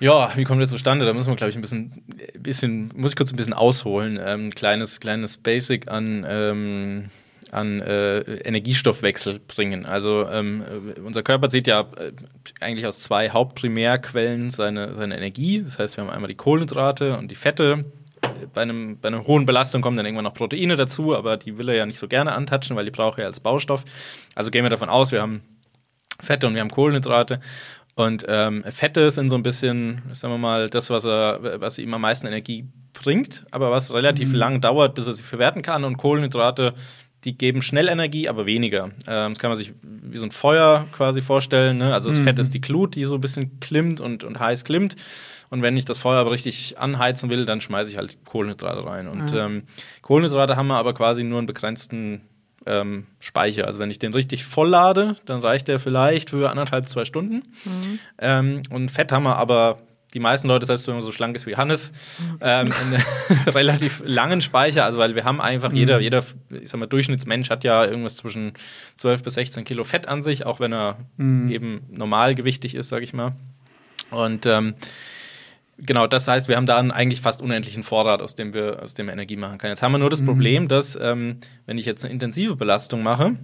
Ja, 0.01 0.31
wie 0.35 0.45
kommt 0.45 0.61
der 0.61 0.69
zustande? 0.69 1.05
Da 1.05 1.13
müssen 1.13 1.29
wir, 1.29 1.37
glaube 1.37 1.51
ich, 1.51 1.57
ein 1.57 1.61
bisschen, 1.61 2.03
bisschen, 2.39 2.91
muss 2.97 3.13
ich 3.13 3.17
kurz 3.17 3.33
ein 3.33 3.37
bisschen 3.37 3.53
ausholen. 3.53 4.19
Ähm, 4.23 4.51
kleines, 4.51 4.99
kleines 4.99 5.37
Basic 5.37 5.89
an, 5.89 6.25
ähm, 6.27 7.11
an 7.53 7.83
äh, 7.83 8.21
Energiestoffwechsel 8.21 9.41
bringen. 9.41 9.85
Also 9.85 10.27
ähm, 10.27 10.65
äh, 10.97 11.01
unser 11.01 11.23
Körper 11.23 11.51
sieht 11.51 11.67
ja 11.67 11.83
äh, 11.99 12.13
eigentlich 12.61 12.87
aus 12.87 13.01
zwei 13.01 13.29
Hauptprimärquellen 13.29 14.49
seine, 14.49 14.95
seine 14.95 15.19
Energie. 15.19 15.61
Das 15.63 15.79
heißt, 15.79 15.99
wir 15.99 16.05
haben 16.05 16.11
einmal 16.11 16.29
die 16.29 16.35
Kohlenhydrate 16.35 17.19
und 17.19 17.31
die 17.31 17.37
Fette. 17.37 17.85
Bei, 18.55 18.63
einem, 18.63 18.99
bei 18.99 19.09
einer 19.09 19.27
hohen 19.27 19.45
Belastung 19.45 19.83
kommen 19.83 19.99
dann 19.99 20.07
irgendwann 20.07 20.25
noch 20.25 20.35
Proteine 20.35 20.77
dazu, 20.77 21.15
aber 21.15 21.37
die 21.37 21.59
will 21.59 21.69
er 21.69 21.75
ja 21.75 21.85
nicht 21.85 21.99
so 21.99 22.09
gerne 22.09 22.33
antatschen, 22.33 22.75
weil 22.75 22.87
die 22.87 22.91
braucht 22.91 23.19
er 23.19 23.27
als 23.27 23.41
Baustoff. 23.41 23.85
Also 24.35 24.51
gehen 24.51 24.65
wir 24.65 24.71
davon 24.71 24.89
aus, 24.89 25.13
wir 25.13 25.21
haben 25.21 25.43
Fette 26.21 26.47
und 26.47 26.55
wir 26.55 26.61
haben 26.61 26.71
Kohlenhydrate. 26.71 27.41
Und 27.94 28.24
ähm, 28.29 28.64
Fette 28.68 29.11
sind 29.11 29.29
so 29.29 29.37
ein 29.37 29.42
bisschen, 29.42 30.03
sagen 30.12 30.35
wir 30.35 30.38
mal, 30.38 30.70
das, 30.70 30.90
was, 30.90 31.05
er, 31.05 31.61
was 31.61 31.79
ihm 31.79 31.92
am 31.92 32.00
meisten 32.00 32.26
Energie 32.26 32.66
bringt, 32.92 33.44
aber 33.50 33.70
was 33.70 33.92
relativ 33.92 34.31
mhm. 34.31 34.37
lang 34.37 34.61
dauert, 34.61 34.94
bis 34.94 35.07
er 35.07 35.14
sich 35.14 35.24
verwerten 35.24 35.62
kann. 35.62 35.85
Und 35.85 35.96
Kohlenhydrate, 35.96 36.74
die 37.24 37.37
geben 37.37 37.62
schnell 37.62 37.88
Energie, 37.88 38.29
aber 38.29 38.46
weniger. 38.46 38.90
Ähm, 39.07 39.35
das 39.35 39.38
kann 39.38 39.50
man 39.50 39.57
sich 39.57 39.72
wie 39.83 40.16
so 40.16 40.24
ein 40.24 40.31
Feuer 40.31 40.87
quasi 40.92 41.20
vorstellen. 41.20 41.79
Ne? 41.79 41.92
Also 41.92 42.09
das 42.09 42.18
mhm. 42.18 42.24
Fett 42.24 42.38
ist 42.38 42.55
die 42.55 42.61
Glut, 42.61 42.94
die 42.94 43.05
so 43.05 43.14
ein 43.14 43.20
bisschen 43.20 43.61
klimmt 43.61 44.00
und, 44.00 44.24
und 44.24 44.38
heiß 44.38 44.64
klimmt. 44.64 44.96
Und 45.50 45.62
wenn 45.62 45.76
ich 45.76 45.85
das 45.85 45.98
Feuer 45.98 46.20
aber 46.20 46.31
richtig 46.31 46.79
anheizen 46.79 47.29
will, 47.29 47.44
dann 47.44 47.61
schmeiße 47.61 47.90
ich 47.90 47.96
halt 47.96 48.24
Kohlenhydrate 48.24 48.85
rein. 48.85 49.09
Und 49.09 49.33
mhm. 49.33 49.38
ähm, 49.38 49.62
Kohlenhydrate 50.03 50.57
haben 50.57 50.68
wir 50.68 50.76
aber 50.76 50.94
quasi 50.94 51.24
nur 51.24 51.38
einen 51.38 51.46
begrenzten 51.46 52.22
ähm, 52.66 53.07
Speicher. 53.18 53.66
Also 53.66 53.81
wenn 53.81 53.90
ich 53.90 53.99
den 53.99 54.12
richtig 54.12 54.44
voll 54.44 54.68
lade, 54.68 55.16
dann 55.25 55.40
reicht 55.40 55.68
der 55.68 55.79
vielleicht 55.79 56.31
für 56.31 56.51
anderthalb, 56.51 56.88
zwei 56.88 57.05
Stunden. 57.05 57.42
Mhm. 57.64 57.99
Ähm, 58.18 58.62
und 58.70 58.90
Fett 58.90 59.12
haben 59.12 59.25
wir 59.25 59.37
aber 59.37 59.79
die 60.12 60.20
meisten 60.20 60.49
Leute, 60.49 60.66
selbst 60.66 60.87
wenn 60.88 60.94
man 60.94 61.03
so 61.03 61.12
schlank 61.12 61.37
ist 61.37 61.46
wie 61.46 61.57
Hannes, 61.57 61.92
mhm. 62.18 62.38
ähm, 62.40 62.73
einen 62.92 63.44
relativ 63.46 64.03
langen 64.05 64.42
Speicher. 64.42 64.85
Also 64.85 64.99
weil 64.99 65.14
wir 65.14 65.25
haben 65.25 65.40
einfach, 65.40 65.70
mhm. 65.70 65.77
jeder, 65.77 66.01
jeder, 66.01 66.25
ich 66.51 66.68
sag 66.68 66.81
mal, 66.81 66.87
Durchschnittsmensch 66.87 67.51
hat 67.51 67.64
ja 67.64 67.85
irgendwas 67.85 68.16
zwischen 68.16 68.53
12 68.96 69.23
bis 69.23 69.35
16 69.35 69.64
Kilo 69.64 69.85
Fett 69.85 70.09
an 70.09 70.23
sich, 70.23 70.46
auch 70.46 70.61
wenn 70.61 70.73
er 70.73 70.99
mhm. 71.16 71.51
eben 71.51 71.87
normalgewichtig 71.90 72.75
ist, 72.75 72.88
sag 72.88 73.03
ich 73.03 73.12
mal. 73.12 73.33
Und 74.11 74.46
ähm, 74.46 74.75
Genau, 75.83 76.07
das 76.07 76.29
heißt, 76.29 76.49
wir 76.49 76.57
haben 76.57 76.66
da 76.66 76.79
einen 76.79 76.90
eigentlich 76.90 77.21
fast 77.21 77.40
unendlichen 77.40 77.83
Vorrat, 77.83 78.21
aus 78.21 78.35
dem 78.35 78.53
wir, 78.53 78.83
aus 78.83 78.95
dem 78.95 79.07
wir 79.07 79.12
Energie 79.12 79.37
machen 79.37 79.59
können. 79.59 79.73
Jetzt 79.73 79.83
haben 79.83 79.93
wir 79.93 79.99
nur 79.99 80.11
das 80.11 80.21
mhm. 80.21 80.27
Problem, 80.27 80.69
dass, 80.69 80.99
ähm, 81.01 81.38
wenn 81.66 81.79
ich 81.79 81.87
jetzt 81.87 82.05
eine 82.05 82.12
intensive 82.12 82.57
Belastung 82.57 83.03
mache, 83.03 83.37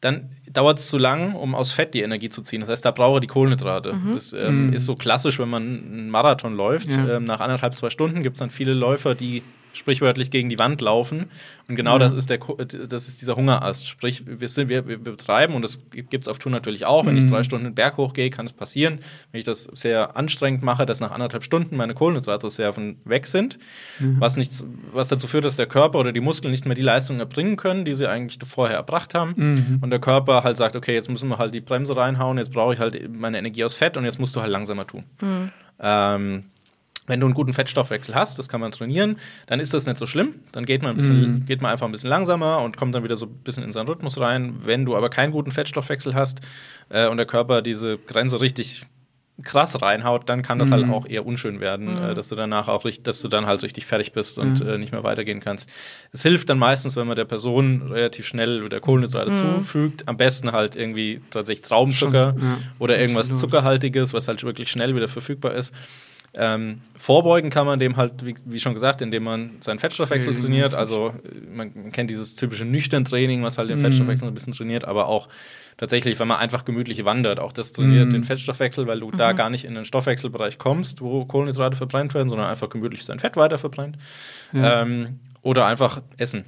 dann 0.00 0.30
dauert 0.50 0.78
es 0.78 0.88
zu 0.88 0.96
lang, 0.96 1.34
um 1.34 1.54
aus 1.54 1.72
Fett 1.72 1.92
die 1.92 2.00
Energie 2.00 2.30
zu 2.30 2.42
ziehen. 2.42 2.60
Das 2.60 2.70
heißt, 2.70 2.84
da 2.84 2.90
brauche 2.90 3.18
ich 3.18 3.20
die 3.20 3.26
Kohlenhydrate. 3.26 3.92
Mhm. 3.92 4.14
Das 4.14 4.32
ähm, 4.32 4.68
mhm. 4.68 4.72
ist 4.72 4.86
so 4.86 4.96
klassisch, 4.96 5.38
wenn 5.38 5.50
man 5.50 5.62
einen 5.62 6.10
Marathon 6.10 6.54
läuft. 6.56 6.90
Ja. 6.90 7.16
Ähm, 7.16 7.24
nach 7.24 7.40
anderthalb, 7.40 7.76
zwei 7.76 7.90
Stunden 7.90 8.22
gibt 8.22 8.36
es 8.36 8.40
dann 8.40 8.50
viele 8.50 8.72
Läufer, 8.72 9.14
die 9.14 9.42
sprichwörtlich 9.72 10.30
gegen 10.30 10.48
die 10.48 10.58
Wand 10.58 10.80
laufen. 10.80 11.26
Und 11.68 11.76
genau 11.76 11.96
mhm. 11.96 12.00
das, 12.00 12.12
ist 12.12 12.30
der, 12.30 12.38
das 12.38 13.08
ist 13.08 13.20
dieser 13.20 13.36
Hungerast. 13.36 13.86
Sprich, 13.86 14.24
wir, 14.26 14.48
sind, 14.48 14.68
wir, 14.68 14.88
wir 14.88 14.98
betreiben, 14.98 15.54
und 15.54 15.62
das 15.62 15.78
gibt 15.92 16.24
es 16.24 16.28
auf 16.28 16.38
Tour 16.38 16.50
natürlich 16.50 16.86
auch, 16.86 17.06
wenn 17.06 17.14
mhm. 17.14 17.24
ich 17.24 17.30
drei 17.30 17.44
Stunden 17.44 17.64
den 17.64 17.74
Berg 17.74 17.96
hochgehe, 17.96 18.30
kann 18.30 18.46
es 18.46 18.52
passieren, 18.52 18.98
wenn 19.30 19.38
ich 19.38 19.44
das 19.44 19.64
sehr 19.74 20.16
anstrengend 20.16 20.62
mache, 20.62 20.86
dass 20.86 21.00
nach 21.00 21.12
anderthalb 21.12 21.44
Stunden 21.44 21.76
meine 21.76 21.94
Kohlenhydratreserven 21.94 22.96
weg 23.04 23.26
sind, 23.26 23.58
mhm. 23.98 24.16
was, 24.18 24.36
nicht, 24.36 24.52
was 24.92 25.08
dazu 25.08 25.26
führt, 25.26 25.44
dass 25.44 25.56
der 25.56 25.66
Körper 25.66 25.98
oder 25.98 26.12
die 26.12 26.20
Muskeln 26.20 26.50
nicht 26.50 26.66
mehr 26.66 26.74
die 26.74 26.82
Leistung 26.82 27.18
erbringen 27.20 27.56
können, 27.56 27.84
die 27.84 27.94
sie 27.94 28.08
eigentlich 28.08 28.38
vorher 28.44 28.76
erbracht 28.76 29.14
haben. 29.14 29.34
Mhm. 29.36 29.78
Und 29.80 29.90
der 29.90 30.00
Körper 30.00 30.42
halt 30.42 30.56
sagt, 30.56 30.74
okay, 30.74 30.94
jetzt 30.94 31.08
müssen 31.08 31.28
wir 31.28 31.38
halt 31.38 31.54
die 31.54 31.60
Bremse 31.60 31.96
reinhauen, 31.96 32.38
jetzt 32.38 32.52
brauche 32.52 32.74
ich 32.74 32.80
halt 32.80 33.10
meine 33.12 33.38
Energie 33.38 33.64
aus 33.64 33.74
Fett 33.74 33.96
und 33.96 34.04
jetzt 34.04 34.18
musst 34.18 34.34
du 34.34 34.40
halt 34.40 34.50
langsamer 34.50 34.86
tun. 34.86 35.04
Mhm. 35.20 35.52
Ähm, 35.80 36.44
wenn 37.10 37.20
du 37.20 37.26
einen 37.26 37.34
guten 37.34 37.52
Fettstoffwechsel 37.52 38.14
hast, 38.14 38.38
das 38.38 38.48
kann 38.48 38.60
man 38.60 38.72
trainieren, 38.72 39.16
dann 39.46 39.60
ist 39.60 39.74
das 39.74 39.86
nicht 39.86 39.98
so 39.98 40.06
schlimm. 40.06 40.36
Dann 40.52 40.64
geht 40.64 40.80
man, 40.82 40.92
ein 40.92 40.96
bisschen, 40.96 41.20
mhm. 41.20 41.44
geht 41.44 41.60
man 41.60 41.70
einfach 41.70 41.86
ein 41.86 41.92
bisschen 41.92 42.08
langsamer 42.08 42.62
und 42.62 42.78
kommt 42.78 42.94
dann 42.94 43.04
wieder 43.04 43.16
so 43.16 43.26
ein 43.26 43.34
bisschen 43.44 43.64
in 43.64 43.72
seinen 43.72 43.88
Rhythmus 43.88 44.18
rein. 44.18 44.60
Wenn 44.64 44.86
du 44.86 44.96
aber 44.96 45.10
keinen 45.10 45.32
guten 45.32 45.50
Fettstoffwechsel 45.50 46.14
hast 46.14 46.40
äh, 46.88 47.08
und 47.08 47.18
der 47.18 47.26
Körper 47.26 47.60
diese 47.60 47.98
Grenze 47.98 48.40
richtig 48.40 48.86
krass 49.42 49.80
reinhaut, 49.80 50.28
dann 50.28 50.42
kann 50.42 50.58
das 50.58 50.70
halt 50.70 50.86
mhm. 50.86 50.92
halt 50.92 51.04
auch 51.04 51.08
eher 51.08 51.26
unschön 51.26 51.60
werden, 51.60 51.94
mhm. 51.94 52.10
äh, 52.10 52.14
dass 52.14 52.28
du 52.28 52.36
danach 52.36 52.68
auch 52.68 52.84
richtig, 52.84 53.04
dass 53.04 53.20
du 53.20 53.28
dann 53.28 53.46
halt 53.46 53.62
richtig 53.62 53.86
fertig 53.86 54.12
bist 54.12 54.38
und 54.38 54.62
mhm. 54.62 54.68
äh, 54.68 54.78
nicht 54.78 54.92
mehr 54.92 55.04
weitergehen 55.04 55.40
kannst. 55.40 55.68
Es 56.12 56.22
hilft 56.22 56.48
dann 56.48 56.58
meistens, 56.58 56.96
wenn 56.96 57.06
man 57.06 57.16
der 57.16 57.24
Person 57.24 57.90
relativ 57.90 58.26
schnell 58.26 58.64
wieder 58.64 58.80
Kohlenhydrate 58.80 59.30
mhm. 59.30 59.34
zufügt. 59.34 60.08
Am 60.08 60.16
besten 60.16 60.52
halt 60.52 60.76
irgendwie 60.76 61.20
tatsächlich 61.30 61.66
Traubenzucker 61.66 62.34
ja, 62.38 62.58
oder 62.78 62.98
irgendwas 62.98 63.30
absolut. 63.30 63.40
Zuckerhaltiges, 63.40 64.12
was 64.12 64.28
halt 64.28 64.42
wirklich 64.44 64.70
schnell 64.70 64.94
wieder 64.94 65.08
verfügbar 65.08 65.54
ist. 65.54 65.72
Ähm, 66.32 66.82
vorbeugen 66.96 67.50
kann 67.50 67.66
man 67.66 67.80
dem 67.80 67.96
halt, 67.96 68.24
wie, 68.24 68.34
wie, 68.44 68.60
schon 68.60 68.74
gesagt, 68.74 69.02
indem 69.02 69.24
man 69.24 69.56
seinen 69.60 69.80
Fettstoffwechsel 69.80 70.32
okay, 70.32 70.42
trainiert. 70.42 70.74
Also 70.74 71.12
man, 71.52 71.72
man, 71.74 71.92
kennt 71.92 72.08
dieses 72.08 72.36
typische 72.36 72.64
nüchtern 72.64 73.04
Training, 73.04 73.42
was 73.42 73.58
halt 73.58 73.68
den 73.68 73.80
mm. 73.80 73.82
Fettstoffwechsel 73.82 74.28
ein 74.28 74.34
bisschen 74.34 74.52
trainiert, 74.52 74.84
aber 74.84 75.08
auch 75.08 75.28
tatsächlich, 75.76 76.20
wenn 76.20 76.28
man 76.28 76.38
einfach 76.38 76.64
gemütlich 76.64 77.04
wandert, 77.04 77.40
auch 77.40 77.52
das 77.52 77.72
trainiert 77.72 78.08
mm. 78.08 78.12
den 78.12 78.24
Fettstoffwechsel, 78.24 78.86
weil 78.86 79.00
du 79.00 79.08
mhm. 79.08 79.16
da 79.16 79.32
gar 79.32 79.50
nicht 79.50 79.64
in 79.64 79.74
den 79.74 79.84
Stoffwechselbereich 79.84 80.58
kommst, 80.58 81.00
wo 81.00 81.24
Kohlenhydrate 81.24 81.74
verbrennt 81.74 82.14
werden, 82.14 82.28
sondern 82.28 82.46
einfach 82.46 82.68
gemütlich 82.68 83.04
sein 83.04 83.18
Fett 83.18 83.36
weiter 83.36 83.58
verbrennt. 83.58 83.96
Ja. 84.52 84.82
Ähm, 84.82 85.18
oder 85.42 85.66
einfach 85.66 86.02
essen. 86.16 86.44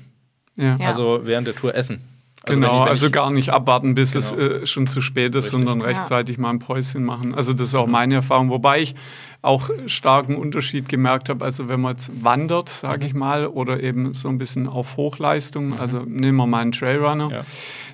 Ja. 0.55 0.77
Also 0.77 1.23
während 1.25 1.47
der 1.47 1.57
Tour 1.57 1.75
essen. 1.75 2.03
Also 2.45 2.61
genau, 2.61 2.85
ich, 2.85 2.91
also 2.91 3.11
gar 3.11 3.31
nicht 3.31 3.51
abwarten, 3.51 3.95
bis 3.95 4.13
genau. 4.13 4.25
es 4.25 4.33
äh, 4.33 4.67
schon 4.67 4.89
zu 4.89 5.01
spät 5.01 5.35
ist, 5.37 5.47
Richtig. 5.47 5.61
sondern 5.61 5.81
rechtzeitig 5.81 6.37
ja. 6.37 6.43
mal 6.43 6.51
ein 6.51 6.59
Päuschen 6.59 7.05
machen. 7.05 7.35
Also 7.35 7.53
das 7.53 7.69
ist 7.69 7.75
auch 7.75 7.87
mhm. 7.87 7.93
meine 7.93 8.15
Erfahrung, 8.17 8.51
wobei 8.51 8.81
ich 8.81 8.95
auch 9.43 9.71
starken 9.87 10.37
Unterschied 10.37 10.89
gemerkt 10.89 11.29
habe, 11.29 11.45
also 11.45 11.69
wenn 11.69 11.81
man 11.81 11.93
jetzt 11.93 12.13
wandert, 12.23 12.69
sage 12.69 13.01
mhm. 13.01 13.07
ich 13.07 13.15
mal, 13.15 13.47
oder 13.47 13.83
eben 13.83 14.15
so 14.15 14.29
ein 14.29 14.39
bisschen 14.39 14.69
auf 14.69 14.97
Hochleistung, 14.97 15.69
mhm. 15.69 15.81
also 15.81 16.01
nehmen 16.01 16.37
wir 16.37 16.47
mal 16.47 16.61
einen 16.61 16.73
Trailrunner, 16.73 17.31
ja. 17.31 17.45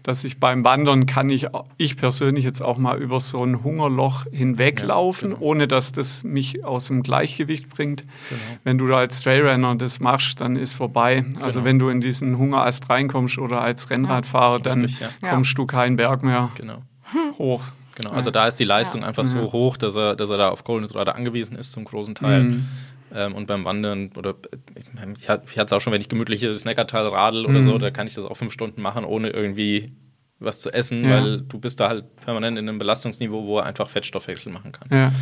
Dass 0.02 0.24
ich 0.24 0.38
beim 0.38 0.64
Wandern 0.64 1.06
kann 1.06 1.30
ich, 1.30 1.46
ich 1.76 1.96
persönlich 1.96 2.44
jetzt 2.44 2.60
auch 2.60 2.78
mal 2.78 3.00
über 3.00 3.20
so 3.20 3.44
ein 3.44 3.62
Hungerloch 3.62 4.24
hinweglaufen, 4.32 5.30
ja, 5.30 5.36
genau. 5.36 5.46
ohne 5.46 5.68
dass 5.68 5.92
das 5.92 6.24
mich 6.24 6.64
aus 6.64 6.86
dem 6.86 7.02
Gleichgewicht 7.02 7.68
bringt. 7.68 8.04
Genau. 8.28 8.40
Wenn 8.64 8.78
du 8.78 8.86
da 8.86 8.98
als 8.98 9.22
Trailrunner 9.22 9.74
das 9.76 10.00
machst, 10.00 10.40
dann 10.40 10.56
ist 10.56 10.74
vorbei. 10.74 11.24
Also 11.40 11.60
genau. 11.60 11.64
wenn 11.64 11.78
du 11.78 11.88
in 11.88 12.00
diesen 12.00 12.38
Hungerast 12.38 12.88
reinkommst 12.88 13.38
oder 13.38 13.60
als 13.60 13.90
Rennradfahrer, 13.90 14.60
dann 14.60 14.82
Richtig, 14.82 15.06
kommst 15.20 15.56
du 15.56 15.66
keinen 15.66 15.96
Berg 15.96 16.22
mehr 16.22 16.50
genau. 16.54 16.82
hoch. 17.38 17.62
Genau, 17.96 18.10
also 18.10 18.30
da 18.30 18.46
ist 18.46 18.60
die 18.60 18.64
Leistung 18.64 19.00
ja. 19.00 19.08
einfach 19.08 19.24
so 19.24 19.50
hoch, 19.50 19.76
dass 19.76 19.96
er, 19.96 20.14
dass 20.14 20.30
er 20.30 20.38
da 20.38 20.50
auf 20.50 20.62
Kohlenhydrate 20.62 21.16
angewiesen 21.16 21.56
ist 21.56 21.72
zum 21.72 21.84
großen 21.84 22.14
Teil. 22.14 22.44
Mhm. 22.44 22.68
Ähm, 23.14 23.34
und 23.34 23.46
beim 23.46 23.64
Wandern, 23.64 24.10
oder 24.16 24.34
ich 25.18 25.28
hatte 25.28 25.46
es 25.64 25.72
auch 25.72 25.80
schon, 25.80 25.92
wenn 25.92 26.00
ich 26.00 26.08
gemütlich 26.08 26.40
das 26.40 26.64
Neckartal 26.64 27.08
radel 27.08 27.46
oder 27.46 27.60
mhm. 27.60 27.64
so, 27.64 27.78
da 27.78 27.90
kann 27.90 28.06
ich 28.06 28.14
das 28.14 28.24
auch 28.24 28.36
fünf 28.36 28.52
Stunden 28.52 28.82
machen, 28.82 29.04
ohne 29.04 29.30
irgendwie 29.30 29.92
was 30.38 30.60
zu 30.60 30.70
essen, 30.70 31.04
ja. 31.04 31.10
weil 31.10 31.40
du 31.42 31.58
bist 31.58 31.80
da 31.80 31.88
halt 31.88 32.16
permanent 32.16 32.58
in 32.58 32.68
einem 32.68 32.78
Belastungsniveau, 32.78 33.44
wo 33.46 33.58
er 33.58 33.66
einfach 33.66 33.88
Fettstoffwechsel 33.88 34.52
machen 34.52 34.72
kann. 34.72 34.88
Ja. 34.90 35.12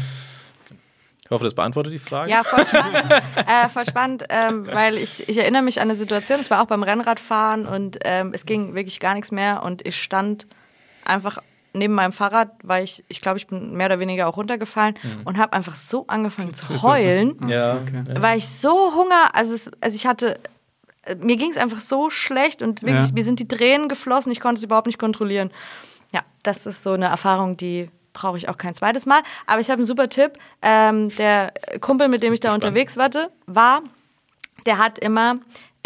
Ich 1.25 1.31
hoffe, 1.31 1.45
das 1.45 1.55
beantwortet 1.55 1.93
die 1.93 1.99
Frage. 1.99 2.31
Ja, 2.31 2.45
voll 2.45 2.65
spannend, 2.65 3.13
äh, 3.37 3.69
voll 3.69 3.85
spannend 3.85 4.25
ähm, 4.29 4.67
weil 4.67 4.97
ich, 4.97 5.29
ich 5.29 5.39
erinnere 5.39 5.63
mich 5.63 5.81
an 5.81 5.89
eine 5.89 5.97
Situation, 5.97 6.39
es 6.39 6.51
war 6.51 6.63
auch 6.63 6.67
beim 6.67 6.85
Rennradfahren 6.85 7.67
und 7.67 7.99
ähm, 8.05 8.31
es 8.33 8.47
ging 8.47 8.75
wirklich 8.75 9.01
gar 9.01 9.15
nichts 9.15 9.33
mehr 9.33 9.63
und 9.65 9.85
ich 9.85 10.01
stand 10.01 10.47
einfach 11.05 11.39
neben 11.79 11.95
meinem 11.95 12.13
Fahrrad, 12.13 12.51
weil 12.63 12.85
ich, 12.85 13.05
ich 13.09 13.21
glaube, 13.21 13.39
ich 13.39 13.47
bin 13.47 13.75
mehr 13.75 13.87
oder 13.87 14.01
weniger 14.01 14.29
auch 14.29 14.37
runtergefallen 14.37 14.95
mhm. 15.03 15.23
und 15.25 15.39
habe 15.39 15.53
einfach 15.53 15.77
so 15.77 16.07
angefangen 16.09 16.55
zu 16.55 16.83
heulen, 16.83 17.37
ja, 17.49 17.77
okay. 17.77 18.03
weil 18.19 18.39
ich 18.39 18.49
so 18.49 18.95
Hunger, 18.95 19.35
also, 19.35 19.55
es, 19.55 19.71
also 19.81 19.97
ich 19.97 20.07
hatte, 20.07 20.39
mir 21.19 21.37
ging 21.37 21.51
es 21.51 21.57
einfach 21.57 21.79
so 21.79 22.11
schlecht 22.11 22.63
und 22.63 22.83
wirklich, 22.83 23.09
ja. 23.09 23.13
mir 23.13 23.25
sind 23.25 23.39
die 23.39 23.49
Tränen 23.49 23.89
geflossen, 23.89 24.33
ich 24.33 24.41
konnte 24.41 24.59
es 24.59 24.65
überhaupt 24.65 24.87
nicht 24.87 24.99
kontrollieren. 24.99 25.51
Ja, 26.13 26.23
das 26.43 26.67
ist 26.67 26.83
so 26.83 26.93
eine 26.93 27.07
Erfahrung, 27.07 27.57
die 27.57 27.91
brauche 28.13 28.39
ich 28.39 28.49
auch 28.49 28.57
kein 28.57 28.75
zweites 28.75 29.07
Mal. 29.07 29.21
Aber 29.47 29.61
ich 29.61 29.69
habe 29.69 29.79
einen 29.79 29.87
super 29.87 30.09
Tipp. 30.09 30.33
Ähm, 30.63 31.11
der 31.17 31.53
Kumpel, 31.81 32.09
mit 32.09 32.23
dem 32.23 32.33
ich 32.33 32.41
da 32.41 32.49
Spannend. 32.49 32.65
unterwegs 32.65 32.97
warte, 32.97 33.31
war, 33.47 33.83
der 34.65 34.79
hat 34.79 34.99
immer 34.99 35.37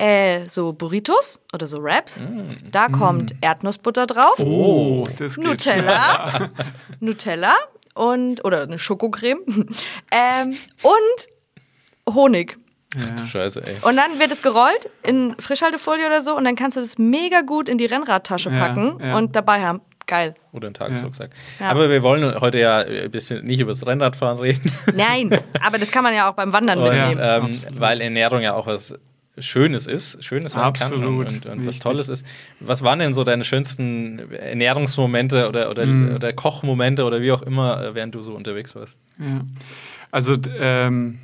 äh, 0.01 0.49
so 0.49 0.73
Burritos 0.73 1.41
oder 1.53 1.67
so 1.67 1.83
Wraps. 1.83 2.23
Mm. 2.23 2.71
Da 2.73 2.89
kommt 2.89 3.35
mm. 3.35 3.39
Erdnussbutter 3.43 4.07
drauf. 4.07 4.39
Oh, 4.39 5.05
das 5.19 5.37
geht 5.37 5.45
Nutella. 5.45 6.51
Nutella 7.01 7.55
und 7.95 8.43
oder 8.45 8.63
eine 8.63 8.79
Schokocreme. 8.79 9.41
ähm, 10.11 10.57
und 10.83 12.15
Honig. 12.15 12.57
Ja. 12.97 13.13
du 13.13 13.25
Scheiße, 13.25 13.63
ey. 13.65 13.77
Und 13.83 13.97
dann 13.97 14.19
wird 14.19 14.33
es 14.33 14.43
gerollt 14.43 14.89
in 15.03 15.37
Frischhaltefolie 15.39 16.07
oder 16.07 16.23
so 16.23 16.35
und 16.35 16.45
dann 16.45 16.57
kannst 16.57 16.77
du 16.77 16.81
das 16.81 16.99
mega 16.99 17.43
gut 17.43 17.69
in 17.69 17.79
die 17.79 17.87
Rennradtasche 17.87 18.51
packen 18.51 18.97
ja, 18.99 19.09
ja. 19.09 19.17
und 19.19 19.37
dabei 19.37 19.61
haben. 19.61 19.83
Geil. 20.07 20.35
Oder 20.51 20.67
einen 20.67 20.75
Tagesrucksack. 20.75 21.31
Ja. 21.61 21.69
Aber 21.69 21.89
wir 21.89 22.03
wollen 22.03 22.41
heute 22.41 22.59
ja 22.59 22.79
ein 22.79 23.11
bisschen 23.13 23.45
nicht 23.45 23.61
über 23.61 23.71
das 23.71 23.87
Rennradfahren 23.87 24.41
reden. 24.41 24.73
Nein, 24.97 25.39
aber 25.63 25.79
das 25.79 25.93
kann 25.93 26.03
man 26.03 26.15
ja 26.15 26.29
auch 26.29 26.35
beim 26.35 26.53
Wandern 26.53 26.79
und, 26.79 26.89
mitnehmen. 26.89 27.21
Ähm, 27.21 27.79
weil 27.79 28.01
Ernährung 28.01 28.41
ja 28.41 28.55
auch 28.55 28.67
was 28.67 28.99
Schönes 29.41 29.87
ist, 29.87 30.23
Schönes 30.25 30.55
sein 30.55 30.65
Absolut, 30.65 31.03
kann 31.05 31.17
und, 31.17 31.47
und, 31.47 31.61
und 31.61 31.67
was. 31.67 31.79
Tolles 31.79 32.09
ist. 32.09 32.27
Was 32.61 32.83
waren 32.83 32.99
denn 32.99 33.15
so 33.15 33.25
deine 33.25 33.45
schönsten 33.45 34.19
Ernährungsmomente 34.33 35.49
oder, 35.49 35.71
oder, 35.71 35.87
Mhm. 35.87 36.15
oder 36.17 36.33
Kochmomente 36.33 37.05
oder 37.05 37.21
wie 37.21 37.33
auch 37.33 37.43
immer, 37.43 37.83
äh, 37.83 37.95
während 37.95 38.15
du 38.15 38.23
so 38.23 38.35
unterwegs 38.35 38.75
warst? 38.75 39.01
Ja. 39.19 39.43
Also 40.11 40.37
ähm, 40.59 41.19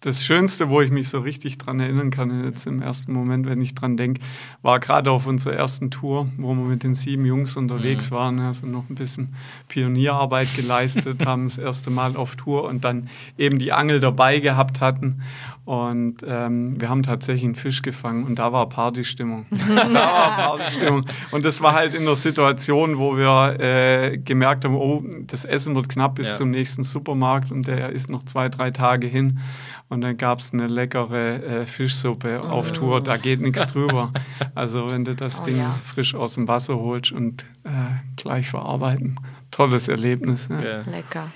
das 0.00 0.24
Schönste, 0.24 0.68
wo 0.68 0.82
ich 0.82 0.90
mich 0.90 1.08
so 1.08 1.18
richtig 1.20 1.58
dran 1.58 1.80
erinnern 1.80 2.10
kann, 2.10 2.44
jetzt 2.44 2.66
im 2.66 2.80
ersten 2.80 3.12
Moment, 3.12 3.46
wenn 3.46 3.60
ich 3.60 3.74
dran 3.74 3.96
denke, 3.96 4.20
war 4.62 4.78
gerade 4.78 5.10
auf 5.10 5.26
unserer 5.26 5.54
ersten 5.54 5.90
Tour, 5.90 6.28
wo 6.36 6.54
wir 6.54 6.64
mit 6.66 6.84
den 6.84 6.94
sieben 6.94 7.24
Jungs 7.24 7.56
unterwegs 7.56 8.10
waren, 8.12 8.38
also 8.38 8.66
noch 8.66 8.88
ein 8.88 8.94
bisschen 8.94 9.34
Pionierarbeit 9.68 10.54
geleistet, 10.54 11.24
haben 11.26 11.44
das 11.44 11.58
erste 11.58 11.90
Mal 11.90 12.14
auf 12.16 12.36
Tour 12.36 12.64
und 12.64 12.84
dann 12.84 13.08
eben 13.36 13.58
die 13.58 13.72
Angel 13.72 13.98
dabei 13.98 14.38
gehabt 14.38 14.80
hatten. 14.80 15.22
Und 15.66 16.18
ähm, 16.24 16.80
wir 16.80 16.88
haben 16.88 17.02
tatsächlich 17.02 17.42
einen 17.44 17.56
Fisch 17.56 17.82
gefangen 17.82 18.22
und 18.22 18.38
da 18.38 18.52
war 18.52 18.68
Partystimmung. 18.68 19.46
da 19.50 19.76
war 19.94 20.36
Partystimmung. 20.36 21.04
Und 21.32 21.44
das 21.44 21.60
war 21.60 21.74
halt 21.74 21.92
in 21.94 22.04
der 22.04 22.14
Situation, 22.14 22.98
wo 22.98 23.16
wir 23.16 23.58
äh, 23.58 24.16
gemerkt 24.16 24.64
haben, 24.64 24.76
oh, 24.76 25.02
das 25.26 25.44
Essen 25.44 25.74
wird 25.74 25.88
knapp 25.88 26.14
bis 26.14 26.28
Ja. 26.28 26.34
zum 26.36 26.52
nächsten 26.52 26.84
Supermarkt 26.84 27.50
und 27.50 27.66
der 27.66 27.90
ist 27.90 28.08
noch 28.08 28.22
zwei, 28.22 28.48
drei 28.48 28.70
Tage 28.70 29.08
hin. 29.08 29.40
Und 29.88 30.02
dann 30.02 30.16
gab 30.16 30.38
es 30.38 30.52
eine 30.52 30.68
leckere 30.68 31.42
äh, 31.42 31.66
Fischsuppe 31.66 32.42
auf 32.42 32.70
Tour, 32.72 33.00
da 33.00 33.16
geht 33.16 33.40
nichts 33.40 33.66
drüber. 33.72 34.12
Also 34.54 34.88
wenn 34.92 35.04
du 35.04 35.16
das 35.16 35.40
Oh 35.40 35.44
Ding 35.46 35.58
ja. 35.58 35.74
frisch 35.84 36.14
aus 36.14 36.34
dem 36.34 36.46
Wasser 36.46 36.76
holst 36.76 37.10
und 37.10 37.42
äh, 37.64 37.70
gleich 38.14 38.48
verarbeiten. 38.48 39.18
Tolles 39.50 39.88
Erlebnis. 39.88 40.48
Ja. 40.48 40.58
Äh, 40.58 40.82
Lecker. 40.88 41.32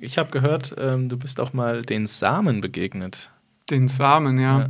Ich 0.00 0.18
habe 0.18 0.30
gehört, 0.30 0.74
ähm, 0.78 1.08
du 1.08 1.16
bist 1.16 1.40
auch 1.40 1.52
mal 1.52 1.82
den 1.82 2.06
Samen 2.06 2.60
begegnet. 2.60 3.30
Den 3.70 3.86
Samen, 3.88 4.38
ja. 4.38 4.60
Ja. 4.60 4.68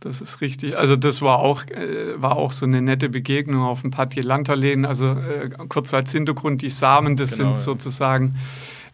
Das 0.00 0.20
ist 0.20 0.40
richtig. 0.40 0.76
Also 0.78 0.94
das 0.94 1.20
war 1.22 1.40
auch, 1.40 1.64
äh, 1.66 2.14
war 2.22 2.36
auch 2.36 2.52
so 2.52 2.64
eine 2.64 2.80
nette 2.80 3.08
Begegnung 3.08 3.62
auf 3.62 3.80
dem 3.82 3.90
Patjelanterläden. 3.90 4.84
Also 4.84 5.06
äh, 5.14 5.50
kurz 5.68 5.92
als 5.92 6.12
Hintergrund, 6.12 6.62
die 6.62 6.70
Samen, 6.70 7.16
das 7.16 7.36
Genau, 7.36 7.50
ja. 7.50 7.56
sind 7.56 7.64
sozusagen 7.64 8.36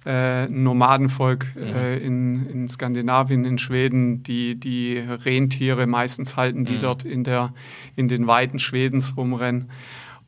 äh, 0.06 0.46
Nomadenvolk 0.48 1.46
Mhm. 1.56 1.62
äh, 1.62 1.96
in, 1.98 2.46
in 2.50 2.68
Skandinavien, 2.68 3.44
in 3.44 3.58
Schweden, 3.58 4.22
die 4.22 4.54
die 4.58 4.98
Rentiere 4.98 5.86
meistens 5.86 6.36
halten, 6.36 6.64
die 6.64 6.76
Mhm. 6.76 6.80
dort 6.80 7.04
in, 7.04 7.22
der, 7.24 7.52
in 7.96 8.08
den 8.08 8.26
Weiten 8.26 8.58
Schwedens 8.58 9.14
rumrennen. 9.16 9.70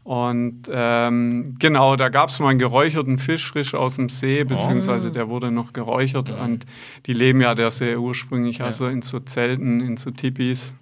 Und 0.06 0.70
ähm, 0.70 1.56
genau, 1.58 1.96
da 1.96 2.10
gab 2.10 2.28
es 2.28 2.38
mal 2.38 2.50
einen 2.50 2.60
geräucherten 2.60 3.18
Fisch 3.18 3.50
frisch 3.50 3.74
aus 3.74 3.96
dem 3.96 4.08
See, 4.08 4.44
beziehungsweise 4.44 5.10
der 5.10 5.28
wurde 5.28 5.50
noch 5.50 5.72
geräuchert. 5.72 6.30
Mhm. 6.30 6.44
Und 6.44 6.66
die 7.06 7.12
leben 7.12 7.40
ja 7.40 7.56
der 7.56 7.72
sehr 7.72 7.98
ursprünglich, 8.00 8.58
Ja. 8.58 8.66
also 8.66 8.86
in 8.86 9.02
so 9.02 9.18
Zelten, 9.18 9.80
in 9.80 9.96
so 9.96 10.12
Tipis. 10.12 10.76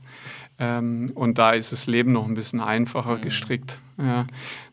Ähm, 0.58 1.10
und 1.14 1.38
da 1.38 1.52
ist 1.52 1.72
das 1.72 1.86
Leben 1.86 2.12
noch 2.12 2.26
ein 2.26 2.34
bisschen 2.34 2.60
einfacher 2.60 3.16
Mhm. 3.16 3.20
gestrickt. 3.22 3.78
Ja, 3.96 4.26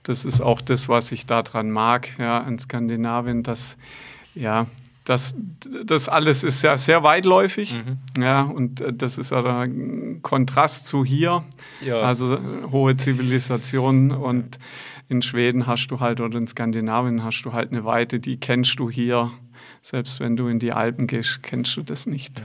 das 0.04 0.26
ist 0.26 0.42
auch 0.42 0.60
das, 0.60 0.90
was 0.90 1.14
ich 1.14 1.26
daran 1.26 1.72
mag, 1.72 2.10
ja, 2.20 2.40
an 2.42 2.60
Skandinavien, 2.60 3.44
dass 3.44 3.78
ja, 4.36 4.66
das, 5.12 5.36
das 5.86 6.08
alles 6.08 6.46
ist 6.46 6.62
sehr, 6.62 6.78
sehr 6.78 7.04
weitläufig. 7.04 7.74
Mhm. 7.74 8.22
Ja, 8.22 8.44
und 8.44 8.80
äh, 8.80 8.94
das 8.94 9.18
ist 9.18 9.32
ja 9.32 9.42
der 9.42 9.70
Kontrast 10.22 10.88
zu 10.88 11.04
hier. 11.04 11.44
Ja. 11.82 12.00
Also 12.02 12.36
äh, 12.36 12.40
hohe 12.72 12.96
Zivilisation 12.96 14.12
und 14.12 14.58
in 15.10 15.22
Schweden 15.22 15.68
hast 15.68 15.88
du 15.88 16.00
halt 16.00 16.22
oder 16.22 16.38
in 16.38 16.48
Skandinavien 16.48 17.26
hast 17.26 17.42
du 17.44 17.52
halt 17.52 17.72
eine 17.72 17.84
Weite, 17.84 18.22
die 18.22 18.38
kennst 18.38 18.80
du 18.80 18.90
hier. 18.90 19.32
Selbst 19.82 20.22
wenn 20.22 20.38
du 20.38 20.48
in 20.48 20.60
die 20.60 20.72
Alpen 20.72 21.08
gehst, 21.08 21.44
kennst 21.44 21.76
du 21.76 21.82
das 21.82 22.06
nicht. 22.06 22.42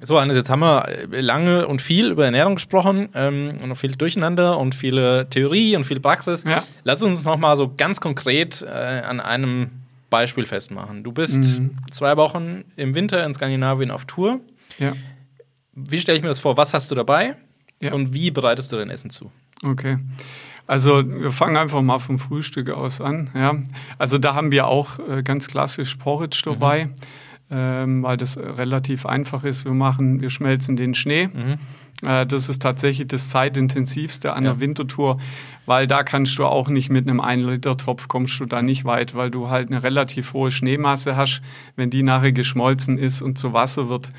So, 0.00 0.20
Hannes, 0.20 0.36
jetzt 0.36 0.50
haben 0.50 0.60
wir 0.60 0.88
äh, 0.88 1.20
lange 1.20 1.68
und 1.68 1.80
viel 1.80 2.10
über 2.10 2.24
Ernährung 2.24 2.56
gesprochen 2.56 3.10
ähm, 3.14 3.58
und 3.62 3.68
noch 3.68 3.76
viel 3.76 3.94
Durcheinander 3.94 4.58
und 4.58 4.74
viele 4.74 5.30
Theorie 5.30 5.76
und 5.76 5.84
viel 5.84 6.00
Praxis. 6.00 6.42
Ja. 6.42 6.64
Lass 6.82 7.02
uns 7.02 7.24
noch 7.24 7.36
mal 7.36 7.56
so 7.56 7.72
ganz 7.76 8.00
konkret 8.00 8.62
äh, 8.62 8.66
an 8.68 9.20
einem 9.20 9.70
Beispiel 10.10 10.46
festmachen. 10.46 11.02
Du 11.04 11.12
bist 11.12 11.60
Mhm. 11.60 11.76
zwei 11.90 12.16
Wochen 12.16 12.64
im 12.76 12.94
Winter 12.94 13.24
in 13.24 13.34
Skandinavien 13.34 13.90
auf 13.90 14.04
Tour. 14.04 14.40
Ja, 14.78 14.92
Wie 15.74 15.98
stelle 16.00 16.16
ich 16.16 16.22
mir 16.22 16.28
das 16.30 16.38
vor? 16.40 16.56
Was 16.56 16.72
hast 16.74 16.90
du 16.90 16.94
dabei? 16.94 17.36
Ja. 17.82 17.92
Und 17.92 18.14
wie 18.14 18.30
bereitest 18.30 18.72
du 18.72 18.76
dein 18.76 18.90
Essen 18.90 19.10
zu? 19.10 19.30
okay. 19.62 19.98
Also 20.68 21.00
wir 21.08 21.30
fangen 21.30 21.56
einfach 21.56 21.80
mal 21.80 21.98
vom 22.00 22.18
Frühstück 22.18 22.70
aus 22.70 23.00
an. 23.00 23.30
Ja. 23.34 23.54
Also 23.98 24.18
da 24.18 24.34
haben 24.34 24.50
wir 24.50 24.66
auch 24.66 24.98
äh, 24.98 25.22
ganz 25.22 25.46
klassisch 25.46 25.94
Porridge 25.94 26.40
dabei, 26.44 26.88
ähm, 27.52 28.02
weil 28.02 28.16
das 28.16 28.34
äh, 28.34 28.40
relativ 28.40 29.06
einfach 29.06 29.44
ist. 29.44 29.64
Wir 29.64 29.72
machen, 29.74 30.20
wir 30.20 30.28
schmelzen 30.30 30.74
den 30.74 30.94
Schnee. 30.94 31.24
Äh, 31.24 31.56
Das 32.02 32.48
ist 32.50 32.60
tatsächlich 32.60 33.08
das 33.08 33.30
zeitintensivste 33.30 34.32
an 34.34 34.44
Ja. 34.44 34.52
der 34.52 34.60
Wintertour, 34.60 35.18
weil 35.64 35.86
da 35.86 36.02
kannst 36.02 36.38
du 36.38 36.44
auch 36.44 36.68
nicht 36.68 36.90
mit 36.90 37.08
einem 37.08 37.20
1-Liter-Topf 37.20 38.06
kommst 38.06 38.38
du 38.38 38.44
da 38.44 38.60
nicht 38.62 38.84
weit, 38.84 39.14
weil 39.16 39.30
du 39.30 39.48
halt 39.48 39.68
eine 39.70 39.82
relativ 39.82 40.34
hohe 40.34 40.50
Schneemasse 40.50 41.16
hast. 41.16 41.40
Wenn 41.74 41.88
die 41.90 42.02
nachher 42.02 42.32
geschmolzen 42.32 42.98
ist 42.98 43.22
und 43.22 43.38
zu 43.38 43.52
Wasser 43.54 43.88
wird, 43.88 44.10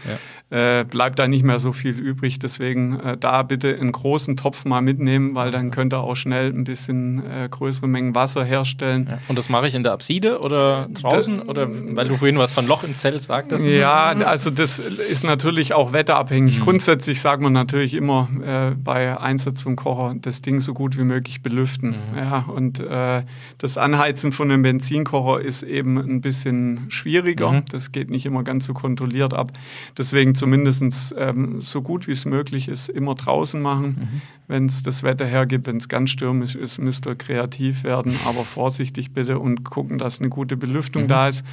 äh, 0.49 0.83
bleibt 0.85 1.19
da 1.19 1.27
nicht 1.27 1.43
mehr 1.43 1.59
so 1.59 1.71
viel 1.71 1.91
übrig. 1.97 2.39
Deswegen 2.39 2.99
äh, 2.99 3.15
da 3.17 3.43
bitte 3.43 3.77
einen 3.79 3.91
großen 3.91 4.35
Topf 4.37 4.65
mal 4.65 4.81
mitnehmen, 4.81 5.35
weil 5.35 5.51
dann 5.51 5.69
könnt 5.71 5.93
ihr 5.93 5.99
auch 5.99 6.15
schnell 6.15 6.49
ein 6.51 6.63
bisschen 6.63 7.23
äh, 7.29 7.47
größere 7.49 7.87
Mengen 7.87 8.15
Wasser 8.15 8.43
herstellen. 8.43 9.07
Ja. 9.09 9.19
Und 9.27 9.37
das 9.37 9.49
mache 9.49 9.67
ich 9.67 9.75
in 9.75 9.83
der 9.83 9.91
Abside 9.93 10.39
oder 10.39 10.87
draußen? 10.91 11.43
oder 11.43 11.67
weil 11.95 12.07
du 12.07 12.15
vorhin 12.15 12.39
was 12.39 12.51
von 12.53 12.65
Loch 12.67 12.83
im 12.83 12.95
Zelt 12.95 13.21
sagtest? 13.21 13.63
Ja, 13.63 14.07
also 14.07 14.49
das 14.49 14.79
ist 14.79 15.23
natürlich 15.23 15.73
auch 15.73 15.93
wetterabhängig. 15.93 16.59
Grundsätzlich 16.61 17.21
sagt 17.21 17.41
man 17.43 17.53
natürlich 17.53 17.66
immer 17.73 18.29
äh, 18.43 18.75
bei 18.75 19.19
Einsatz 19.19 19.61
vom 19.61 19.75
Kocher 19.75 20.15
das 20.21 20.41
Ding 20.41 20.59
so 20.59 20.73
gut 20.73 20.97
wie 20.97 21.03
möglich 21.03 21.41
belüften. 21.41 21.95
Ja, 22.15 22.45
und 22.47 22.79
äh, 22.79 23.23
das 23.57 23.77
Anheizen 23.77 24.31
von 24.31 24.51
einem 24.51 24.61
Benzinkocher 24.61 25.41
ist 25.41 25.63
eben 25.63 25.97
ein 25.97 26.21
bisschen 26.21 26.85
schwieriger. 26.89 27.51
Mhm. 27.51 27.63
Das 27.71 27.91
geht 27.91 28.09
nicht 28.09 28.25
immer 28.25 28.43
ganz 28.43 28.65
so 28.65 28.73
kontrolliert 28.73 29.33
ab. 29.33 29.51
Deswegen 29.97 30.35
zumindest 30.35 31.13
ähm, 31.17 31.59
so 31.59 31.81
gut 31.81 32.07
wie 32.07 32.11
es 32.11 32.25
möglich 32.25 32.67
ist, 32.67 32.89
immer 32.89 33.15
draußen 33.15 33.61
machen. 33.61 34.21
Wenn 34.47 34.65
es 34.65 34.81
das 34.81 35.03
Wetter 35.03 35.25
hergibt, 35.25 35.67
wenn 35.67 35.77
es 35.77 35.89
ganz 35.89 36.11
stürmisch 36.11 36.55
ist, 36.55 36.77
müsst 36.77 37.05
ihr 37.05 37.15
kreativ 37.15 37.83
werden, 37.83 38.15
aber 38.25 38.43
vorsichtig 38.43 39.11
bitte 39.11 39.39
und 39.39 39.65
gucken, 39.65 39.97
dass 39.97 40.19
eine 40.19 40.29
gute 40.29 40.55
Belüftung 40.55 41.07
da 41.07 41.27
ist. 41.27 41.45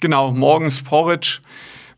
Genau, 0.00 0.32
morgens 0.32 0.82
Porridge. 0.82 1.40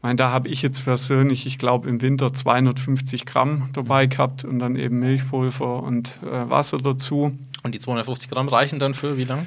Ich 0.01 0.03
meine, 0.03 0.17
da 0.17 0.31
habe 0.31 0.49
ich 0.49 0.63
jetzt 0.63 0.85
persönlich, 0.85 1.45
ich 1.45 1.59
glaube, 1.59 1.87
im 1.87 2.01
Winter 2.01 2.33
250 2.33 3.27
Gramm 3.27 3.69
dabei 3.75 4.07
gehabt 4.07 4.45
und 4.45 4.59
dann 4.59 4.77
eben 4.77 4.99
Milchpulver 4.99 5.83
und 5.83 6.21
äh, 6.25 6.49
Wasser 6.49 6.79
dazu. 6.79 7.37
Und 7.65 7.75
die 7.75 7.81
250 7.81 8.31
Gramm 8.31 8.49
reichen 8.49 8.79
dann 8.79 8.95
für 8.95 9.19
wie 9.19 9.25
lang? 9.25 9.47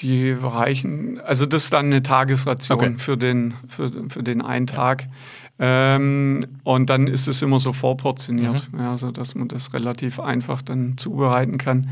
Die 0.00 0.32
reichen, 0.32 1.18
also 1.20 1.46
das 1.46 1.64
ist 1.64 1.72
dann 1.72 1.86
eine 1.86 2.02
Tagesration 2.02 2.78
Okay. 2.78 2.94
für, 2.98 3.16
den, 3.16 3.54
für, 3.68 3.90
für 4.10 4.22
den 4.22 4.42
einen 4.42 4.66
Tag. 4.66 5.06
Ähm, 5.58 6.44
und 6.62 6.90
dann 6.90 7.06
ist 7.06 7.26
es 7.26 7.40
immer 7.40 7.58
so 7.58 7.72
vorportioniert, 7.72 8.68
Mhm. 8.72 8.78
ja, 8.78 8.98
so 8.98 9.10
dass 9.10 9.34
man 9.34 9.48
das 9.48 9.72
relativ 9.72 10.20
einfach 10.20 10.60
dann 10.60 10.98
zubereiten 10.98 11.56
kann. 11.56 11.88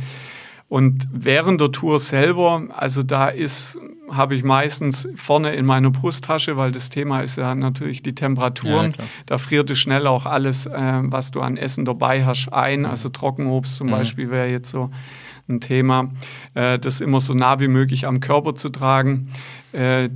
Und 0.69 1.07
während 1.13 1.61
der 1.61 1.71
Tour 1.73 1.99
selber, 1.99 2.63
also 2.75 3.03
da 3.03 3.29
ist, 3.29 3.79
habe 4.11 4.35
ich 4.35 4.43
meistens 4.45 5.09
vorne 5.15 5.55
in 5.55 5.67
meiner 5.67 5.91
Brusttasche, 5.91 6.57
weil 6.57 6.73
das 6.73 6.89
Thema 6.89 7.21
ist 7.21 7.37
ja 7.37 7.55
natürlich 7.55 8.03
die 8.03 8.15
Temperaturen. 8.15 8.95
Ja, 8.99 9.05
da 9.27 9.39
friert 9.39 9.71
es 9.71 9.79
schnell 9.79 10.07
auch 10.07 10.27
alles, 10.27 10.67
äh, 10.67 10.73
was 11.05 11.31
du 11.31 11.41
an 11.43 11.57
Essen 11.57 11.85
dabei 11.85 12.25
hast, 12.25 12.49
ein. 12.53 12.87
Also 12.87 13.09
Trockenobst 13.09 13.77
zum 13.77 13.89
Mhm. 13.89 13.93
Beispiel 13.93 14.31
wäre 14.31 14.49
jetzt 14.49 14.71
so 14.71 14.91
ein 15.49 15.61
Thema, 15.61 16.11
äh, 16.55 16.79
das 16.79 17.01
immer 17.01 17.21
so 17.21 17.35
nah 17.35 17.61
wie 17.61 17.69
möglich 17.69 18.07
am 18.07 18.21
Körper 18.21 18.55
zu 18.55 18.71
tragen. 18.71 19.29
Äh, 19.73 20.09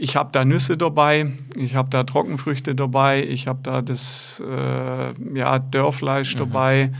ich 0.00 0.16
habe 0.16 0.30
da 0.32 0.44
Nüsse 0.44 0.76
dabei, 0.76 1.32
ich 1.56 1.74
habe 1.74 1.88
da 1.90 2.04
Trockenfrüchte 2.04 2.74
dabei, 2.74 3.24
ich 3.24 3.46
habe 3.46 3.60
da 3.62 3.80
das 3.82 4.42
äh, 4.46 5.12
ja, 5.38 5.58
Dörrfleisch 5.58 6.34
Mhm. 6.34 6.38
dabei, 6.38 6.92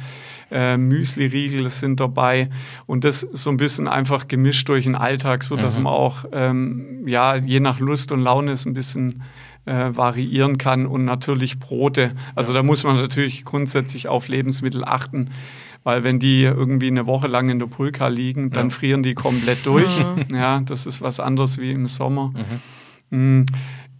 äh, 0.50 0.76
Müsli-Riegel 0.76 1.68
sind 1.70 1.98
dabei 2.00 2.48
und 2.86 3.04
das 3.04 3.20
so 3.20 3.50
ein 3.50 3.56
bisschen 3.56 3.88
einfach 3.88 4.28
gemischt 4.28 4.68
durch 4.68 4.84
den 4.84 4.94
Alltag, 4.94 5.42
so 5.42 5.56
dass 5.56 5.76
Mhm. 5.76 5.82
man 5.84 5.92
auch 5.92 6.24
ähm, 6.32 7.02
ja 7.06 7.36
je 7.36 7.60
nach 7.60 7.80
Lust 7.80 8.12
und 8.12 8.20
Laune 8.20 8.52
es 8.52 8.64
ein 8.64 8.74
bisschen 8.74 9.22
äh, 9.64 9.90
variieren 9.96 10.58
kann 10.58 10.86
und 10.86 11.04
natürlich 11.04 11.58
Brote. 11.58 12.12
Also 12.36 12.52
da 12.54 12.62
muss 12.62 12.84
man 12.84 12.94
natürlich 12.96 13.44
grundsätzlich 13.44 14.06
auf 14.08 14.28
Lebensmittel 14.28 14.84
achten. 14.84 15.30
Weil 15.82 16.02
wenn 16.02 16.18
die 16.18 16.42
irgendwie 16.42 16.88
eine 16.88 17.06
Woche 17.06 17.28
lang 17.28 17.48
in 17.48 17.60
der 17.60 17.66
Pulka 17.66 18.08
liegen, 18.08 18.50
dann 18.50 18.70
Ja. 18.70 18.74
frieren 18.74 19.02
die 19.04 19.14
komplett 19.14 19.64
durch. 19.66 20.04
Ja, 20.32 20.60
das 20.60 20.84
ist 20.86 21.00
was 21.00 21.20
anderes 21.20 21.58
wie 21.58 21.70
im 21.70 21.86
Sommer. 21.86 22.32
Mm, 23.10 23.42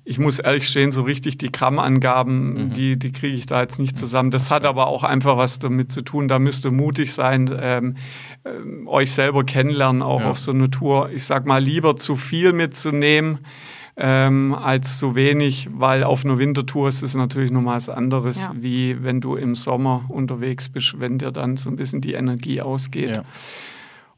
Ich 0.08 0.20
muss 0.20 0.38
ehrlich 0.38 0.68
stehen, 0.68 0.92
so 0.92 1.02
richtig 1.02 1.36
die 1.36 1.50
Grammangaben, 1.50 2.72
die, 2.74 2.96
die 2.96 3.10
kriege 3.10 3.36
ich 3.36 3.46
da 3.46 3.60
jetzt 3.60 3.80
nicht 3.80 3.98
zusammen. 3.98 4.30
Das 4.30 4.52
hat 4.52 4.64
aber 4.64 4.86
auch 4.86 5.02
einfach 5.02 5.36
was 5.36 5.58
damit 5.58 5.90
zu 5.90 6.00
tun. 6.02 6.28
Da 6.28 6.38
müsst 6.38 6.64
ihr 6.64 6.70
mutig 6.70 7.12
sein, 7.12 7.52
ähm, 7.60 7.96
ähm, 8.44 8.86
euch 8.86 9.10
selber 9.10 9.42
kennenlernen, 9.42 10.02
auch 10.02 10.20
Ja. 10.20 10.30
auf 10.30 10.38
so 10.38 10.52
eine 10.52 10.70
Tour. 10.70 11.10
Ich 11.12 11.24
sag 11.24 11.44
mal, 11.44 11.60
lieber 11.60 11.96
zu 11.96 12.14
viel 12.14 12.52
mitzunehmen, 12.52 13.40
ähm, 13.96 14.54
als 14.54 14.98
zu 14.98 15.16
wenig, 15.16 15.68
weil 15.72 16.04
auf 16.04 16.24
einer 16.24 16.38
Wintertour 16.38 16.86
ist 16.86 17.02
es 17.02 17.16
natürlich 17.16 17.50
nochmal 17.50 17.74
was 17.76 17.88
anderes, 17.88 18.44
Ja. 18.44 18.52
wie 18.60 19.02
wenn 19.02 19.20
du 19.20 19.34
im 19.34 19.56
Sommer 19.56 20.04
unterwegs 20.08 20.68
bist, 20.68 21.00
wenn 21.00 21.18
dir 21.18 21.32
dann 21.32 21.56
so 21.56 21.68
ein 21.68 21.74
bisschen 21.74 22.00
die 22.00 22.12
Energie 22.12 22.60
ausgeht. 22.60 23.16
Ja. 23.16 23.22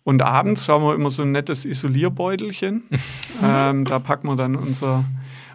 Und 0.04 0.20
abends 0.20 0.68
haben 0.68 0.84
wir 0.84 0.94
immer 0.94 1.10
so 1.10 1.22
ein 1.22 1.32
nettes 1.32 1.64
Isolierbeutelchen. 1.64 2.82
ähm, 3.42 3.84
da 3.84 3.98
packen 3.98 4.26
wir 4.28 4.36
dann 4.36 4.56
unser, 4.56 5.04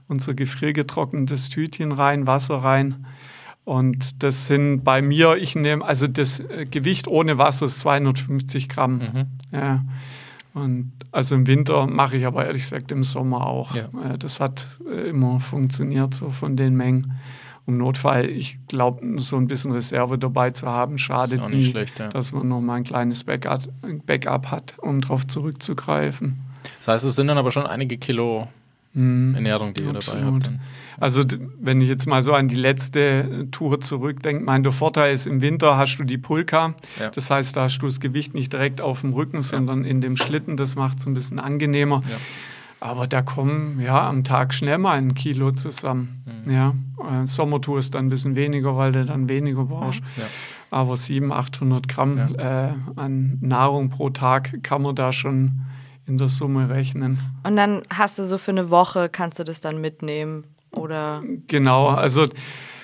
unser 0.07 0.33
gefriergetrocknetes 0.33 1.49
Tütchen 1.49 1.91
rein, 1.91 2.27
Wasser 2.27 2.55
rein. 2.55 3.05
Und 3.65 4.23
das 4.23 4.47
sind 4.47 4.83
bei 4.83 5.01
mir, 5.01 5.37
ich 5.37 5.55
nehme, 5.55 5.85
also 5.85 6.07
das 6.07 6.39
äh, 6.41 6.65
Gewicht 6.69 7.07
ohne 7.07 7.37
Wasser 7.37 7.65
ist 7.65 7.79
250 7.79 8.67
Gramm. 8.67 8.97
Mhm. 8.97 9.25
Ja. 9.51 9.85
Und 10.53 10.91
also 11.11 11.35
im 11.35 11.47
Winter 11.47 11.87
mache 11.87 12.17
ich 12.17 12.25
aber 12.25 12.45
ehrlich 12.45 12.63
gesagt 12.63 12.91
im 12.91 13.03
Sommer 13.03 13.47
auch. 13.47 13.73
Ja. 13.73 13.85
Äh, 14.03 14.17
Das 14.17 14.39
hat 14.39 14.67
äh, 14.89 15.09
immer 15.09 15.39
funktioniert 15.39 16.13
so 16.13 16.29
von 16.29 16.57
den 16.57 16.75
Mengen. 16.75 17.13
Im 17.65 17.77
Notfall, 17.77 18.29
ich 18.29 18.59
glaube, 18.67 19.21
so 19.21 19.37
ein 19.37 19.47
bisschen 19.47 19.71
Reserve 19.71 20.17
dabei 20.17 20.51
zu 20.51 20.67
haben, 20.67 20.97
schadet 20.97 21.41
auch 21.41 21.47
nicht 21.47 21.67
nie, 21.67 21.71
schlecht, 21.71 21.97
ja. 21.97 22.09
dass 22.09 22.33
man 22.33 22.49
noch 22.49 22.59
mal 22.59 22.75
ein 22.75 22.83
kleines 22.83 23.23
Backup, 23.23 23.61
Backup 24.05 24.47
hat, 24.51 24.75
um 24.79 24.99
darauf 24.99 25.25
zurückzugreifen. 25.25 26.41
Das 26.79 26.89
heißt, 26.89 27.05
es 27.05 27.15
sind 27.15 27.27
dann 27.27 27.37
aber 27.37 27.53
schon 27.53 27.65
einige 27.65 27.97
Kilo 27.97 28.49
Mhm. 28.93 29.35
Ernährung, 29.35 29.73
die 29.73 29.81
ihr 29.81 29.87
dabei 29.87 29.97
Absolut. 29.97 30.33
habt. 30.33 30.47
Dann. 30.47 30.59
Also 30.99 31.23
wenn 31.59 31.81
ich 31.81 31.89
jetzt 31.89 32.05
mal 32.05 32.21
so 32.21 32.33
an 32.33 32.47
die 32.47 32.55
letzte 32.55 32.99
äh, 32.99 33.45
Tour 33.47 33.79
zurückdenke, 33.79 34.43
mein 34.43 34.63
der 34.63 34.71
Vorteil 34.71 35.13
ist, 35.13 35.25
im 35.25 35.41
Winter 35.41 35.77
hast 35.77 35.97
du 35.97 36.03
die 36.03 36.17
Pulka. 36.17 36.75
Ja. 36.99 37.09
Das 37.09 37.29
heißt, 37.29 37.57
da 37.57 37.63
hast 37.63 37.79
du 37.79 37.87
das 37.87 37.99
Gewicht 37.99 38.33
nicht 38.35 38.53
direkt 38.53 38.81
auf 38.81 39.01
dem 39.01 39.13
Rücken, 39.13 39.41
sondern 39.41 39.83
in 39.85 40.01
dem 40.01 40.15
Schlitten. 40.15 40.57
Das 40.57 40.75
macht 40.75 40.99
es 40.99 41.07
ein 41.07 41.13
bisschen 41.13 41.39
angenehmer. 41.39 42.03
Ja. 42.09 42.17
Aber 42.79 43.07
da 43.07 43.21
kommen 43.21 43.79
ja 43.79 44.07
am 44.09 44.25
Tag 44.25 44.53
schnell 44.53 44.77
mal 44.77 44.97
ein 44.97 45.13
Kilo 45.13 45.51
zusammen. 45.51 46.21
Mhm. 46.45 46.51
Ja, 46.51 46.75
äh, 46.99 47.25
Sommertour 47.25 47.79
ist 47.79 47.95
dann 47.95 48.07
ein 48.07 48.09
bisschen 48.09 48.35
weniger, 48.35 48.75
weil 48.75 48.91
du 48.91 49.05
dann 49.05 49.29
weniger 49.29 49.63
brauchst. 49.63 50.01
Ja. 50.17 50.23
Aber 50.69 50.97
700, 50.97 51.39
800 51.39 51.87
Gramm 51.87 52.35
äh, 52.37 52.73
an 52.97 53.37
Nahrung 53.39 53.89
pro 53.89 54.09
Tag 54.09 54.61
kann 54.63 54.81
man 54.81 54.95
da 54.95 55.13
schon 55.13 55.61
in 56.05 56.17
der 56.17 56.27
Summe 56.27 56.69
rechnen. 56.69 57.19
Und 57.43 57.55
dann 57.55 57.83
hast 57.89 58.19
du 58.19 58.25
so 58.25 58.37
für 58.37 58.51
eine 58.51 58.69
Woche, 58.69 59.09
kannst 59.09 59.39
du 59.39 59.43
das 59.43 59.61
dann 59.61 59.79
mitnehmen 59.81 60.43
oder 60.71 61.23
Genau, 61.47 61.87
also 61.87 62.27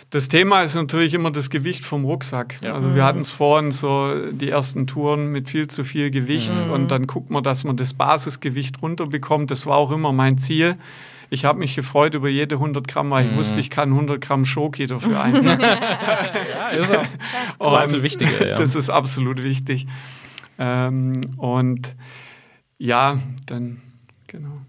das 0.10 0.28
Thema 0.28 0.64
ist 0.64 0.76
natürlich 0.76 1.14
immer 1.14 1.32
das 1.32 1.52
Gewicht 1.52 1.84
vom 1.84 2.04
Rucksack. 2.04 2.60
Ja. 2.62 2.74
Also 2.74 2.96
wir 2.96 3.04
hatten 3.04 3.20
es 3.20 3.32
vorhin 3.32 3.72
so 3.72 4.32
die 4.32 4.50
ersten 4.50 4.88
Touren 4.88 5.32
mit 5.32 5.50
viel 5.50 5.68
zu 5.68 5.84
viel 5.84 6.10
Gewicht 6.10 6.62
und 6.62 6.90
dann 6.90 7.06
guckt 7.06 7.30
man, 7.30 7.44
dass 7.44 7.64
man 7.64 7.78
das 7.78 7.94
Basisgewicht 7.94 8.82
runterbekommt. 8.82 9.52
Das 9.52 9.68
war 9.68 9.78
auch 9.78 9.92
immer 9.92 10.12
mein 10.12 10.40
Ziel. 10.40 10.78
Ich 11.30 11.46
habe 11.46 11.60
mich 11.60 11.76
gefreut 11.76 12.16
über 12.16 12.28
jede 12.28 12.56
100 12.56 12.88
Gramm, 12.88 13.12
weil 13.12 13.28
ich 13.28 13.36
wusste, 13.36 13.60
ich 13.60 13.70
kann 13.70 13.90
100 13.90 14.20
Gramm 14.20 14.46
Schoki 14.46 14.88
dafür 14.88 15.22
einnehmen. 15.22 15.60
Ja, 16.60 16.70
ist 16.70 16.96
auch. 16.96 17.06
Zweifel 17.60 17.98
Und 17.98 18.04
wichtiger, 18.04 18.48
ja. 18.48 18.56
Das 18.58 18.74
ist 18.74 18.90
absolut 18.90 19.44
wichtig. 19.44 19.86
Ähm, 20.58 21.34
und 21.38 21.96
ja, 22.80 23.20
dann 23.46 23.82
genau. 24.28 24.62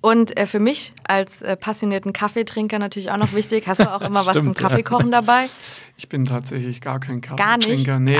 Und 0.00 0.36
äh, 0.36 0.46
für 0.46 0.60
mich 0.60 0.94
als 1.04 1.42
äh, 1.42 1.56
passionierten 1.56 2.12
Kaffeetrinker 2.12 2.78
natürlich 2.78 3.10
auch 3.10 3.16
noch 3.16 3.32
wichtig. 3.32 3.66
Hast 3.66 3.80
du 3.80 3.92
auch 3.92 4.00
immer 4.06 4.24
was 4.24 4.34
zum 4.34 4.42
Stimmt, 4.42 4.60
ja. 4.60 4.68
Kaffeekochen 4.68 5.12
dabei? 5.12 5.48
Ich 5.98 6.10
bin 6.10 6.26
tatsächlich 6.26 6.82
gar 6.82 7.00
kein 7.00 7.22
Gar 7.22 7.56
nicht? 7.56 7.68
Kaffeetrinker. 7.68 7.98
Nee. 7.98 8.18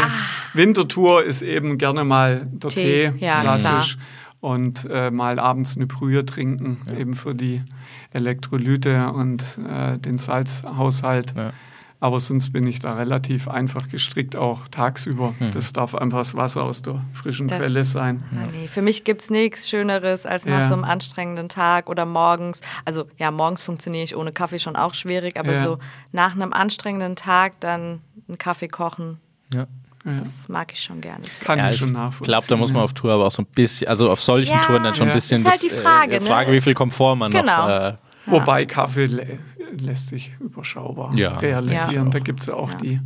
Wintertour 0.55 1.23
ist 1.23 1.43
eben 1.43 1.77
gerne 1.77 2.05
mal 2.05 2.47
der 2.51 2.71
Tee, 2.71 3.11
Tee, 3.11 3.25
ja, 3.25 3.43
klassisch. 3.43 3.99
Und 4.41 4.89
äh, 4.91 5.11
mal 5.11 5.39
abends 5.39 5.77
eine 5.77 5.87
Brühe 5.87 6.25
trinken, 6.25 6.81
eben 6.99 7.13
für 7.13 7.35
die 7.35 7.63
Elektrolyte 8.15 9.13
und 9.13 9.61
äh, 9.69 9.99
den 9.99 10.17
Salzhaushalt. 10.17 11.35
Aber 11.99 12.21
sonst 12.21 12.53
bin 12.53 12.67
ich 12.67 12.79
da 12.79 12.95
relativ 12.95 13.49
einfach 13.49 13.89
gestrickt, 13.89 14.37
auch 14.37 14.69
tagsüber. 14.69 15.35
Hm. 15.39 15.51
Das 15.53 15.73
darf 15.73 15.95
einfach 15.95 16.19
das 16.19 16.35
Wasser 16.35 16.63
aus 16.63 16.83
der 16.83 17.03
frischen 17.15 17.49
Das- 17.49 17.59
Quelle 17.59 17.85
sein. 17.85 18.23
Ah, 18.33 18.49
nee. 18.53 18.69
Für 18.69 18.83
mich 18.83 19.05
gibt 19.05 19.23
es 19.23 19.31
nichts 19.31 19.71
Schöneres 19.71 20.27
als 20.27 20.45
nach 20.45 20.61
Ja. 20.61 20.67
so 20.67 20.75
einem 20.75 20.85
anstrengenden 20.85 21.49
Tag 21.49 21.89
oder 21.89 22.05
morgens. 22.05 22.61
Also 22.85 23.07
ja, 23.17 23.31
morgens 23.31 23.63
funktioniere 23.63 24.05
ich 24.05 24.15
ohne 24.15 24.33
Kaffee 24.33 24.59
schon 24.59 24.77
auch 24.77 24.93
schwierig, 24.93 25.39
aber 25.39 25.55
Ja. 25.55 25.63
so 25.65 25.79
nach 26.13 26.33
einem 26.35 26.53
anstrengenden 26.53 27.17
Tag 27.17 27.59
dann 27.61 28.01
einen 28.29 28.37
Kaffee 28.39 28.69
kochen, 28.69 29.19
Ja. 29.55 29.67
Das 30.05 30.49
mag 30.49 30.73
ich 30.73 30.81
schon 30.83 31.01
gerne. 31.01 31.23
Das 31.25 31.41
Kann 31.41 31.59
Ja, 31.59 31.67
ich 31.69 31.75
ich 31.75 31.81
schon 31.81 31.91
nachvollziehen. 31.93 32.27
glaube, 32.31 32.47
da 32.47 32.55
muss 32.57 32.73
man 32.73 32.83
auf 32.83 32.93
Tour 32.93 33.13
aber 33.13 33.27
auch 33.27 33.33
so 33.33 33.43
ein 33.43 33.47
bisschen, 33.47 33.89
also 33.89 34.09
auf 34.09 34.21
solchen 34.21 34.53
Ja. 34.55 34.63
Touren 34.63 34.85
dann 34.85 34.95
schon 34.95 35.07
Ja. 35.09 35.13
ein 35.13 35.17
bisschen 35.17 35.41
Ist 35.43 35.51
halt 35.51 35.63
die 35.65 35.71
Frage, 35.71 36.17
äh, 36.17 36.21
ne? 36.21 36.27
Frage, 36.27 36.53
wie 36.53 36.61
viel 36.61 36.75
Komfort 36.75 37.17
man 37.17 37.33
Genau. 37.33 37.67
noch. 37.67 37.69
Äh, 37.69 37.95
Wobei 38.27 38.67
Kaffee 38.67 39.07
lässt 39.79 40.09
sich 40.09 40.33
überschaubar 40.41 41.15
Ja. 41.15 41.39
realisieren. 41.39 42.07
Ja. 42.07 42.11
Da 42.11 42.19
gibt 42.19 42.41
es 42.41 42.47
ja 42.47 42.55
auch 42.55 42.71
Ja. 42.73 42.77
die 42.79 43.01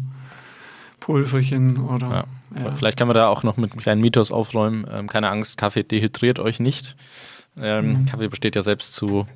Pulverchen 1.01 1.79
oder. 1.79 2.09
Ja. 2.09 2.25
Ja. 2.65 2.75
Vielleicht 2.75 2.99
kann 2.99 3.07
man 3.09 3.15
da 3.15 3.29
auch 3.29 3.43
noch 3.43 3.57
mit 3.57 3.73
einem 3.73 3.81
kleinen 3.81 4.01
Mythos 4.01 4.33
aufräumen. 4.33 4.85
Ähm, 4.93 5.09
keine 5.09 5.29
Angst, 5.31 5.57
Kaffee 5.57 5.83
dehydriert 5.85 6.39
euch 6.39 6.61
nicht. 6.61 6.97
Ähm, 7.61 8.07
Kaffee 8.11 8.29
besteht 8.29 8.57
ja 8.57 8.63
selbst 8.63 8.93
zu 8.95 9.27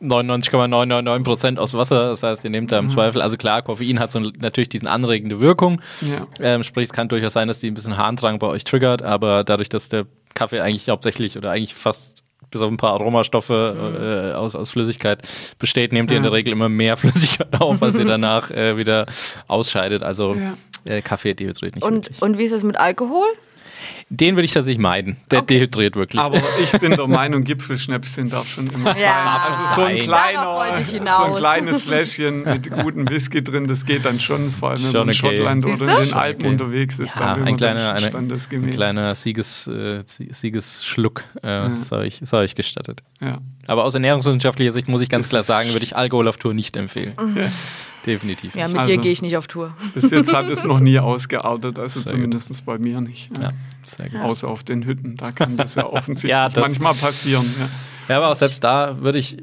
99,999 0.00 1.24
Prozent 1.24 1.58
aus 1.58 1.74
Wasser. 1.74 2.10
Das 2.10 2.22
heißt, 2.22 2.44
ihr 2.44 2.50
nehmt 2.50 2.70
da 2.72 2.78
im 2.78 2.90
Zweifel, 2.90 3.22
also 3.22 3.36
klar, 3.36 3.62
Koffein 3.62 3.98
hat 3.98 4.12
so 4.12 4.20
natürlich 4.20 4.68
diesen 4.68 4.88
anregende 4.88 5.40
Wirkung. 5.40 5.80
Ja. 6.02 6.26
Ähm, 6.40 6.64
sprich, 6.64 6.84
es 6.86 6.92
kann 6.92 7.08
durchaus 7.08 7.32
sein, 7.32 7.48
dass 7.48 7.60
die 7.60 7.68
ein 7.70 7.74
bisschen 7.74 7.96
Harndrang 7.96 8.38
bei 8.38 8.46
euch 8.46 8.64
triggert, 8.64 9.02
aber 9.02 9.42
dadurch, 9.44 9.68
dass 9.68 9.88
der 9.88 10.06
Kaffee 10.34 10.60
eigentlich 10.60 10.88
hauptsächlich 10.90 11.38
oder 11.38 11.50
eigentlich 11.52 11.74
fast 11.74 12.15
bis 12.50 12.60
auf 12.62 12.70
ein 12.70 12.76
paar 12.76 12.92
Aromastoffe 12.92 14.30
äh, 14.32 14.34
aus, 14.34 14.54
aus 14.54 14.70
Flüssigkeit 14.70 15.26
besteht, 15.58 15.92
nehmt 15.92 16.10
ihr 16.10 16.16
in 16.16 16.22
der 16.22 16.32
Regel 16.32 16.52
immer 16.52 16.68
mehr 16.68 16.96
Flüssigkeit 16.96 17.60
auf, 17.60 17.82
als 17.82 17.96
ihr 17.98 18.04
danach 18.16 18.50
äh, 18.50 18.76
wieder 18.76 19.06
ausscheidet. 19.48 20.02
Also 20.02 20.34
Ja. 20.34 20.56
äh, 20.84 21.02
Kaffee 21.02 21.34
dehydriert 21.34 21.74
nicht 21.74 21.84
Und, 21.84 22.06
wirklich. 22.06 22.22
und 22.22 22.38
wie 22.38 22.44
ist 22.44 22.52
es 22.52 22.62
mit 22.64 22.76
Alkohol? 22.78 23.26
Den 24.08 24.36
würde 24.36 24.44
ich 24.44 24.52
tatsächlich 24.52 24.80
meiden. 24.80 25.16
Der 25.32 25.42
dehydriert 25.42 25.96
wirklich. 25.96 26.22
Aber 26.22 26.40
ich 26.62 26.70
bin 26.78 26.92
der 26.92 27.08
Meinung, 27.08 27.42
Gipfelschnäpschen 27.42 28.30
darf 28.30 28.48
schon 28.48 28.68
immer 28.68 28.94
sein. 28.94 29.02
Ja. 29.02 29.44
Also 29.48 29.74
so 29.74 29.80
ein 29.82 29.98
kleiner, 29.98 30.78
ich 30.78 30.86
so 30.86 31.24
ein 31.24 31.34
kleines 31.34 31.82
Fläschchen 31.82 32.44
mit 32.44 32.70
gutem 32.70 33.10
Whisky 33.10 33.42
drin, 33.42 33.66
das 33.66 33.84
geht 33.84 34.04
dann 34.04 34.20
schon, 34.20 34.52
vor 34.52 34.70
allem 34.70 34.84
wenn 34.84 34.92
Schon 34.92 35.06
man 35.06 35.08
in 35.08 35.08
okay. 35.08 35.36
Schottland 35.36 35.64
Siehst 35.64 35.82
oder 35.82 35.92
du? 35.96 35.98
in 36.02 36.08
den 36.08 36.14
Alpen 36.14 36.40
okay. 36.42 36.52
unterwegs 36.52 36.98
ist. 37.00 37.16
ja, 37.16 37.34
ein 37.34 37.56
kleiner, 37.56 37.94
dann 37.94 38.30
eine, 38.30 38.40
ein 38.52 38.70
kleiner 38.70 39.14
Sieges, 39.16 39.66
äh, 39.66 40.04
Sie- 40.06 40.28
Siegesschluck 40.30 41.24
äh, 41.42 41.70
sei, 41.80 41.96
euch, 41.98 42.20
sei 42.22 42.38
euch 42.38 42.54
gestattet. 42.54 43.02
Ja. 43.20 43.38
Aber 43.66 43.84
aus 43.84 43.94
ernährungswissenschaftlicher 43.94 44.70
Sicht 44.70 44.88
muss 44.88 45.00
ich 45.00 45.08
ganz 45.08 45.28
klar 45.30 45.42
sagen, 45.42 45.70
würde 45.72 45.84
ich 45.84 45.96
Alkohol 45.96 46.28
auf 46.28 46.36
Tour 46.36 46.54
nicht 46.54 46.76
empfehlen. 46.76 47.14
Definitiv 48.06 48.54
Ja, 48.54 48.68
mit 48.68 48.78
Also- 48.78 48.90
dir 48.90 48.98
gehe 48.98 49.12
ich 49.12 49.20
nicht 49.22 49.36
auf 49.36 49.46
Tour. 49.48 49.74
Bis 49.94 50.10
jetzt 50.10 50.32
hat 50.32 50.48
es 50.48 50.64
noch 50.64 50.80
nie 50.80 50.98
ausgeartet, 50.98 51.78
also 51.78 52.00
Sehr 52.00 52.12
zumindest 52.14 52.64
bei 52.64 52.78
mir 52.78 53.00
nicht. 53.00 53.30
Ja. 53.36 53.44
Ja, 53.44 53.48
sehr 53.84 54.08
gut. 54.08 54.20
Außer 54.20 54.48
auf 54.48 54.62
den 54.64 54.84
Hütten, 54.84 55.16
da 55.16 55.32
kann 55.32 55.56
das 55.56 55.74
ja 55.74 55.84
offensichtlich 55.92 56.30
Ja, 56.30 56.48
das- 56.48 56.62
manchmal 56.62 56.94
passieren. 56.94 57.44
Ja. 57.58 57.68
Ja, 58.08 58.16
aber 58.18 58.30
auch 58.30 58.36
selbst 58.36 58.62
da 58.62 59.02
würde 59.02 59.18
ich 59.18 59.36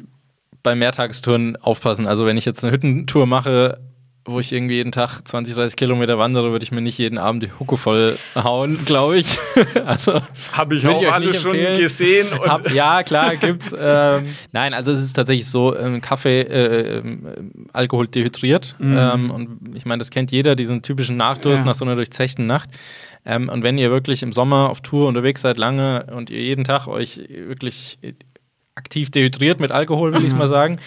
bei 0.63 0.75
Mehrtagestouren 0.75 1.57
aufpassen. 1.57 2.07
Also 2.07 2.25
wenn 2.25 2.37
ich 2.37 2.45
jetzt 2.45 2.63
eine 2.63 2.71
Hüttentour 2.73 3.25
mache, 3.25 3.81
wo 4.25 4.39
ich 4.39 4.53
irgendwie 4.53 4.75
jeden 4.75 4.91
Tag 4.93 5.21
20, 5.27 5.53
30 5.53 5.75
Kilometer 5.75 6.17
wandere, 6.17 6.51
würde 6.51 6.63
ich 6.63 6.71
mir 6.71 6.79
nicht 6.81 6.97
jeden 6.97 7.17
Abend 7.17 7.43
die 7.43 7.51
Hucke 7.59 7.75
voll 7.75 8.17
hauen, 8.35 8.79
glaube 8.85 9.17
ich. 9.17 9.37
also 9.85 10.21
Habe 10.53 10.75
ich 10.75 10.87
auch 10.87 11.01
ich 11.01 11.11
alle 11.11 11.33
schon 11.33 11.57
gesehen. 11.75 12.27
Hab, 12.45 12.71
ja, 12.71 13.03
klar, 13.03 13.35
gibt's. 13.35 13.75
Ähm, 13.85 14.23
nein, 14.53 14.73
also 14.73 14.91
es 14.91 15.01
ist 15.01 15.13
tatsächlich 15.13 15.49
so, 15.49 15.75
ähm, 15.77 15.99
Kaffee, 15.99 16.41
äh, 16.41 16.99
ähm, 16.99 17.67
Alkohol 17.73 18.07
dehydriert. 18.07 18.75
Ähm, 18.79 19.29
und 19.29 19.75
ich 19.75 19.85
meine, 19.85 19.99
das 19.99 20.09
kennt 20.09 20.31
jeder, 20.31 20.55
diesen 20.55 20.81
typischen 20.83 21.17
Nachdurst 21.17 21.61
Ja. 21.61 21.65
nach 21.65 21.75
so 21.75 21.83
einer 21.83 21.95
durchzechten 21.95 22.47
Nacht. 22.47 22.69
Ähm, 23.25 23.49
und 23.49 23.63
wenn 23.63 23.77
ihr 23.77 23.91
wirklich 23.91 24.23
im 24.23 24.31
Sommer 24.31 24.69
auf 24.69 24.81
Tour 24.81 25.07
unterwegs 25.07 25.41
seid, 25.41 25.57
lange, 25.57 26.05
und 26.15 26.29
ihr 26.29 26.41
jeden 26.41 26.63
Tag 26.63 26.87
euch 26.87 27.21
wirklich 27.29 27.97
aktiv 28.75 29.11
dehydriert 29.11 29.59
mit 29.59 29.71
Alkohol, 29.71 30.13
will 30.13 30.25
ich 30.25 30.33
mal 30.33 30.47
sagen, 30.47 30.77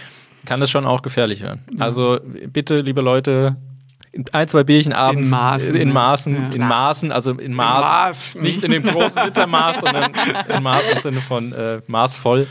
kann 0.46 0.60
das 0.60 0.70
schon 0.70 0.86
auch 0.86 1.02
gefährlich 1.02 1.42
werden. 1.42 1.62
Also 1.78 2.18
bitte, 2.52 2.80
liebe 2.80 3.02
Leute, 3.02 3.56
ein, 4.32 4.48
zwei 4.48 4.64
Bierchen 4.64 4.92
abends 4.94 5.28
Maßen, 5.28 5.74
in 5.76 5.88
ne? 5.88 5.94
Maßen, 5.94 6.34
Ja. 6.34 6.48
in 6.54 6.60
Maßen, 6.66 7.12
also 7.12 7.32
in 7.32 7.52
Maß, 7.52 7.82
Maß, 7.82 8.34
nicht 8.36 8.62
in 8.64 8.72
dem 8.72 8.82
großen 8.84 9.24
Litermaß, 9.24 9.80
sondern 9.80 10.10
in 10.48 10.62
Maß 10.62 10.88
im 10.92 10.98
Sinne 10.98 11.20
von 11.20 11.52
äh, 11.52 11.82
maßvoll. 11.86 12.46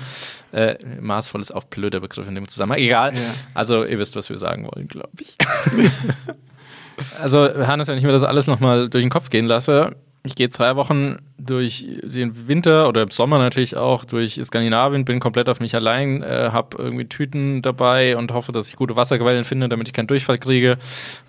Äh, 0.52 0.76
maßvoll 1.02 1.42
ist 1.42 1.52
auch 1.54 1.64
ein 1.64 1.70
blöder 1.70 2.00
Begriff 2.00 2.28
in 2.28 2.36
dem 2.36 2.48
Zusammenhang. 2.48 2.80
Egal. 2.80 3.16
Ja. 3.16 3.22
Also 3.56 3.84
ihr 3.84 3.98
wisst, 3.98 4.16
was 4.16 4.30
wir 4.30 4.38
sagen 4.38 4.70
wollen, 4.72 4.88
glaube 4.88 5.10
ich. 5.20 5.36
also 7.22 7.40
Hannes, 7.68 7.88
wenn 7.88 7.98
ich 7.98 8.04
mir 8.04 8.12
das 8.12 8.24
alles 8.24 8.48
nochmal 8.48 8.90
durch 8.90 9.04
den 9.04 9.10
Kopf 9.10 9.30
gehen 9.30 9.46
lasse, 9.46 9.96
ich 10.26 10.36
gehe 10.36 10.50
zwei 10.50 10.76
Wochen 10.76 11.18
durch 11.38 11.86
den 12.04 12.48
Winter 12.48 12.88
oder 12.88 13.04
im 13.04 13.12
Sommer 13.12 13.38
natürlich 13.38 13.78
auch 13.78 14.06
durch 14.06 14.42
Skandinavien, 14.44 15.06
bin 15.06 15.20
komplett 15.20 15.50
auf 15.50 15.60
mich 15.60 15.76
allein, 15.76 16.24
äh, 16.24 16.50
habe 16.52 16.78
irgendwie 16.80 17.06
Tüten 17.06 17.62
dabei 17.62 18.18
und 18.18 18.34
hoffe, 18.34 18.52
dass 18.52 18.68
ich 18.68 18.76
gute 18.76 18.96
Wasserquellen 18.96 19.44
finde, 19.44 19.70
damit 19.70 19.88
ich 19.88 19.94
keinen 19.94 20.08
Durchfall 20.08 20.40
kriege. 20.40 20.78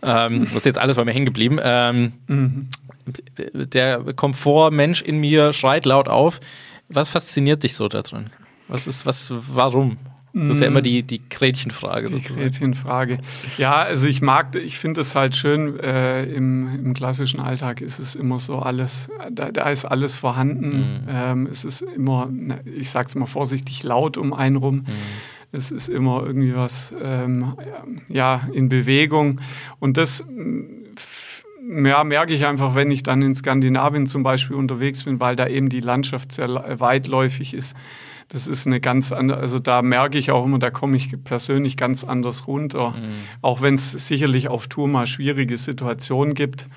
Ähm, 0.03 0.41
das 0.45 0.55
ist 0.55 0.67
jetzt 0.67 0.79
alles 0.79 0.97
bei 0.97 1.05
mir 1.05 1.13
hängen 1.13 1.27
geblieben. 1.27 1.59
Ähm, 1.63 2.13
der 3.53 4.03
Komfortmensch 4.15 5.03
in 5.03 5.19
mir 5.19 5.53
schreit 5.53 5.85
laut 5.85 6.09
auf. 6.09 6.41
Was 6.89 7.09
fasziniert 7.09 7.63
dich 7.63 7.75
so 7.75 7.89
daran? 7.89 8.31
Was 8.69 8.87
ist, 8.87 9.07
was, 9.07 9.33
warum? 9.33 9.99
Das 10.39 10.51
ist 10.51 10.61
ja 10.61 10.67
immer 10.67 10.83
die, 10.83 11.03
die 11.03 11.23
Gretchenfrage. 11.31 12.09
Die 12.09 12.17
sozusagen. 12.17 12.41
Gretchenfrage. 12.41 13.19
Ja, 13.57 13.77
also 13.77 14.07
ich 14.07 14.21
mag, 14.21 14.55
ich 14.55 14.79
finde 14.79 15.01
es 15.01 15.15
halt 15.15 15.35
schön, 15.35 15.81
äh, 15.81 16.25
im, 16.25 16.69
im 16.75 16.93
klassischen 16.93 17.41
Alltag 17.41 17.81
ist 17.81 17.99
es 17.99 18.15
immer 18.15 18.39
so 18.39 18.59
alles, 18.59 19.09
da, 19.31 19.51
da 19.51 19.71
ist 19.71 19.87
alles 19.87 20.17
vorhanden. 20.17 21.07
Ähm, 21.09 21.49
es 21.51 21.65
ist 21.65 21.81
immer, 21.81 22.29
ich 22.65 22.91
sag's 22.91 23.15
mal 23.15 23.25
vorsichtig, 23.25 23.83
laut 23.83 24.19
um 24.19 24.35
einen 24.35 24.57
rum. 24.57 24.85
Es 25.53 25.71
ist 25.71 25.89
immer 25.89 26.23
irgendwie 26.27 26.55
was 26.55 26.93
ähm, 27.03 27.55
ja, 28.09 28.43
in 28.53 28.69
Bewegung. 28.69 29.41
Und 29.79 29.97
das 29.97 30.23
f- 30.97 31.45
ja, 31.83 32.05
merke 32.05 32.35
ich 32.35 32.45
einfach, 32.45 32.75
wenn 32.75 32.91
ich 32.91 33.03
dann 33.03 33.23
in 33.23 33.35
Skandinavien 33.35 34.07
zum 34.07 34.23
Beispiel 34.23 34.57
unterwegs 34.57 35.05
bin, 35.05 35.19
weil 35.19 35.35
da 35.35 35.47
eben 35.47 35.71
die 35.71 35.81
Landschaft 35.81 36.31
sehr 36.31 36.49
weitläufig 36.79 37.55
ist. 37.55 37.75
Das 38.29 38.49
ist 38.49 38.67
eine 38.67 38.81
ganz 38.81 39.13
andere, 39.13 39.39
also 39.39 39.59
da 39.61 39.83
merke 39.83 40.19
ich 40.19 40.33
auch 40.33 40.45
immer, 40.45 40.59
da 40.59 40.71
komme 40.71 40.97
ich 40.97 41.23
persönlich 41.23 41.77
ganz 41.77 42.03
anders 42.03 42.49
runter. 42.49 42.95
Auch 43.41 43.63
wenn 43.63 43.75
es 43.75 43.93
sicherlich 43.93 44.49
auf 44.49 44.67
Tour 44.67 44.89
mal 44.89 45.07
schwierige 45.07 45.57
Situationen 45.57 46.35
gibt. 46.35 46.69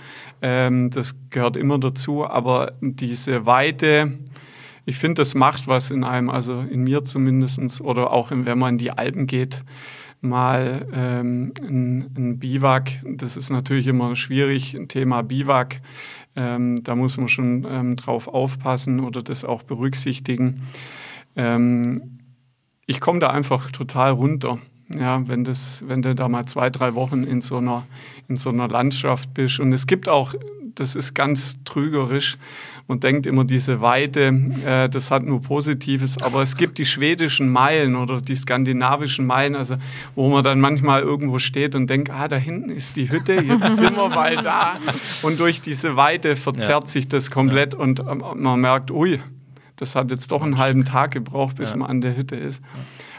Ähm, 0.41 0.91
das 0.91 1.17
gehört 1.31 1.57
immer 1.57 1.79
dazu. 1.79 2.25
Aber 2.25 2.73
diese 2.81 3.47
Weite, 3.47 4.19
ich 4.85 4.97
finde, 4.97 5.21
das 5.21 5.33
macht 5.33 5.67
was 5.67 5.89
in 5.89 6.03
einem, 6.03 6.29
also 6.29 6.59
in 6.59 6.83
mir 6.83 7.03
zumindest, 7.03 7.81
oder 7.81 8.11
auch 8.11 8.29
wenn 8.31 8.57
man 8.59 8.75
in 8.75 8.77
die 8.77 8.91
Alpen 8.91 9.25
geht, 9.25 9.63
mal 10.21 10.85
ähm, 10.93 11.53
ein, 11.61 12.11
ein 12.15 12.39
Biwak. 12.39 12.91
Das 13.05 13.37
ist 13.37 13.49
natürlich 13.49 13.87
immer 13.87 14.15
schwierig, 14.15 14.75
ein 14.75 14.87
Thema 14.87 15.21
Biwak. 15.21 15.81
Ähm, 16.35 16.83
da 16.83 16.95
muss 16.95 17.17
man 17.17 17.27
schon 17.27 17.65
ähm, 17.69 17.95
drauf 17.95 18.27
aufpassen 18.27 18.99
oder 18.99 19.21
das 19.21 19.45
auch 19.45 19.63
berücksichtigen. 19.63 20.67
Ähm, 21.39 22.19
ich 22.85 22.99
komme 22.99 23.19
da 23.19 23.29
einfach 23.29 23.71
total 23.71 24.11
runter. 24.11 24.59
Ja, 24.93 25.27
wenn, 25.27 25.43
das, 25.43 25.83
wenn 25.87 26.01
du 26.01 26.15
da 26.15 26.27
mal 26.27 26.45
zwei, 26.47 26.69
drei 26.71 26.95
Wochen 26.95 27.23
in 27.23 27.41
so, 27.41 27.57
einer, 27.57 27.85
in 28.27 28.35
so 28.35 28.49
einer 28.49 28.67
Landschaft 28.67 29.33
bist. 29.35 29.59
Und 29.59 29.71
es 29.71 29.85
gibt 29.85 30.09
auch, 30.09 30.33
das 30.73 30.95
ist 30.95 31.13
ganz 31.13 31.59
trügerisch, 31.63 32.37
man 32.87 32.99
denkt 32.99 33.27
immer, 33.27 33.43
diese 33.45 33.81
Weite, 33.81 34.33
äh, 34.65 34.89
das 34.89 35.11
hat 35.11 35.23
nur 35.23 35.43
Positives, 35.43 36.19
aber 36.23 36.41
es 36.41 36.57
gibt 36.57 36.79
die 36.79 36.87
schwedischen 36.87 37.47
Meilen 37.49 37.95
oder 37.95 38.19
die 38.19 38.35
skandinavischen 38.35 39.27
Meilen, 39.27 39.55
also 39.55 39.75
wo 40.15 40.27
man 40.27 40.43
dann 40.43 40.59
manchmal 40.59 41.03
irgendwo 41.03 41.37
steht 41.37 41.75
und 41.75 41.87
denkt, 41.87 42.09
ah, 42.09 42.27
da 42.27 42.37
hinten 42.37 42.71
ist 42.71 42.95
die 42.95 43.11
Hütte, 43.11 43.33
jetzt 43.33 43.75
sind 43.77 43.95
wir 43.95 44.09
mal 44.09 44.37
da. 44.37 44.77
Und 45.21 45.39
durch 45.39 45.61
diese 45.61 45.95
Weite 45.97 46.35
verzerrt 46.35 46.85
Ja. 46.85 46.89
sich 46.89 47.07
das 47.07 47.29
komplett 47.29 47.75
und 47.75 47.99
ähm, 47.99 48.23
man 48.37 48.59
merkt, 48.59 48.89
ui, 48.89 49.19
das 49.79 49.95
hat 49.95 50.11
jetzt 50.11 50.31
doch 50.31 50.41
einen 50.41 50.57
halben 50.57 50.83
Tag 50.85 51.11
gebraucht, 51.11 51.55
bis 51.55 51.71
Ja. 51.71 51.77
man 51.77 51.89
an 51.89 52.01
der 52.01 52.15
Hütte 52.17 52.35
ist. 52.35 52.61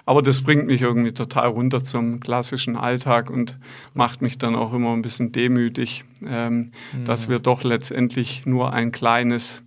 Aber 0.07 0.23
das 0.23 0.43
bringt 0.43 0.67
mich 0.67 0.83
irgendwie 0.83 1.13
total 1.13 1.49
runter 1.49 1.83
zum 1.83 2.21
klassischen 2.21 2.77
Alltag 2.77 3.31
und 3.31 3.59
macht 3.95 4.23
mich 4.23 4.39
dann 4.39 4.55
auch 4.57 4.73
immer 4.73 4.93
ein 4.93 5.03
bisschen 5.03 5.33
demütig, 5.33 6.05
ähm, 6.27 6.73
dass 7.05 7.29
wir 7.29 7.39
doch 7.39 7.63
letztendlich 7.65 8.45
nur 8.47 8.73
ein 8.73 8.93
kleines, 8.93 9.63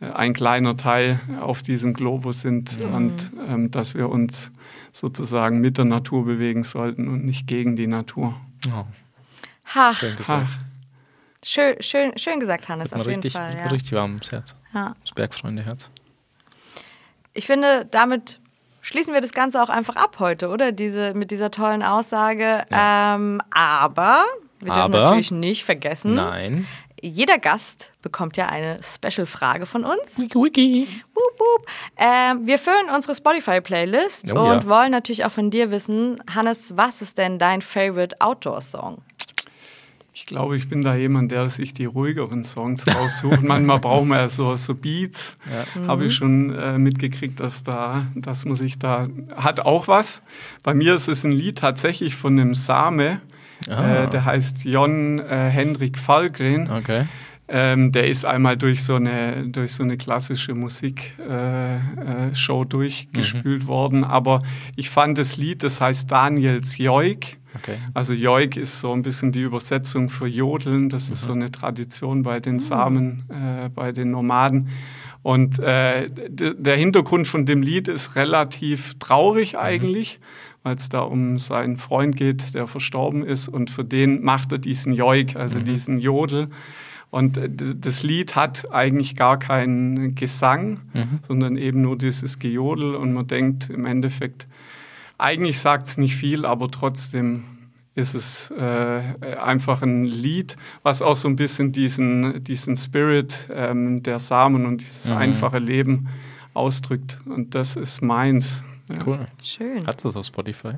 äh, 0.00 0.06
ein 0.10 0.32
kleiner 0.32 0.76
Teil 0.76 1.20
auf 1.40 1.62
diesem 1.62 1.92
Globus 1.92 2.40
sind 2.40 2.80
und 2.82 3.30
ähm, 3.48 3.70
dass 3.70 3.94
wir 3.94 4.08
uns 4.08 4.52
sozusagen 4.92 5.60
mit 5.60 5.76
der 5.78 5.84
Natur 5.84 6.24
bewegen 6.24 6.62
sollten 6.62 7.08
und 7.08 7.24
nicht 7.24 7.46
gegen 7.46 7.76
die 7.76 7.86
Natur. 7.88 8.34
Ha, 9.74 9.94
schön 9.94 10.16
gesagt. 10.16 10.46
Ach, 10.48 10.58
schön, 11.44 11.76
schön, 11.80 12.16
schön 12.16 12.40
gesagt, 12.40 12.68
Hannes, 12.68 12.92
auf 12.92 13.00
jeden 13.00 13.14
richtig, 13.16 13.32
Fall. 13.32 13.54
Ja. 13.56 13.66
richtig 13.66 13.92
warm 13.92 14.12
ums 14.12 14.30
Herz. 14.32 14.54
Ja. 14.72 14.94
Das 15.02 15.12
Bergfreunde-Herz. 15.12 15.90
Ich 17.34 17.46
finde, 17.46 17.86
damit 17.90 18.40
schließen 18.80 19.12
wir 19.12 19.20
das 19.20 19.32
Ganze 19.32 19.62
auch 19.62 19.68
einfach 19.68 19.96
ab 19.96 20.16
heute, 20.20 20.48
oder? 20.48 20.72
Diese, 20.72 21.14
mit 21.14 21.30
dieser 21.30 21.50
tollen 21.50 21.82
Aussage. 21.82 22.64
Ähm, 22.70 23.42
aber 23.50 24.24
wir 24.60 24.66
dürfen 24.72 24.94
Aber- 24.94 25.02
natürlich 25.04 25.30
nicht 25.30 25.64
vergessen, 25.64 26.14
Nein. 26.14 26.66
jeder 27.02 27.38
Gast 27.38 27.92
bekommt 28.02 28.36
ja 28.36 28.46
eine 28.46 28.78
Special-Frage 28.82 29.66
von 29.66 29.84
uns. 29.84 30.18
Wiki, 30.18 30.34
wiki. 30.42 30.88
Boop, 31.12 31.36
boop. 31.38 31.66
Ähm, 31.96 32.46
wir 32.46 32.58
füllen 32.58 32.88
unsere 32.94 33.14
Spotify-Playlist 33.14 34.32
Oh, 34.32 34.38
und 34.40 34.62
ja. 34.64 34.66
wollen 34.66 34.90
natürlich 34.92 35.24
auch 35.24 35.32
von 35.32 35.50
dir 35.50 35.70
wissen, 35.70 36.22
Hannes, 36.34 36.76
was 36.76 37.02
ist 37.02 37.18
denn 37.18 37.38
dein 37.38 37.62
Favorite 37.62 38.20
Outdoor-Song? 38.20 39.02
Ich 40.16 40.26
glaube, 40.26 40.56
ich 40.56 40.68
bin 40.68 40.82
da 40.82 40.94
jemand, 40.94 41.32
der 41.32 41.50
sich 41.50 41.72
die 41.72 41.86
ruhigeren 41.86 42.44
Songs 42.44 42.86
raussucht. 42.96 43.42
Manchmal 43.42 43.80
braucht 43.80 44.06
man 44.06 44.18
ja 44.18 44.28
so, 44.28 44.56
so 44.56 44.72
Beats. 44.76 45.36
Habe 45.88 46.06
ich 46.06 46.14
schon 46.14 46.54
äh, 46.54 46.78
mitgekriegt, 46.78 47.40
dass 47.40 47.64
da, 47.64 48.06
dass 48.14 48.44
man 48.44 48.54
sich 48.54 48.78
da 48.78 49.08
hat 49.34 49.58
auch 49.60 49.88
was. 49.88 50.22
Bei 50.62 50.72
mir 50.72 50.94
ist 50.94 51.08
es 51.08 51.24
ein 51.24 51.32
Lied 51.32 51.58
tatsächlich 51.58 52.14
von 52.14 52.38
einem 52.38 52.54
Same. 52.54 53.20
Ah. 53.68 54.04
Äh, 54.04 54.10
der 54.10 54.24
heißt 54.24 54.64
Jon 54.64 55.18
äh, 55.18 55.50
Hendrik 55.50 55.98
Falkgren. 55.98 56.70
Okay. 56.70 57.06
Ähm, 57.48 57.90
der 57.90 58.06
ist 58.06 58.24
einmal 58.24 58.56
durch 58.56 58.84
so 58.84 58.94
eine, 58.94 59.48
durch 59.48 59.72
so 59.72 59.82
eine 59.82 59.96
klassische 59.96 60.54
Musikshow 60.54 61.22
äh, 61.28 61.74
äh, 61.74 62.34
Show 62.34 62.64
durchgespült 62.64 63.66
worden. 63.66 64.04
Aber 64.04 64.44
ich 64.76 64.90
fand 64.90 65.18
das 65.18 65.36
Lied, 65.38 65.64
das 65.64 65.80
heißt 65.80 66.08
Daniels 66.08 66.78
Joik. 66.78 67.38
Okay. 67.56 67.78
Also 67.94 68.14
Joik 68.14 68.56
ist 68.56 68.80
so 68.80 68.92
ein 68.92 69.02
bisschen 69.02 69.32
die 69.32 69.42
Übersetzung 69.42 70.08
für 70.08 70.26
Jodeln. 70.26 70.88
Das 70.88 71.10
ist 71.10 71.22
so 71.22 71.32
eine 71.32 71.50
Tradition 71.52 72.22
bei 72.22 72.40
den 72.40 72.58
Samen, 72.58 73.24
äh, 73.28 73.68
bei 73.68 73.92
den 73.92 74.10
Nomaden. 74.10 74.68
Und 75.22 75.58
äh, 75.58 76.06
der 76.10 76.76
Hintergrund 76.76 77.26
von 77.26 77.46
dem 77.46 77.62
Lied 77.62 77.88
ist 77.88 78.14
relativ 78.16 78.94
traurig 78.98 79.56
eigentlich, 79.56 80.20
weil 80.62 80.76
es 80.76 80.90
da 80.90 81.00
um 81.00 81.38
seinen 81.38 81.78
Freund 81.78 82.16
geht, 82.16 82.54
der 82.54 82.66
verstorben 82.66 83.24
ist. 83.24 83.48
Und 83.48 83.70
für 83.70 83.84
den 83.84 84.22
macht 84.22 84.52
er 84.52 84.58
diesen 84.58 84.92
Joik, 84.92 85.36
also 85.36 85.60
diesen 85.60 85.98
Jodel. 85.98 86.48
Und 87.10 87.38
äh, 87.38 87.48
das 87.48 88.02
Lied 88.02 88.34
hat 88.34 88.70
eigentlich 88.72 89.14
gar 89.14 89.38
keinen 89.38 90.14
Gesang, 90.14 90.80
sondern 91.26 91.56
eben 91.56 91.80
nur 91.80 91.96
dieses 91.96 92.38
Gejodel. 92.38 92.96
Und 92.96 93.12
man 93.14 93.26
denkt 93.26 93.70
im 93.70 93.86
Endeffekt, 93.86 94.48
eigentlich 95.18 95.58
sagt 95.60 95.86
es 95.86 95.98
nicht 95.98 96.16
viel, 96.16 96.44
aber 96.46 96.70
trotzdem 96.70 97.44
ist 97.94 98.14
es 98.14 98.50
äh, 98.50 99.34
einfach 99.40 99.82
ein 99.82 100.04
Lied, 100.04 100.56
was 100.82 101.00
auch 101.00 101.14
so 101.14 101.28
ein 101.28 101.36
bisschen 101.36 101.70
diesen, 101.70 102.42
diesen 102.42 102.76
Spirit 102.76 103.48
ähm, 103.52 104.02
der 104.02 104.18
Samen 104.18 104.66
und 104.66 104.80
dieses 104.80 105.06
Mhm. 105.10 105.16
einfache 105.16 105.58
Leben 105.60 106.08
ausdrückt. 106.54 107.20
Und 107.26 107.54
das 107.54 107.76
ist 107.76 108.02
meins. 108.02 108.62
Ja. 108.90 108.96
Cool. 109.06 109.26
Schön. 109.42 109.86
Hat 109.86 110.04
es 110.04 110.16
auf 110.16 110.26
Spotify? 110.26 110.72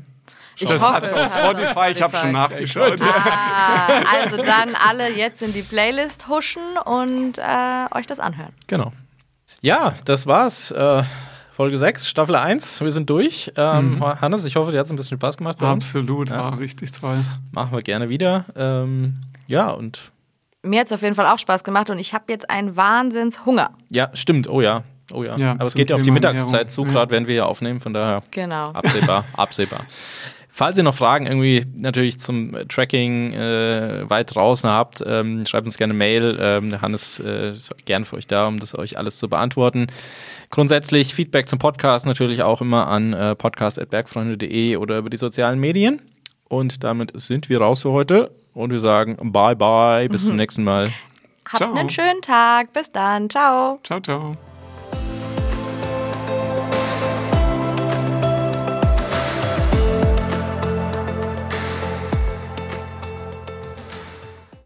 Ich 0.59 0.69
Das 0.69 0.83
hoffe, 0.83 0.93
hat 0.95 1.05
es 1.05 1.13
auf 1.13 1.19
es 1.19 1.35
hat's 1.35 1.37
auf 1.37 1.55
Spotify, 1.57 1.91
ich 1.93 2.03
habe 2.03 2.17
schon 2.17 2.33
nachgeschaut. 2.33 3.01
Ah, 3.03 4.03
also 4.23 4.37
dann 4.39 4.75
alle 4.75 5.11
jetzt 5.15 5.43
in 5.43 5.53
die 5.53 5.63
Playlist 5.63 6.29
huschen 6.29 6.63
und 6.85 7.39
äh, 7.39 7.43
euch 7.95 8.07
das 8.07 8.21
anhören. 8.21 8.53
Genau. 8.67 8.93
Ja, 9.61 9.95
das 10.05 10.27
war's. 10.27 10.71
Äh, 10.71 11.03
Folge 11.57 11.79
6, 11.79 12.07
Staffel 12.07 12.35
1. 12.35 12.83
Wir 12.83 12.93
sind 12.93 13.09
durch. 13.09 13.51
Ähm, 13.57 14.05
Hannes, 14.21 14.45
ich 14.45 14.57
hoffe, 14.57 14.73
dir 14.73 14.79
hat 14.79 14.85
es 14.85 14.93
ein 14.93 14.97
bisschen 14.97 15.17
Spaß 15.17 15.39
gemacht 15.39 15.57
bei 15.57 15.73
uns. 15.73 15.87
Absolut, 15.87 16.29
Ja. 16.29 16.37
war 16.53 16.59
richtig 16.59 16.93
toll. 16.93 17.17
Machen 17.51 17.73
wir 17.73 17.81
gerne 17.81 18.11
wieder. 18.11 18.45
Ähm, 18.55 19.23
ja, 19.47 19.71
und 19.71 20.13
Mir 20.63 20.81
hat 20.81 20.87
es 20.89 20.93
auf 20.93 21.01
jeden 21.01 21.15
Fall 21.15 21.25
auch 21.27 21.39
Spaß 21.39 21.65
gemacht 21.65 21.89
und 21.89 21.99
ich 21.99 22.13
habe 22.13 22.25
jetzt 22.29 22.51
einen 22.51 22.77
Wahnsinnshunger. 22.77 23.71
ja, 23.89 24.11
stimmt. 24.13 24.51
Oh 24.51 24.61
ja. 24.61 24.83
Oh 25.15 25.23
ja. 25.25 25.39
Ja, 25.39 25.53
Aber 25.53 25.65
es 25.65 25.75
geht 25.75 25.89
ja 25.89 25.97
auf 25.97 26.03
die 26.03 26.11
Mittagszeit 26.11 26.53
Ernährung. 26.53 26.69
zu, 26.69 26.85
Ja. 26.85 26.91
gerade 26.91 27.11
wenn 27.13 27.27
wir 27.27 27.35
ja 27.37 27.45
aufnehmen. 27.47 27.81
Von 27.81 27.95
daher 27.95 28.21
Genau. 28.33 28.71
absehbar, 28.73 29.25
absehbar. 29.35 29.81
Falls 30.57 30.79
ihr 30.79 30.85
noch 30.85 30.95
Fragen 30.95 31.27
irgendwie 31.27 31.67
natürlich 31.75 32.19
zum 32.19 32.57
Tracking 32.71 33.35
äh, 33.35 34.09
weit 34.09 34.35
draußen 34.35 34.71
habt, 34.71 35.05
ähm, 35.07 35.45
schreibt 35.45 35.67
uns 35.67 35.77
gerne 35.77 35.91
eine 35.91 35.99
Mail. 35.99 36.39
Ähm, 36.41 36.71
der 36.71 36.81
Hannes 36.81 37.21
äh, 37.21 37.51
ist 37.51 37.75
gern 37.85 38.07
für 38.07 38.17
euch 38.17 38.27
da, 38.27 38.49
um 38.49 38.59
das 38.59 38.75
euch 38.75 38.97
alles 38.97 39.19
zu 39.19 39.29
beantworten. 39.29 39.89
Grundsätzlich 40.49 41.15
Feedback 41.15 41.47
zum 41.47 41.59
Podcast 41.59 42.07
natürlich 42.07 42.43
auch 42.43 42.63
immer 42.63 42.89
an 42.89 43.13
äh, 43.13 43.35
podcast.bergfreunde.de 43.35 44.79
oder 44.79 44.97
über 44.97 45.11
die 45.11 45.19
sozialen 45.19 45.61
Medien. 45.61 46.01
Und 46.49 46.85
damit 46.85 47.13
sind 47.21 47.51
wir 47.51 47.61
raus 47.61 47.83
für 47.83 47.93
heute 47.93 48.31
und 48.55 48.71
wir 48.71 48.81
sagen 48.81 49.19
bye 49.31 49.55
bye, 49.55 50.09
bis 50.09 50.25
zum 50.27 50.37
nächsten 50.37 50.65
Mal. 50.65 50.91
Habt 51.51 51.59
Ciao. 51.59 51.75
einen 51.75 51.91
schönen 51.91 52.23
Tag. 52.23 52.73
Bis 52.73 52.91
dann. 52.91 53.29
Ciao. 53.29 53.79
Ciao, 53.83 54.01
ciao. 54.01 54.35